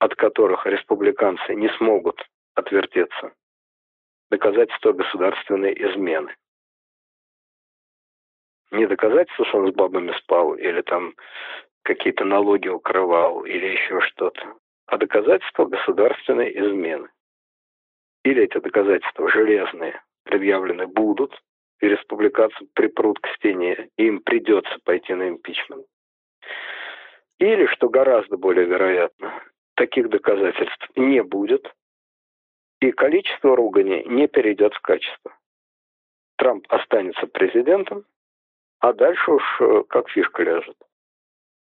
от 0.00 0.14
которых 0.16 0.66
республиканцы 0.66 1.54
не 1.54 1.68
смогут 1.76 2.20
отвертеться. 2.54 3.32
Доказательства 4.30 4.92
государственной 4.92 5.72
измены. 5.72 6.34
Не 8.72 8.86
доказательство, 8.86 9.44
что 9.46 9.58
он 9.58 9.72
с 9.72 9.74
бабами 9.74 10.12
спал, 10.18 10.54
или 10.54 10.82
там 10.82 11.14
какие-то 11.82 12.24
налоги 12.24 12.68
укрывал, 12.68 13.44
или 13.44 13.66
еще 13.66 14.00
что-то, 14.00 14.54
а 14.86 14.98
доказательства 14.98 15.66
государственной 15.66 16.50
измены. 16.50 17.08
Или 18.24 18.42
эти 18.44 18.58
доказательства 18.58 19.28
железные, 19.30 20.02
предъявлены 20.24 20.88
будут, 20.88 21.40
и 21.80 21.88
республиканцы 21.88 22.66
припрут 22.74 23.20
к 23.20 23.28
стене, 23.36 23.88
и 23.96 24.06
им 24.06 24.20
придется 24.20 24.78
пойти 24.84 25.14
на 25.14 25.28
импичмент. 25.28 25.86
Или, 27.38 27.66
что 27.66 27.88
гораздо 27.88 28.36
более 28.36 28.64
вероятно, 28.64 29.42
таких 29.74 30.08
доказательств 30.08 30.88
не 30.96 31.22
будет, 31.22 31.72
и 32.80 32.90
количество 32.92 33.54
ругани 33.54 34.02
не 34.06 34.26
перейдет 34.26 34.74
в 34.74 34.80
качество. 34.80 35.36
Трамп 36.36 36.66
останется 36.68 37.26
президентом, 37.26 38.04
а 38.80 38.92
дальше 38.92 39.30
уж 39.30 39.42
э, 39.60 39.82
как 39.88 40.08
фишка 40.10 40.42
ляжет. 40.42 40.76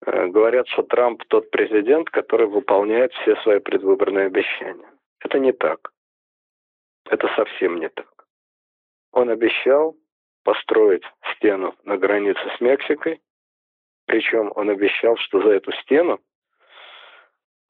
Э, 0.06 0.26
говорят, 0.28 0.68
что 0.68 0.82
Трамп 0.82 1.24
тот 1.28 1.50
президент, 1.50 2.10
который 2.10 2.46
выполняет 2.46 3.12
все 3.14 3.36
свои 3.36 3.58
предвыборные 3.58 4.26
обещания. 4.26 4.88
Это 5.20 5.38
не 5.38 5.52
так. 5.52 5.90
Это 7.10 7.28
совсем 7.34 7.80
не 7.80 7.88
так. 7.88 8.26
Он 9.12 9.30
обещал 9.30 9.96
построить 10.44 11.04
стену 11.34 11.74
на 11.84 11.96
границе 11.96 12.40
с 12.56 12.60
Мексикой, 12.60 13.20
причем 14.06 14.52
он 14.54 14.70
обещал, 14.70 15.16
что 15.16 15.42
за 15.42 15.50
эту 15.50 15.72
стену 15.72 16.20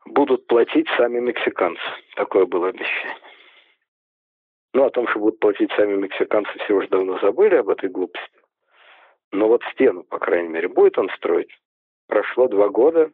будут 0.07 0.47
платить 0.47 0.89
сами 0.97 1.21
мексиканцы. 1.21 1.83
Такое 2.15 2.47
было 2.47 2.69
обещание. 2.69 3.17
Ну, 4.75 4.85
о 4.85 4.91
том, 4.91 5.09
что 5.09 5.19
будут 5.19 5.41
платить 5.41 5.73
сами 5.73 5.97
мексиканцы, 5.97 6.51
все 6.59 6.75
уже 6.75 6.89
давно 6.89 7.19
забыли 7.19 7.57
об 7.57 7.69
этой 7.69 7.89
глупости. 7.89 8.29
Но 9.33 9.49
вот 9.49 9.63
стену, 9.73 10.05
по 10.05 10.19
крайней 10.19 10.49
мере, 10.49 10.69
будет 10.69 10.99
он 10.99 11.11
строить. 11.11 11.51
Прошло 12.07 12.49
два 12.49 12.69
года, 12.69 13.13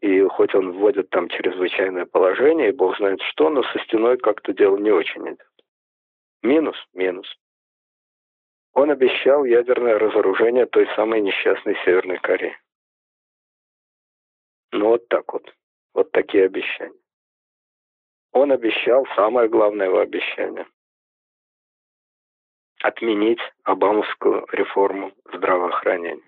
и 0.00 0.22
хоть 0.22 0.54
он 0.54 0.72
вводит 0.72 1.10
там 1.10 1.28
чрезвычайное 1.28 2.06
положение, 2.06 2.68
и 2.68 2.76
бог 2.76 2.96
знает 2.96 3.20
что, 3.22 3.50
но 3.50 3.62
со 3.62 3.78
стеной 3.80 4.18
как-то 4.18 4.52
дело 4.52 4.76
не 4.76 4.90
очень 4.90 5.26
идет. 5.26 5.50
Минус, 6.42 6.76
минус. 6.92 7.26
Он 8.74 8.90
обещал 8.90 9.44
ядерное 9.44 9.98
разоружение 9.98 10.66
той 10.66 10.86
самой 10.94 11.22
несчастной 11.22 11.76
Северной 11.84 12.18
Кореи. 12.18 12.56
Ну 14.72 14.88
вот 14.88 15.08
так 15.08 15.32
вот. 15.32 15.54
Вот 15.94 16.12
такие 16.12 16.44
обещания. 16.44 16.92
Он 18.32 18.52
обещал, 18.52 19.06
самое 19.16 19.48
главное 19.48 19.86
его 19.86 19.98
обещание, 19.98 20.66
отменить 22.86 23.40
Обамовскую 23.64 24.46
реформу 24.52 25.12
здравоохранения. 25.32 26.22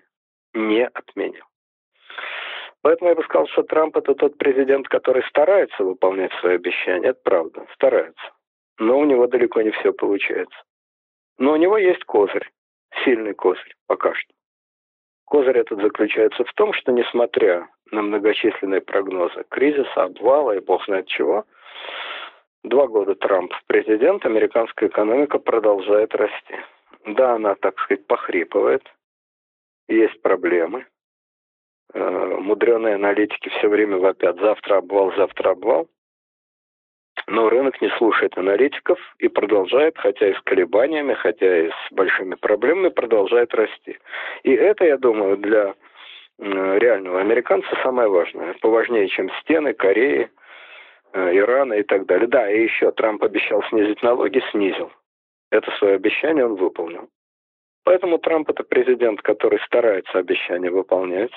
Не 0.53 0.85
отменил. 0.87 1.45
Поэтому 2.81 3.09
я 3.09 3.15
бы 3.15 3.23
сказал, 3.23 3.47
что 3.47 3.63
Трамп 3.63 3.95
это 3.97 4.13
тот 4.13 4.37
президент, 4.37 4.87
который 4.87 5.23
старается 5.23 5.83
выполнять 5.83 6.33
свои 6.39 6.55
обещания. 6.55 7.09
Это 7.09 7.19
правда, 7.23 7.65
старается. 7.73 8.31
Но 8.77 8.99
у 8.99 9.05
него 9.05 9.27
далеко 9.27 9.61
не 9.61 9.71
все 9.71 9.93
получается. 9.93 10.57
Но 11.37 11.53
у 11.53 11.55
него 11.55 11.77
есть 11.77 12.03
козырь, 12.03 12.49
сильный 13.03 13.33
козырь, 13.33 13.75
пока 13.87 14.13
что. 14.13 14.33
Козырь 15.25 15.59
этот 15.59 15.79
заключается 15.81 16.43
в 16.43 16.53
том, 16.53 16.73
что 16.73 16.91
несмотря 16.91 17.69
на 17.91 18.01
многочисленные 18.01 18.81
прогнозы 18.81 19.45
кризиса, 19.49 20.03
обвала 20.03 20.55
и 20.55 20.59
бог 20.59 20.83
знает 20.85 21.07
чего, 21.07 21.45
два 22.63 22.87
года 22.87 23.15
Трамп 23.15 23.53
президент, 23.67 24.25
американская 24.25 24.89
экономика 24.89 25.39
продолжает 25.39 26.13
расти. 26.15 26.55
Да, 27.05 27.35
она, 27.35 27.55
так 27.55 27.79
сказать, 27.79 28.05
похрипывает, 28.07 28.83
есть 29.87 30.21
проблемы. 30.21 30.85
Э, 31.93 32.37
мудреные 32.39 32.95
аналитики 32.95 33.49
все 33.49 33.67
время 33.67 33.97
вопят 33.97 34.39
«завтра 34.39 34.77
обвал, 34.77 35.13
завтра 35.15 35.51
обвал». 35.51 35.87
Но 37.27 37.49
рынок 37.49 37.81
не 37.81 37.89
слушает 37.97 38.37
аналитиков 38.37 38.99
и 39.19 39.27
продолжает, 39.27 39.97
хотя 39.97 40.29
и 40.29 40.33
с 40.33 40.41
колебаниями, 40.41 41.13
хотя 41.13 41.65
и 41.65 41.69
с 41.69 41.91
большими 41.91 42.35
проблемами, 42.35 42.89
продолжает 42.89 43.53
расти. 43.53 43.97
И 44.43 44.51
это, 44.51 44.85
я 44.85 44.97
думаю, 44.97 45.37
для 45.37 45.75
реального 46.39 47.19
американца 47.19 47.67
самое 47.83 48.07
важное. 48.07 48.55
Поважнее, 48.61 49.07
чем 49.09 49.29
стены, 49.41 49.73
Кореи, 49.73 50.23
э, 50.23 50.29
Ирана 51.13 51.73
и 51.73 51.83
так 51.83 52.05
далее. 52.05 52.27
Да, 52.27 52.51
и 52.51 52.63
еще 52.63 52.91
Трамп 52.91 53.23
обещал 53.23 53.63
снизить 53.69 54.01
налоги, 54.03 54.41
снизил. 54.51 54.91
Это 55.51 55.71
свое 55.77 55.95
обещание 55.95 56.45
он 56.45 56.55
выполнил. 56.55 57.09
Поэтому 57.83 58.19
Трамп 58.19 58.49
это 58.49 58.63
президент, 58.63 59.21
который 59.21 59.59
старается 59.65 60.19
обещания 60.19 60.69
выполнять. 60.69 61.31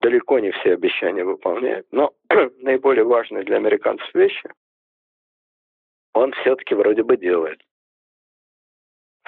Далеко 0.00 0.38
не 0.38 0.52
все 0.52 0.74
обещания 0.74 1.24
выполняет, 1.24 1.86
но 1.90 2.12
наиболее 2.58 3.04
важные 3.04 3.44
для 3.44 3.56
американцев 3.56 4.08
вещи 4.14 4.48
он 6.18 6.32
все-таки 6.32 6.74
вроде 6.74 7.02
бы 7.02 7.16
делает. 7.16 7.60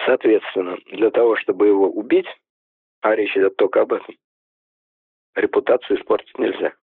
Соответственно, 0.04 0.76
для 0.86 1.10
того, 1.10 1.36
чтобы 1.36 1.66
его 1.66 1.88
убить, 1.88 2.26
а 3.00 3.14
речь 3.14 3.36
идет 3.36 3.56
только 3.56 3.82
об 3.82 3.92
этом, 3.92 4.16
репутацию 5.34 5.98
испортить 5.98 6.38
нельзя. 6.38 6.74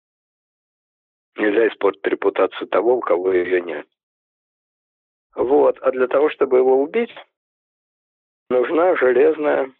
Нельзя 1.38 1.68
испортить 1.68 2.06
репутацию 2.06 2.68
того, 2.68 2.96
у 2.96 3.00
кого 3.00 3.32
ее 3.32 3.60
нет. 3.60 3.88
Вот. 5.34 5.78
А 5.78 5.90
для 5.92 6.08
того, 6.08 6.30
чтобы 6.30 6.58
его 6.58 6.82
убить, 6.82 7.14
нужна 8.50 8.96
железная 8.96 9.72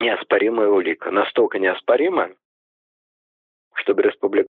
неоспоримая 0.00 0.68
улика. 0.68 1.10
Настолько 1.10 1.58
неоспоримая, 1.58 2.34
чтобы 3.74 4.02
республиканцы 4.02 4.52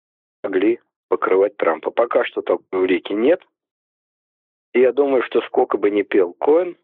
могли 0.44 0.80
покрывать 1.08 1.56
Трампа. 1.56 1.90
Пока 1.90 2.24
что 2.24 2.42
такой 2.42 2.80
улики 2.80 3.12
нет– 3.12 3.42
и 4.74 4.80
я 4.80 4.92
думаю, 4.92 5.22
что 5.24 5.40
сколько 5.42 5.78
бы 5.78 5.90
ни 5.90 6.02
пел 6.02 6.34
Коэн, 6.34 6.76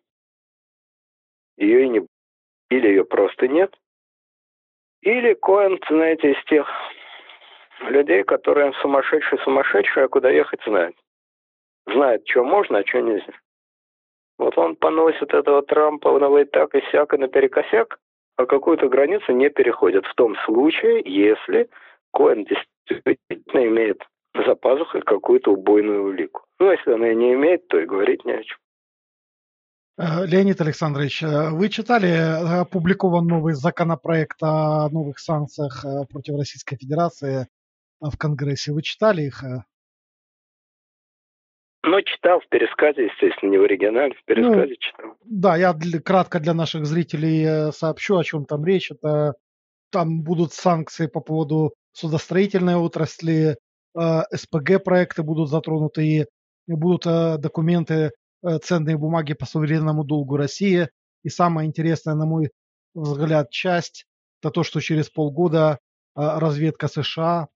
ее 1.56 1.84
и 1.84 1.88
не 1.88 2.06
или 2.70 2.88
ее 2.88 3.04
просто 3.04 3.46
нет, 3.46 3.72
или 5.02 5.34
Коэн, 5.34 5.78
знаете, 5.88 6.32
из 6.32 6.44
тех 6.46 6.66
людей, 7.80 8.22
которые 8.24 8.72
сумасшедшие-сумасшедшие, 8.82 10.04
а 10.04 10.08
куда 10.08 10.30
ехать 10.30 10.60
знает. 10.66 10.94
Знает, 11.86 12.22
что 12.26 12.44
можно, 12.44 12.78
а 12.78 12.86
что 12.86 13.00
нельзя. 13.00 13.32
Вот 14.38 14.58
он 14.58 14.76
поносит 14.76 15.32
этого 15.32 15.62
Трампа 15.62 16.18
на 16.18 16.38
и 16.38 16.44
так 16.44 16.74
и 16.74 16.82
сяк 16.90 17.14
и 17.14 17.18
наперекосяк, 17.18 17.98
а 18.36 18.46
какую-то 18.46 18.88
границу 18.88 19.32
не 19.32 19.48
переходит. 19.48 20.06
В 20.06 20.14
том 20.14 20.34
случае, 20.44 21.02
если 21.04 21.68
Коэн 22.12 22.44
действительно 22.44 23.66
имеет 23.66 24.02
за 24.34 24.54
пазухой 24.56 25.02
какую-то 25.02 25.52
убойную 25.52 26.04
улику. 26.04 26.42
Ну, 26.58 26.72
если 26.72 26.92
она 26.92 27.10
и 27.10 27.14
не 27.14 27.34
имеет, 27.34 27.68
то 27.68 27.78
и 27.78 27.86
говорить 27.86 28.24
не 28.24 28.32
о 28.32 28.42
чем. 28.42 28.58
Э, 29.96 30.26
Леонид 30.26 30.60
Александрович, 30.60 31.22
э, 31.22 31.50
вы 31.50 31.68
читали 31.68 32.08
э, 32.08 32.60
опубликован 32.62 33.26
новый 33.26 33.54
законопроект 33.54 34.42
о 34.42 34.88
новых 34.90 35.20
санкциях 35.20 35.84
против 36.10 36.36
Российской 36.36 36.76
Федерации 36.76 37.46
в 38.10 38.18
Конгрессе? 38.18 38.72
Вы 38.72 38.82
читали 38.82 39.22
их? 39.22 39.42
Ну, 41.86 42.00
читал 42.02 42.40
в 42.40 42.48
пересказе, 42.48 43.06
естественно, 43.06 43.50
не 43.50 43.58
в 43.58 43.62
оригинале, 43.62 44.14
в 44.14 44.24
пересказе 44.24 44.70
ну, 44.70 44.76
читал. 44.78 45.16
Да, 45.24 45.56
я 45.56 45.72
для, 45.74 46.00
кратко 46.00 46.40
для 46.40 46.54
наших 46.54 46.86
зрителей 46.86 47.72
сообщу, 47.72 48.16
о 48.16 48.24
чем 48.24 48.46
там 48.46 48.64
речь. 48.64 48.90
Это 48.90 49.34
там 49.90 50.22
будут 50.22 50.52
санкции 50.54 51.06
по 51.06 51.20
поводу 51.20 51.74
судостроительной 51.92 52.76
отрасли, 52.76 53.56
СПГ-проекты 53.94 55.22
будут 55.22 55.50
затронуты, 55.50 56.26
и 56.66 56.72
будут 56.72 57.06
э, 57.06 57.38
документы, 57.38 58.12
э, 58.42 58.58
ценные 58.58 58.96
бумаги 58.96 59.34
по 59.34 59.46
суверенному 59.46 60.04
долгу 60.04 60.36
России 60.36 60.88
И 61.22 61.28
самая 61.28 61.66
интересная, 61.66 62.14
на 62.14 62.26
мой 62.26 62.50
взгляд, 62.94 63.50
часть– 63.50 64.06
это 64.42 64.50
то, 64.50 64.62
что 64.62 64.80
через 64.80 65.10
полгода 65.10 65.78
разведка 66.14 66.86
США 66.86 67.48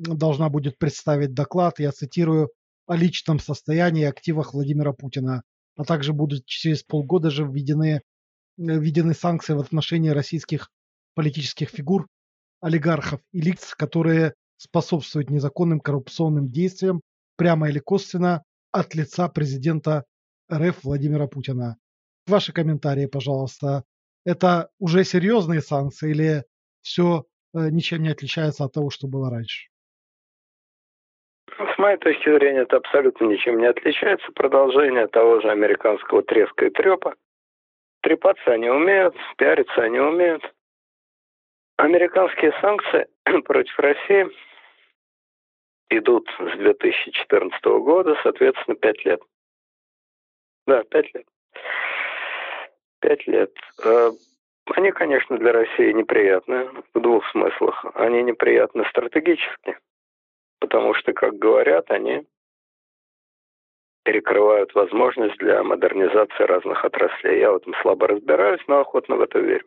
должна 0.00 0.48
будет 0.48 0.78
представить 0.78 1.34
доклад, 1.34 1.78
я 1.78 1.92
цитирую, 1.92 2.50
о 2.86 2.96
личном 2.96 3.38
состоянии 3.38 4.02
и 4.02 4.06
активах 4.06 4.52
Владимира 4.52 4.92
Путина, 4.92 5.42
а 5.76 5.84
также 5.84 6.12
будут 6.12 6.44
через 6.46 6.82
полгода 6.82 7.30
же 7.30 7.44
введены, 7.44 8.02
введены 8.56 9.14
санкции 9.14 9.52
в 9.52 9.60
отношении 9.60 10.08
российских 10.08 10.70
политических 11.14 11.68
фигур, 11.68 12.08
олигархов 12.60 13.20
и 13.32 13.40
лиц, 13.40 13.74
которые 13.76 14.34
способствуют 14.56 15.30
незаконным 15.30 15.80
коррупционным 15.80 16.48
действиям 16.48 17.00
прямо 17.36 17.68
или 17.68 17.78
косвенно 17.78 18.42
от 18.72 18.94
лица 18.94 19.28
президента 19.28 20.04
РФ 20.52 20.82
Владимира 20.82 21.26
Путина. 21.26 21.76
Ваши 22.26 22.52
комментарии, 22.52 23.06
пожалуйста. 23.06 23.84
Это 24.24 24.68
уже 24.78 25.04
серьезные 25.04 25.62
санкции 25.62 26.10
или 26.10 26.44
все 26.82 27.24
э, 27.54 27.70
ничем 27.70 28.02
не 28.02 28.10
отличается 28.10 28.64
от 28.64 28.72
того, 28.72 28.90
что 28.90 29.08
было 29.08 29.30
раньше? 29.30 29.68
С 31.58 31.78
моей 31.78 31.96
точки 31.98 32.28
зрения, 32.28 32.60
это 32.60 32.76
абсолютно 32.76 33.26
ничем 33.26 33.58
не 33.58 33.66
отличается. 33.66 34.30
Продолжение 34.32 35.06
того 35.08 35.40
же 35.40 35.50
американского 35.50 36.22
треска 36.22 36.66
и 36.66 36.70
трепа. 36.70 37.14
Трепаться 38.02 38.52
они 38.52 38.70
умеют, 38.70 39.14
пиариться 39.36 39.82
они 39.82 39.98
умеют. 39.98 40.42
Американские 41.76 42.52
санкции 42.60 43.08
против 43.44 43.78
России 43.78 44.28
идут 45.90 46.28
с 46.38 46.56
2014 46.58 47.64
года, 47.64 48.16
соответственно, 48.22 48.76
пять 48.76 49.04
лет. 49.04 49.20
Да, 50.66 50.82
пять 50.84 51.12
лет. 51.14 51.26
Пять 53.00 53.26
лет. 53.26 53.52
Э, 53.84 54.10
они, 54.76 54.92
конечно, 54.92 55.36
для 55.38 55.52
России 55.52 55.92
неприятны 55.92 56.68
в 56.94 57.00
двух 57.00 57.28
смыслах. 57.30 57.84
Они 57.94 58.22
неприятны 58.22 58.84
стратегически, 58.90 59.76
потому 60.60 60.94
что, 60.94 61.12
как 61.12 61.34
говорят, 61.34 61.90
они 61.90 62.26
перекрывают 64.04 64.74
возможность 64.74 65.36
для 65.38 65.62
модернизации 65.62 66.44
разных 66.44 66.84
отраслей. 66.84 67.40
Я 67.40 67.52
в 67.52 67.56
этом 67.56 67.74
слабо 67.82 68.08
разбираюсь, 68.08 68.62
но 68.66 68.80
охотно 68.80 69.16
в 69.16 69.20
это 69.20 69.38
верю. 69.38 69.66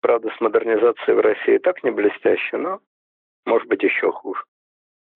Правда, 0.00 0.32
с 0.36 0.40
модернизацией 0.40 1.14
в 1.14 1.20
России 1.20 1.58
так 1.58 1.84
не 1.84 1.90
блестяще, 1.90 2.56
но 2.56 2.80
может 3.44 3.68
быть 3.68 3.82
еще 3.82 4.10
хуже. 4.10 4.42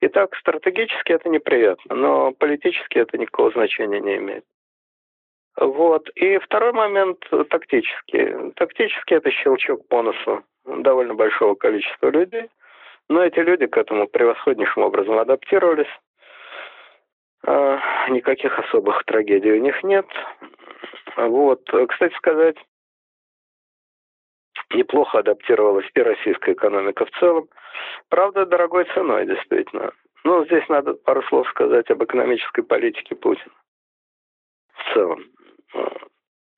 Итак, 0.01 0.37
стратегически 0.37 1.13
это 1.13 1.29
неприятно, 1.29 1.95
но 1.95 2.33
политически 2.33 2.99
это 2.99 3.17
никакого 3.17 3.51
значения 3.53 4.01
не 4.01 4.17
имеет. 4.17 4.45
Вот. 5.57 6.11
И 6.17 6.39
второй 6.39 6.73
момент 6.73 7.21
тактический. 7.49 8.53
Тактически 8.53 9.15
это 9.15 9.31
щелчок 9.31 9.87
по 9.89 10.03
носу 10.03 10.45
довольно 10.65 11.15
большого 11.15 11.55
количества 11.55 12.11
людей. 12.11 12.51
Но 13.09 13.23
эти 13.23 13.39
люди 13.39 13.67
к 13.67 13.77
этому 13.77 14.07
превосходнейшим 14.07 14.83
образом 14.83 15.19
адаптировались. 15.19 15.91
А, 17.47 18.09
никаких 18.09 18.59
особых 18.59 19.05
трагедий 19.05 19.53
у 19.53 19.61
них 19.61 19.83
нет. 19.83 20.07
Вот. 21.17 21.69
Кстати 21.89 22.15
сказать, 22.17 22.57
неплохо 24.71 25.19
адаптировалась 25.19 25.89
и 25.95 26.01
российская 26.01 26.53
экономика 26.53 27.05
в 27.05 27.11
целом. 27.19 27.49
Правда, 28.09 28.47
дорогой 28.47 28.85
ценой, 28.95 29.27
действительно. 29.27 29.93
Но 30.25 30.45
здесь 30.47 30.67
надо 30.69 30.95
пару 30.95 31.23
слов 31.25 31.49
сказать 31.51 31.91
об 31.91 32.03
экономической 32.03 32.63
политике 32.63 33.15
Путина. 33.15 33.55
В 34.73 34.95
целом. 34.95 35.25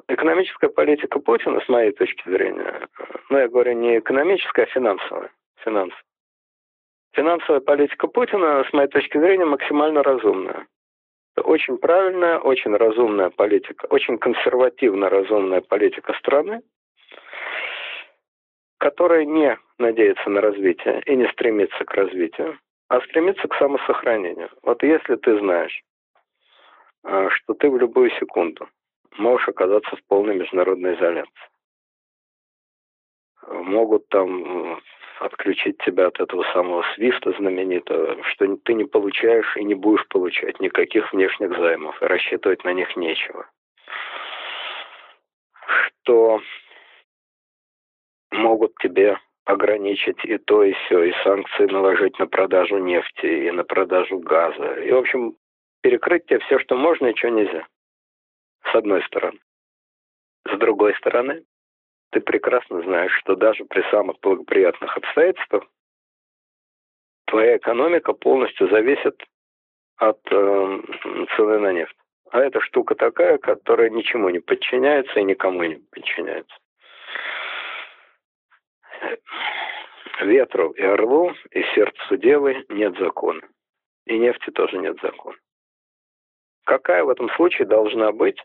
Экономическая 0.09 0.69
политика 0.69 1.19
Путина, 1.19 1.61
с 1.61 1.69
моей 1.69 1.91
точки 1.91 2.29
зрения, 2.29 2.89
ну, 3.29 3.39
я 3.39 3.49
говорю 3.49 3.73
не 3.73 3.99
экономическая, 3.99 4.63
а 4.63 4.67
финансовая. 4.67 5.31
Финансовая. 5.65 6.03
Финансовая 7.17 7.61
политика 7.61 8.09
Путина, 8.09 8.63
с 8.69 8.73
моей 8.75 8.89
точки 8.89 9.17
зрения, 9.17 9.47
максимально 9.47 10.03
разумная. 10.03 10.67
Очень 11.43 11.79
правильная, 11.79 12.39
очень 12.39 12.77
разумная 12.77 13.31
политика, 13.31 13.87
очень 13.87 14.19
консервативно 14.19 15.09
разумная 15.09 15.63
политика 15.63 16.13
страны, 16.19 16.61
которая 18.79 19.25
не 19.25 19.59
надеется 19.79 20.29
на 20.29 20.43
развитие 20.43 21.03
и 21.07 21.17
не 21.17 21.27
стремится 21.29 21.87
к 21.87 21.95
развитию, 21.95 22.59
а 22.89 23.01
стремится 23.01 23.49
к 23.49 23.57
самосохранению. 23.57 24.51
Вот 24.63 24.83
если 24.83 25.17
ты 25.17 25.39
знаешь, 25.39 25.83
а, 27.03 27.31
что 27.31 27.55
ты 27.55 27.71
в 27.71 27.79
любую 27.79 28.11
секунду 28.11 28.69
можешь 29.17 29.49
оказаться 29.49 29.97
в 29.97 30.05
полной 30.07 30.37
международной 30.37 30.95
изоляции, 30.95 31.49
могут 33.49 34.07
там 34.09 34.81
отключить 35.21 35.79
тебя 35.79 36.09
от 36.09 36.21
этого 36.21 36.45
самого 36.53 36.85
свиста 36.95 37.33
знаменитого, 37.33 38.23
что 38.25 38.57
ты 38.65 38.75
не 38.75 38.85
получаешь 38.85 39.57
и 39.57 39.65
не 39.65 39.75
будешь 39.75 40.07
получать 40.09 40.61
никаких 40.61 41.13
внешних 41.13 41.57
займов, 41.57 42.01
и 42.03 42.07
рассчитывать 42.07 42.65
на 42.65 42.73
них 42.73 42.95
нечего. 42.97 43.49
Что 45.67 46.41
могут 48.31 48.75
тебе 48.79 49.19
ограничить 49.45 50.25
и 50.25 50.39
то, 50.39 50.63
и 50.63 50.73
все, 50.73 51.05
и 51.05 51.13
санкции 51.23 51.67
наложить 51.67 52.19
на 52.19 52.27
продажу 52.27 52.79
нефти, 52.79 53.27
и 53.27 53.51
на 53.51 53.65
продажу 53.65 54.19
газа. 54.19 54.75
И, 54.81 54.91
в 54.91 54.97
общем, 54.97 55.37
перекрыть 55.83 56.27
тебе 56.27 56.41
все, 56.41 56.59
что 56.59 56.77
можно, 56.77 57.07
и 57.07 57.17
что 57.17 57.31
нельзя. 57.31 57.67
С 58.71 58.75
одной 58.75 59.03
стороны. 59.05 59.39
С 60.53 60.59
другой 60.59 60.95
стороны, 60.97 61.45
ты 62.17 62.23
прекрасно 62.23 62.81
знаешь, 62.81 63.15
что 63.19 63.37
даже 63.37 63.67
при 63.67 63.83
самых 63.91 64.19
благоприятных 64.21 64.97
обстоятельствах 64.97 65.65
твоя 67.27 67.59
экономика 67.59 68.15
полностью 68.15 68.71
зависит 68.71 69.23
от 69.99 70.19
э, 70.31 70.83
цены 71.37 71.59
на 71.59 71.73
нефть. 71.73 71.97
А 72.31 72.41
эта 72.41 72.63
штука 72.63 72.95
такая, 72.95 73.37
которая 73.37 73.91
ничему 73.91 74.31
не 74.31 74.39
подчиняется 74.39 75.21
и 75.21 75.25
никому 75.25 75.63
не 75.65 75.75
подчиняется. 75.93 76.57
Ветру 80.23 80.71
и 80.71 80.83
орлу, 80.83 81.35
и 81.51 81.63
сердцу 81.75 82.17
девы 82.17 82.65
нет 82.71 82.97
закона. 82.99 83.43
И 84.07 84.17
нефти 84.17 84.49
тоже 84.53 84.79
нет 84.79 84.97
закона. 85.03 85.37
Какая 86.65 87.05
в 87.05 87.11
этом 87.11 87.29
случае 87.37 87.69
должна 87.69 88.11
быть 88.11 88.43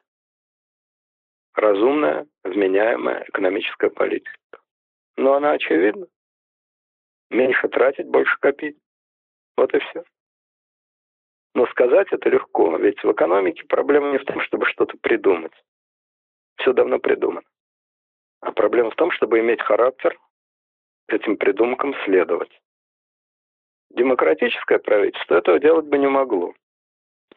разумная, 1.55 2.27
вменяемая 2.43 3.25
экономическая 3.27 3.89
политика? 3.89 4.37
Но 5.17 5.33
она 5.33 5.51
очевидна. 5.51 6.07
Меньше 7.29 7.67
тратить, 7.69 8.07
больше 8.07 8.37
копить. 8.39 8.77
Вот 9.57 9.73
и 9.73 9.79
все. 9.79 10.03
Но 11.53 11.65
сказать 11.67 12.07
это 12.11 12.29
легко, 12.29 12.77
ведь 12.77 13.03
в 13.03 13.11
экономике 13.11 13.63
проблема 13.65 14.11
не 14.11 14.17
в 14.17 14.25
том, 14.25 14.39
чтобы 14.41 14.65
что-то 14.65 14.97
придумать. 14.97 15.53
Все 16.57 16.73
давно 16.73 16.99
придумано. 16.99 17.47
А 18.41 18.51
проблема 18.51 18.91
в 18.91 18.95
том, 18.95 19.11
чтобы 19.11 19.39
иметь 19.39 19.61
характер, 19.61 20.17
этим 21.07 21.37
придумкам 21.37 21.93
следовать. 22.05 22.51
Демократическое 23.89 24.79
правительство 24.79 25.35
этого 25.35 25.59
делать 25.59 25.85
бы 25.85 25.97
не 25.97 26.07
могло, 26.07 26.53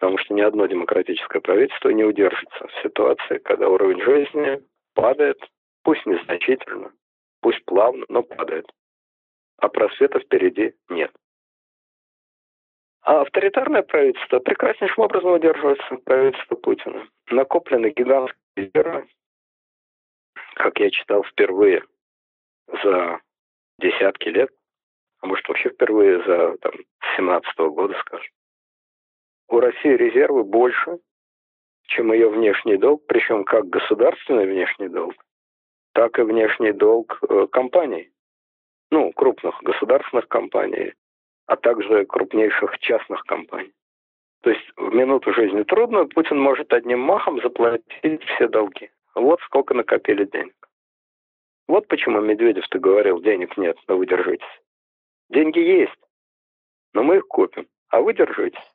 потому 0.05 0.19
что 0.19 0.35
ни 0.35 0.43
одно 0.43 0.67
демократическое 0.67 1.41
правительство 1.41 1.89
не 1.89 2.05
удержится 2.05 2.67
в 2.67 2.83
ситуации, 2.83 3.39
когда 3.39 3.71
уровень 3.71 4.03
жизни 4.03 4.63
падает, 4.93 5.39
пусть 5.83 6.05
незначительно, 6.05 6.93
пусть 7.41 7.65
плавно, 7.65 8.05
но 8.11 8.23
падает, 8.23 8.71
а 9.57 9.71
просвета 9.71 10.21
впереди 10.21 10.75
нет. 10.91 11.11
А 13.01 13.23
авторитарное 13.23 13.81
правительство 13.81 14.41
прекраснейшим 14.41 15.05
образом 15.05 15.33
удерживается, 15.33 15.97
правительство 16.05 16.57
Путина. 16.57 17.09
Накоплены 17.31 17.89
гигантские 17.89 18.37
резервы, 18.57 19.09
как 20.57 20.81
я 20.81 20.91
читал 20.91 21.25
впервые 21.25 21.83
за 22.83 23.21
десятки 23.79 24.29
лет, 24.29 24.51
а 25.23 25.27
может 25.27 25.49
вообще 25.49 25.71
впервые 25.71 26.23
за 26.25 26.59
там, 26.59 26.75
17 27.17 27.59
-го 27.59 27.71
года, 27.71 27.99
скажем. 28.01 28.29
У 29.55 29.61
России 29.61 29.91
резервы 29.91 30.43
больше, 30.43 30.99
чем 31.85 32.13
ее 32.13 32.29
внешний 32.29 32.77
долг, 32.77 33.07
причем 33.07 33.45
как 33.45 33.69
государственный 33.69 34.49
внешний 34.49 34.89
долг, 34.89 35.15
так 35.93 36.19
и 36.19 36.23
внешний 36.23 36.73
долг 36.73 37.21
э, 37.23 37.47
компаний, 37.53 38.11
ну, 38.91 39.13
крупных 39.13 39.55
государственных 39.63 40.27
компаний, 40.27 40.95
а 41.47 41.55
также 41.55 42.05
крупнейших 42.05 42.81
частных 42.81 43.23
компаний. 43.27 43.73
То 44.43 44.51
есть 44.51 44.73
в 44.77 44.93
минуту 44.93 45.33
жизни 45.33 45.63
трудно, 45.63 46.07
Путин 46.07 46.41
может 46.41 46.73
одним 46.73 46.99
махом 46.99 47.41
заплатить 47.41 48.25
все 48.25 48.49
долги. 48.49 48.91
Вот 49.15 49.41
сколько 49.43 49.73
накопили 49.73 50.25
денег. 50.25 50.57
Вот 51.69 51.87
почему 51.87 52.21
Медведев-то 52.21 52.81
говорил, 52.81 53.21
денег 53.21 53.57
нет, 53.57 53.77
но 53.87 53.99
вы 53.99 54.07
держитесь. 54.07 54.61
Деньги 55.31 55.61
есть, 55.61 56.03
но 56.93 57.05
мы 57.05 57.19
их 57.19 57.29
купим, 57.29 57.69
а 57.91 58.01
вы 58.01 58.15
держитесь. 58.15 58.74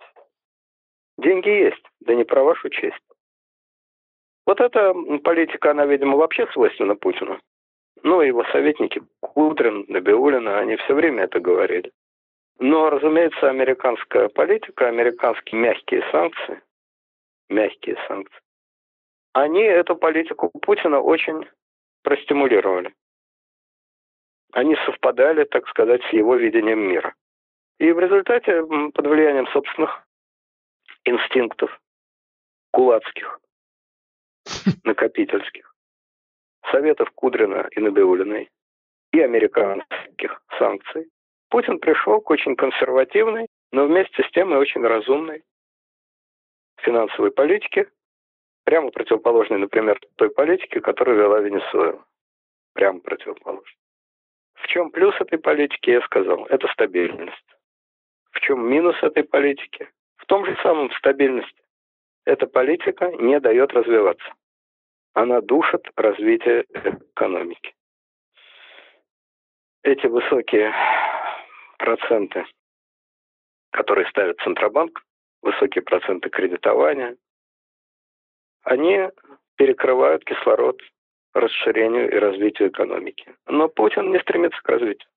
Деньги 1.19 1.49
есть, 1.49 1.83
да 1.99 2.15
не 2.15 2.23
про 2.23 2.43
вашу 2.43 2.69
честь. 2.69 3.03
Вот 4.45 4.61
эта 4.61 4.93
политика, 5.23 5.71
она, 5.71 5.85
видимо, 5.85 6.15
вообще 6.15 6.47
свойственна 6.53 6.95
Путину. 6.95 7.39
Ну, 8.03 8.21
его 8.21 8.45
советники 8.45 9.01
Кудрин, 9.19 9.83
Набиулина, 9.89 10.59
они 10.59 10.77
все 10.77 10.93
время 10.93 11.25
это 11.25 11.41
говорили. 11.41 11.91
Но, 12.59 12.89
разумеется, 12.89 13.49
американская 13.49 14.29
политика, 14.29 14.87
американские 14.87 15.59
мягкие 15.59 16.03
санкции, 16.09 16.61
мягкие 17.49 17.97
санкции, 18.07 18.39
они 19.33 19.61
эту 19.61 19.97
политику 19.97 20.49
Путина 20.61 21.01
очень 21.01 21.45
простимулировали. 22.03 22.93
Они 24.53 24.75
совпадали, 24.85 25.43
так 25.43 25.67
сказать, 25.67 26.01
с 26.03 26.13
его 26.13 26.35
видением 26.35 26.79
мира. 26.79 27.13
И 27.77 27.91
в 27.91 27.99
результате, 27.99 28.63
под 28.63 29.05
влиянием 29.05 29.47
собственных 29.47 30.05
инстинктов, 31.05 31.79
кулацких, 32.71 33.39
накопительских, 34.83 35.73
советов 36.71 37.09
Кудрина 37.11 37.67
и 37.71 37.79
Набиулиной 37.79 38.49
и 39.11 39.19
американских 39.21 40.41
санкций, 40.57 41.09
Путин 41.49 41.79
пришел 41.79 42.21
к 42.21 42.29
очень 42.29 42.55
консервативной, 42.55 43.47
но 43.71 43.85
вместе 43.85 44.23
с 44.23 44.31
тем 44.31 44.53
и 44.53 44.57
очень 44.57 44.81
разумной 44.81 45.43
финансовой 46.77 47.31
политике, 47.31 47.89
прямо 48.63 48.91
противоположной, 48.91 49.59
например, 49.59 49.99
той 50.15 50.29
политике, 50.29 50.79
которую 50.79 51.17
вела 51.17 51.39
Венесуэла. 51.39 52.05
Прямо 52.73 52.99
противоположной. 52.99 53.77
В 54.53 54.67
чем 54.67 54.91
плюс 54.91 55.15
этой 55.19 55.39
политики, 55.39 55.89
я 55.89 56.01
сказал, 56.01 56.45
это 56.45 56.67
стабильность. 56.67 57.55
В 58.31 58.39
чем 58.41 58.69
минус 58.69 58.95
этой 59.01 59.23
политики? 59.23 59.89
В 60.19 60.25
том 60.25 60.45
же 60.45 60.55
самом 60.61 60.91
стабильности. 60.91 61.61
Эта 62.25 62.45
политика 62.45 63.09
не 63.19 63.39
дает 63.39 63.73
развиваться. 63.73 64.31
Она 65.13 65.41
душит 65.41 65.87
развитие 65.95 66.65
экономики. 67.13 67.73
Эти 69.81 70.05
высокие 70.05 70.73
проценты, 71.77 72.45
которые 73.71 74.07
ставит 74.09 74.39
Центробанк, 74.41 75.01
высокие 75.41 75.81
проценты 75.81 76.29
кредитования, 76.29 77.17
они 78.63 79.09
перекрывают 79.55 80.23
кислород 80.25 80.79
расширению 81.33 82.11
и 82.11 82.19
развитию 82.19 82.69
экономики. 82.69 83.35
Но 83.47 83.69
Путин 83.69 84.11
не 84.11 84.19
стремится 84.19 84.61
к 84.61 84.69
развитию. 84.69 85.09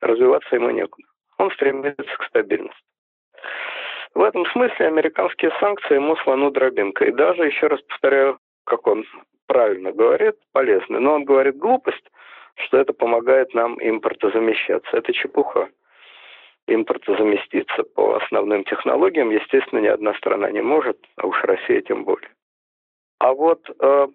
Развиваться 0.00 0.54
ему 0.56 0.70
некуда. 0.70 1.06
Он 1.38 1.50
стремится 1.52 2.16
к 2.18 2.24
стабильности. 2.24 2.91
В 4.14 4.22
этом 4.22 4.44
смысле 4.46 4.88
американские 4.88 5.52
санкции 5.58 5.94
ему 5.94 6.16
слону 6.16 6.50
дробинка. 6.50 7.06
И 7.06 7.12
даже, 7.12 7.46
еще 7.46 7.66
раз 7.68 7.80
повторяю, 7.82 8.38
как 8.64 8.86
он 8.86 9.04
правильно 9.46 9.92
говорит, 9.92 10.36
полезны. 10.52 11.00
Но 11.00 11.14
он 11.14 11.24
говорит 11.24 11.56
глупость, 11.56 12.10
что 12.56 12.78
это 12.78 12.92
помогает 12.92 13.54
нам 13.54 13.78
импортозамещаться. 13.80 14.96
Это 14.96 15.12
чепуха. 15.12 15.70
Импортозаместиться 16.66 17.82
по 17.94 18.16
основным 18.16 18.64
технологиям, 18.64 19.30
естественно, 19.30 19.80
ни 19.80 19.88
одна 19.88 20.14
страна 20.14 20.50
не 20.50 20.60
может, 20.60 20.98
а 21.16 21.26
уж 21.26 21.42
Россия 21.42 21.80
тем 21.80 22.04
более. 22.04 22.30
А 23.18 23.32
вот 23.32 23.68
э, 23.68 24.06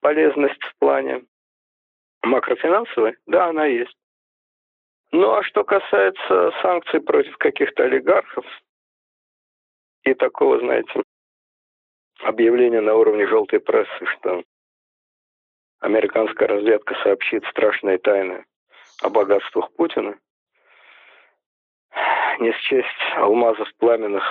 полезность 0.00 0.62
в 0.62 0.78
плане 0.78 1.24
макрофинансовой, 2.22 3.16
да, 3.26 3.46
она 3.46 3.66
есть. 3.66 3.96
Ну 5.10 5.32
а 5.32 5.42
что 5.42 5.64
касается 5.64 6.52
санкций 6.62 7.00
против 7.00 7.36
каких-то 7.38 7.84
олигархов 7.84 8.44
и 10.04 10.14
такого, 10.14 10.58
знаете, 10.58 11.02
объявления 12.22 12.80
на 12.80 12.94
уровне 12.94 13.26
желтой 13.26 13.60
прессы, 13.60 14.06
что 14.06 14.42
американская 15.80 16.48
разведка 16.48 16.94
сообщит 17.02 17.44
страшные 17.46 17.98
тайны 17.98 18.44
о 19.02 19.10
богатствах 19.10 19.72
Путина, 19.72 20.18
не 22.38 22.52
счесть 22.52 22.86
алмазов 23.16 23.68
пламенных 23.76 24.24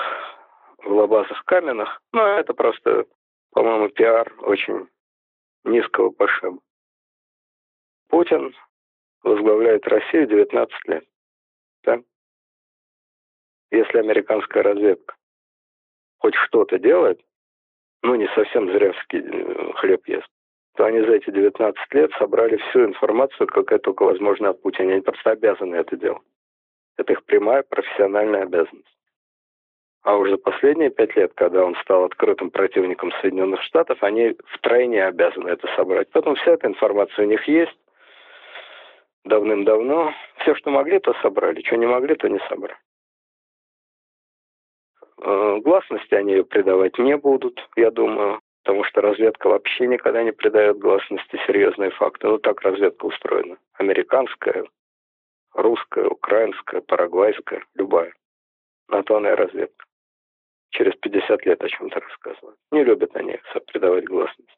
в 0.80 0.92
лабазах 0.92 1.44
каменных, 1.46 2.02
но 2.14 2.26
это 2.26 2.54
просто, 2.54 3.06
по-моему, 3.52 3.90
пиар 3.90 4.34
очень 4.40 4.88
низкого 5.64 6.10
пошиба. 6.12 6.60
Путин 8.08 8.56
возглавляет 9.24 9.88
Россию 9.88 10.28
19 10.28 10.88
лет. 10.88 11.06
Да? 11.84 12.00
Если 13.72 14.00
американская 14.00 14.64
разведка 14.64 15.19
хоть 16.20 16.36
что-то 16.36 16.78
делает, 16.78 17.20
ну, 18.04 18.16
не 18.16 18.28
совсем 18.36 18.72
зревский 18.72 19.20
э, 19.20 19.74
хлеб 19.74 20.08
ест, 20.08 20.28
то 20.76 20.86
они 20.86 21.02
за 21.02 21.14
эти 21.14 21.30
19 21.30 21.94
лет 21.94 22.12
собрали 22.18 22.58
всю 22.58 22.86
информацию, 22.86 23.48
какая 23.48 23.80
только 23.80 24.04
возможно 24.04 24.50
о 24.50 24.54
Путине. 24.54 24.94
Они 24.94 25.02
просто 25.02 25.32
обязаны 25.32 25.76
это 25.76 25.98
делать. 25.98 26.22
Это 26.98 27.14
их 27.14 27.24
прямая 27.26 27.64
профессиональная 27.64 28.44
обязанность. 28.44 28.88
А 30.04 30.16
уже 30.16 30.32
за 30.32 30.38
последние 30.38 30.90
пять 30.90 31.16
лет, 31.18 31.34
когда 31.36 31.66
он 31.66 31.76
стал 31.84 32.06
открытым 32.06 32.52
противником 32.52 33.12
Соединенных 33.22 33.62
Штатов, 33.64 34.02
они 34.02 34.38
втройне 34.48 35.06
обязаны 35.06 35.50
это 35.50 35.68
собрать. 35.76 36.08
Поэтому 36.12 36.36
вся 36.36 36.52
эта 36.52 36.68
информация 36.68 37.26
у 37.26 37.30
них 37.30 37.46
есть 37.48 37.78
давным-давно. 39.26 40.14
Все, 40.38 40.56
что 40.56 40.70
могли, 40.70 41.00
то 41.00 41.14
собрали. 41.22 41.62
Что 41.62 41.76
не 41.76 41.88
могли, 41.88 42.16
то 42.16 42.30
не 42.30 42.40
собрали. 42.48 42.78
Э, 45.22 45.60
гласности 45.62 46.14
они 46.16 46.34
ее 46.34 46.46
придавать 46.46 46.98
не 46.98 47.18
будут, 47.18 47.60
я 47.76 47.92
думаю, 47.92 48.40
потому 48.64 48.84
что 48.86 49.02
разведка 49.02 49.50
вообще 49.50 49.88
никогда 49.88 50.24
не 50.24 50.32
придает 50.32 50.78
гласности 50.78 51.40
серьезные 51.46 51.92
факты. 51.92 52.28
Вот 52.28 52.42
так 52.42 52.62
разведка 52.62 53.06
устроена. 53.06 53.58
Американская, 53.74 54.66
русская, 55.54 56.08
украинская, 56.08 56.82
парагвайская, 56.82 57.64
любая. 57.76 58.14
На 58.88 59.04
разведка. 59.36 59.86
Через 60.72 60.96
50 60.96 61.46
лет 61.46 61.64
о 61.64 61.68
чем-то 61.68 62.00
рассказывают. 62.00 62.58
Не 62.72 62.84
любят 62.84 63.16
они 63.16 63.40
придавать 63.68 64.06
гласность. 64.06 64.58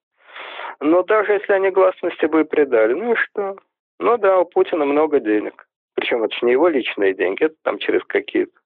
Но 0.80 1.04
даже 1.04 1.34
если 1.34 1.54
они 1.54 1.70
гласности 1.70 2.26
бы 2.26 2.42
и 2.42 2.46
придали, 2.46 2.94
ну 2.94 3.14
и 3.14 3.16
что? 3.16 3.58
Ну 4.00 4.18
да, 4.18 4.40
у 4.40 4.46
Путина 4.46 4.86
много 4.86 5.20
денег. 5.20 5.68
Причем 5.96 6.24
это 6.24 6.36
же 6.36 6.46
не 6.46 6.54
его 6.54 6.68
личные 6.68 7.14
деньги, 7.14 7.46
это 7.46 7.56
там 7.64 7.78
через 7.78 8.04
какие-то 8.06 8.61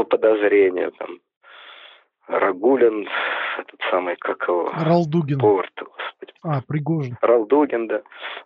по 0.00 0.04
подозрению, 0.04 0.92
там, 0.92 1.18
Рагулин, 2.26 3.06
этот 3.58 3.80
самый, 3.90 4.16
как 4.16 4.48
его? 4.48 4.72
Ралдугин. 4.72 5.38
Повар, 5.38 5.70
господи. 5.76 6.32
А, 6.42 6.62
Пригожин. 6.66 7.16
Ралдугин, 7.20 7.88
да. 7.88 8.02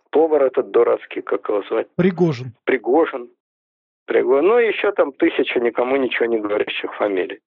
Повар 0.09 0.43
этот 0.43 0.71
дурацкий, 0.71 1.21
как 1.21 1.47
его 1.47 1.63
звать? 1.63 1.87
Пригожин. 1.95 2.53
Пригожин. 2.65 3.29
Пригожин. 4.05 4.47
Ну, 4.47 4.57
еще 4.57 4.91
там 4.91 5.13
тысяча 5.13 5.59
никому 5.59 5.95
ничего 5.95 6.25
не 6.25 6.39
говорящих 6.39 6.93
фамилий. 6.95 7.39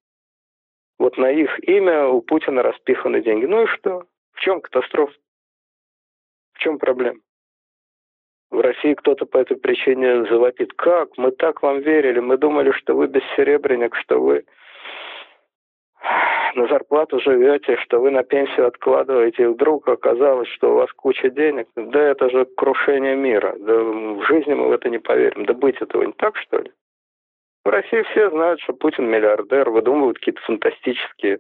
Вот 0.99 1.19
на 1.19 1.31
их 1.31 1.59
имя 1.69 2.07
у 2.07 2.23
Путина 2.23 2.63
распиханы 2.63 3.23
деньги. 3.23 3.45
Ну 3.45 3.65
и 3.65 3.67
что? 3.67 4.05
В 4.33 4.41
чем 4.41 4.61
катастрофа? 4.61 5.13
В 6.55 6.59
чем 6.59 6.79
проблема? 6.79 7.21
В 8.51 8.61
России 8.61 8.95
кто-то 8.95 9.27
по 9.27 9.39
этой 9.39 9.57
причине 9.57 10.25
завопит. 10.27 10.73
Как? 10.73 11.17
Мы 11.19 11.33
так 11.33 11.63
вам 11.63 11.81
верили. 11.81 12.21
Мы 12.21 12.39
думали, 12.39 12.71
что 12.73 12.95
вы 12.95 13.07
бессеребренник, 13.07 13.95
что 13.97 14.21
вы 14.21 14.45
на 16.55 16.67
зарплату 16.67 17.21
живете, 17.21 17.77
что 17.77 18.01
вы 18.01 18.11
на 18.11 18.23
пенсию 18.23 18.67
откладываете, 18.67 19.43
и 19.45 19.47
вдруг 19.47 19.89
оказалось, 19.89 20.49
что 20.49 20.73
у 20.73 20.75
вас 20.77 20.91
куча 20.93 21.29
денег. 21.31 21.69
Да 21.77 22.01
это 22.01 22.31
же 22.31 22.47
крушение 22.57 23.17
мира. 23.17 23.55
Да 23.59 23.75
в 23.75 24.23
жизни 24.25 24.55
мы 24.55 24.69
в 24.69 24.73
это 24.73 24.89
не 24.89 24.99
поверим. 24.99 25.45
Да 25.45 25.53
быть 25.53 25.77
этого 25.81 26.05
не 26.05 26.13
так, 26.13 26.37
что 26.37 26.59
ли? 26.59 26.73
В 27.65 27.69
России 27.69 28.03
все 28.11 28.31
знают, 28.31 28.61
что 28.61 28.73
Путин 28.73 29.11
миллиардер, 29.11 29.69
выдумывают 29.69 30.19
какие-то 30.19 30.41
фантастические 30.43 31.39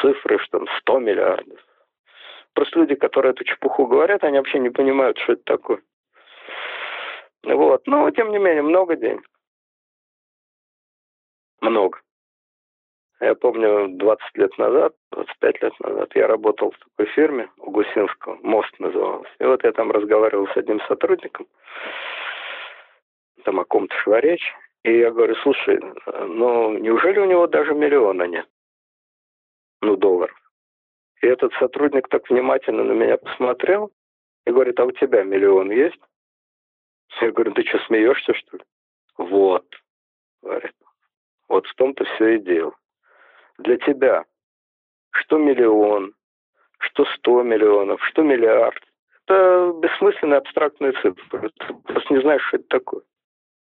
цифры, 0.00 0.38
что 0.38 0.58
там 0.58 0.68
100 0.80 0.98
миллиардов. 0.98 1.58
Просто 2.54 2.80
люди, 2.80 2.94
которые 2.96 3.30
эту 3.30 3.44
чепуху 3.44 3.86
говорят, 3.86 4.24
они 4.24 4.36
вообще 4.36 4.58
не 4.58 4.68
понимают, 4.68 5.16
что 5.18 5.32
это 5.32 5.42
такое. 5.44 5.80
Вот. 7.44 7.86
Но, 7.86 8.10
тем 8.10 8.30
не 8.30 8.38
менее, 8.38 8.62
много 8.62 8.96
денег. 8.96 9.28
Много. 11.60 12.00
Я 13.20 13.36
помню, 13.36 13.88
20 13.88 14.36
лет 14.36 14.58
назад, 14.58 14.94
25 15.12 15.62
лет 15.62 15.80
назад, 15.80 16.10
я 16.16 16.26
работал 16.26 16.72
в 16.72 16.78
такой 16.78 17.12
фирме 17.14 17.48
у 17.58 17.70
Гусинского, 17.70 18.36
«Мост» 18.42 18.74
назывался. 18.80 19.30
И 19.38 19.44
вот 19.44 19.62
я 19.62 19.70
там 19.70 19.92
разговаривал 19.92 20.48
с 20.48 20.56
одним 20.56 20.80
сотрудником, 20.88 21.46
там 23.44 23.60
о 23.60 23.64
ком-то 23.64 23.94
шла 23.98 24.20
речь, 24.20 24.52
и 24.82 24.98
я 24.98 25.12
говорю, 25.12 25.36
слушай, 25.36 25.78
ну 26.26 26.76
неужели 26.78 27.20
у 27.20 27.24
него 27.24 27.46
даже 27.46 27.74
миллиона 27.74 28.24
нет? 28.24 28.48
Ну, 29.82 29.96
долларов. 29.96 30.36
И 31.22 31.26
этот 31.28 31.52
сотрудник 31.54 32.08
так 32.08 32.28
внимательно 32.28 32.82
на 32.82 32.92
меня 32.92 33.18
посмотрел 33.18 33.92
и 34.46 34.50
говорит, 34.50 34.80
а 34.80 34.84
у 34.84 34.90
тебя 34.90 35.22
миллион 35.22 35.70
есть? 35.70 36.00
Я 37.20 37.30
говорю, 37.30 37.52
ты 37.52 37.62
что, 37.64 37.78
смеешься, 37.86 38.34
что 38.34 38.56
ли? 38.56 38.62
Вот, 39.18 39.66
говорит. 40.42 40.74
Вот 41.48 41.66
в 41.66 41.74
том-то 41.74 42.04
все 42.04 42.36
и 42.36 42.38
дело. 42.38 42.74
Для 43.58 43.76
тебя 43.76 44.24
что 45.12 45.38
миллион, 45.38 46.12
что 46.78 47.04
100 47.04 47.42
миллионов, 47.42 48.02
что 48.04 48.22
миллиард. 48.22 48.82
Это 49.24 49.72
бессмысленные 49.80 50.38
абстрактные 50.38 50.92
цифры. 50.92 51.50
Ты 51.58 51.74
просто 51.74 52.14
не 52.14 52.20
знаешь, 52.22 52.42
что 52.48 52.56
это 52.56 52.66
такое. 52.68 53.02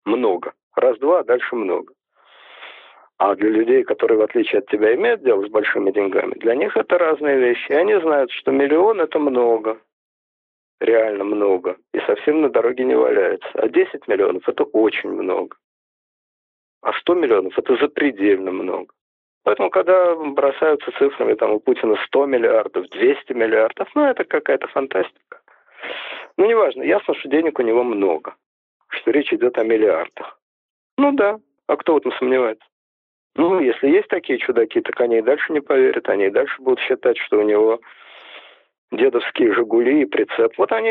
Много. 0.04 0.52
Раз-два, 0.76 1.20
а 1.20 1.24
дальше 1.24 1.54
много. 1.54 1.94
А 3.18 3.34
для 3.34 3.50
людей, 3.50 3.84
которые, 3.84 4.18
в 4.18 4.22
отличие 4.22 4.60
от 4.60 4.68
тебя, 4.68 4.94
имеют 4.94 5.22
дело 5.22 5.46
с 5.46 5.50
большими 5.50 5.90
деньгами, 5.90 6.34
для 6.34 6.54
них 6.54 6.76
это 6.76 6.98
разные 6.98 7.38
вещи. 7.38 7.70
И 7.70 7.74
они 7.74 7.94
знают, 8.00 8.30
что 8.30 8.50
миллион– 8.50 9.00
это 9.02 9.18
много. 9.18 9.78
Реально 10.82 11.22
много. 11.22 11.76
И 11.94 12.00
совсем 12.00 12.40
на 12.40 12.48
дороге 12.48 12.82
не 12.82 12.96
валяется. 12.96 13.48
А 13.54 13.68
10 13.68 14.08
миллионов– 14.08 14.42
это 14.48 14.64
очень 14.64 15.10
много. 15.10 15.56
А 16.82 16.92
100 16.92 17.14
миллионов– 17.14 17.52
это 17.56 17.76
запредельно 17.76 18.50
много. 18.50 18.92
Поэтому, 19.44 19.70
когда 19.70 20.16
бросаются 20.16 20.90
цифрами, 20.98 21.34
там 21.34 21.52
у 21.52 21.60
Путина 21.60 21.96
100 22.06 22.26
миллиардов, 22.26 22.88
200 22.88 23.32
миллиардов, 23.32 23.88
ну, 23.94 24.06
это 24.06 24.24
какая-то 24.24 24.66
фантастика. 24.68 25.40
Ну, 26.36 26.46
неважно, 26.46 26.82
ясно, 26.82 27.14
что 27.14 27.28
денег 27.28 27.60
у 27.60 27.62
него 27.62 27.84
много, 27.84 28.34
что 28.88 29.12
речь 29.12 29.32
идет 29.32 29.58
о 29.58 29.64
миллиардах. 29.64 30.36
Ну 30.98 31.12
да, 31.12 31.38
а 31.68 31.76
кто 31.76 31.94
в 31.94 31.98
этом 31.98 32.10
сомневается? 32.14 32.64
Ну, 33.36 33.60
если 33.60 33.88
есть 33.88 34.08
такие 34.08 34.40
чудаки, 34.40 34.80
так 34.80 35.00
они 35.00 35.18
и 35.18 35.22
дальше 35.22 35.52
не 35.52 35.60
поверят, 35.60 36.08
они 36.08 36.26
и 36.26 36.30
дальше 36.30 36.60
будут 36.60 36.80
считать, 36.80 37.18
что 37.18 37.38
у 37.38 37.42
него 37.42 37.80
дедовские 38.96 39.54
«Жигули» 39.54 40.02
и 40.02 40.06
прицеп. 40.06 40.56
Вот 40.58 40.72
они, 40.72 40.90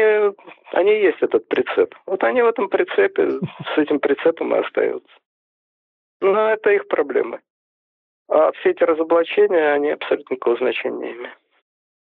они 0.73 0.91
и 0.91 1.03
есть 1.03 1.21
этот 1.21 1.47
прицеп. 1.47 1.95
Вот 2.05 2.23
они 2.23 2.41
в 2.41 2.47
этом 2.47 2.69
прицепе, 2.69 3.29
с 3.31 3.77
этим 3.77 3.99
прицепом 3.99 4.55
и 4.55 4.59
остаются. 4.59 5.11
Но 6.19 6.49
это 6.49 6.71
их 6.71 6.87
проблемы. 6.87 7.39
А 8.27 8.51
все 8.53 8.71
эти 8.71 8.83
разоблачения, 8.83 9.73
они 9.73 9.91
абсолютно 9.91 10.35
никакого 10.35 10.57
значения 10.57 10.97
не 10.97 11.11
имеют. 11.13 11.37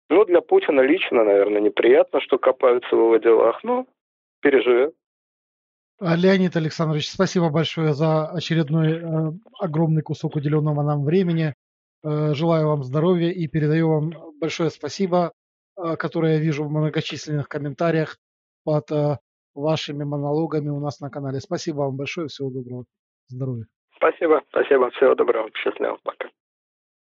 Ну, 0.10 0.26
для 0.26 0.42
Путина 0.42 0.82
лично, 0.82 1.24
наверное, 1.24 1.62
неприятно, 1.62 2.22
что 2.22 2.38
копаются 2.38 2.96
в 2.96 3.00
его 3.00 3.18
делах, 3.18 3.64
но 3.64 3.86
переживет. 4.42 4.94
А, 6.00 6.16
Леонид 6.16 6.56
Александрович, 6.56 7.10
спасибо 7.10 7.50
большое 7.50 7.94
за 7.94 8.28
очередной 8.28 8.94
э, 8.94 9.32
огромный 9.60 10.04
кусок 10.04 10.36
уделенного 10.36 10.84
нам 10.84 11.04
времени. 11.04 11.54
Э, 12.04 12.34
желаю 12.34 12.68
вам 12.68 12.84
здоровья 12.84 13.32
и 13.32 13.48
передаю 13.48 13.90
вам 13.90 14.14
большое 14.40 14.70
спасибо, 14.70 15.34
э, 15.78 15.96
которое 15.96 16.34
я 16.34 16.40
вижу 16.40 16.64
в 16.64 16.72
многочисленных 16.72 17.48
комментариях 17.48 18.18
под 18.64 18.92
э, 18.92 19.18
вашими 19.56 20.04
монологами 20.04 20.70
у 20.70 20.80
нас 20.80 21.00
на 21.00 21.10
канале. 21.10 21.40
Спасибо 21.40 21.78
вам 21.78 21.98
большое, 21.98 22.28
всего 22.28 22.50
доброго, 22.50 22.86
здоровья. 23.28 23.66
Спасибо, 23.96 24.42
спасибо, 24.50 24.90
всего 24.92 25.16
доброго, 25.16 25.50
счастливо, 25.54 25.98
пока. 26.04 26.30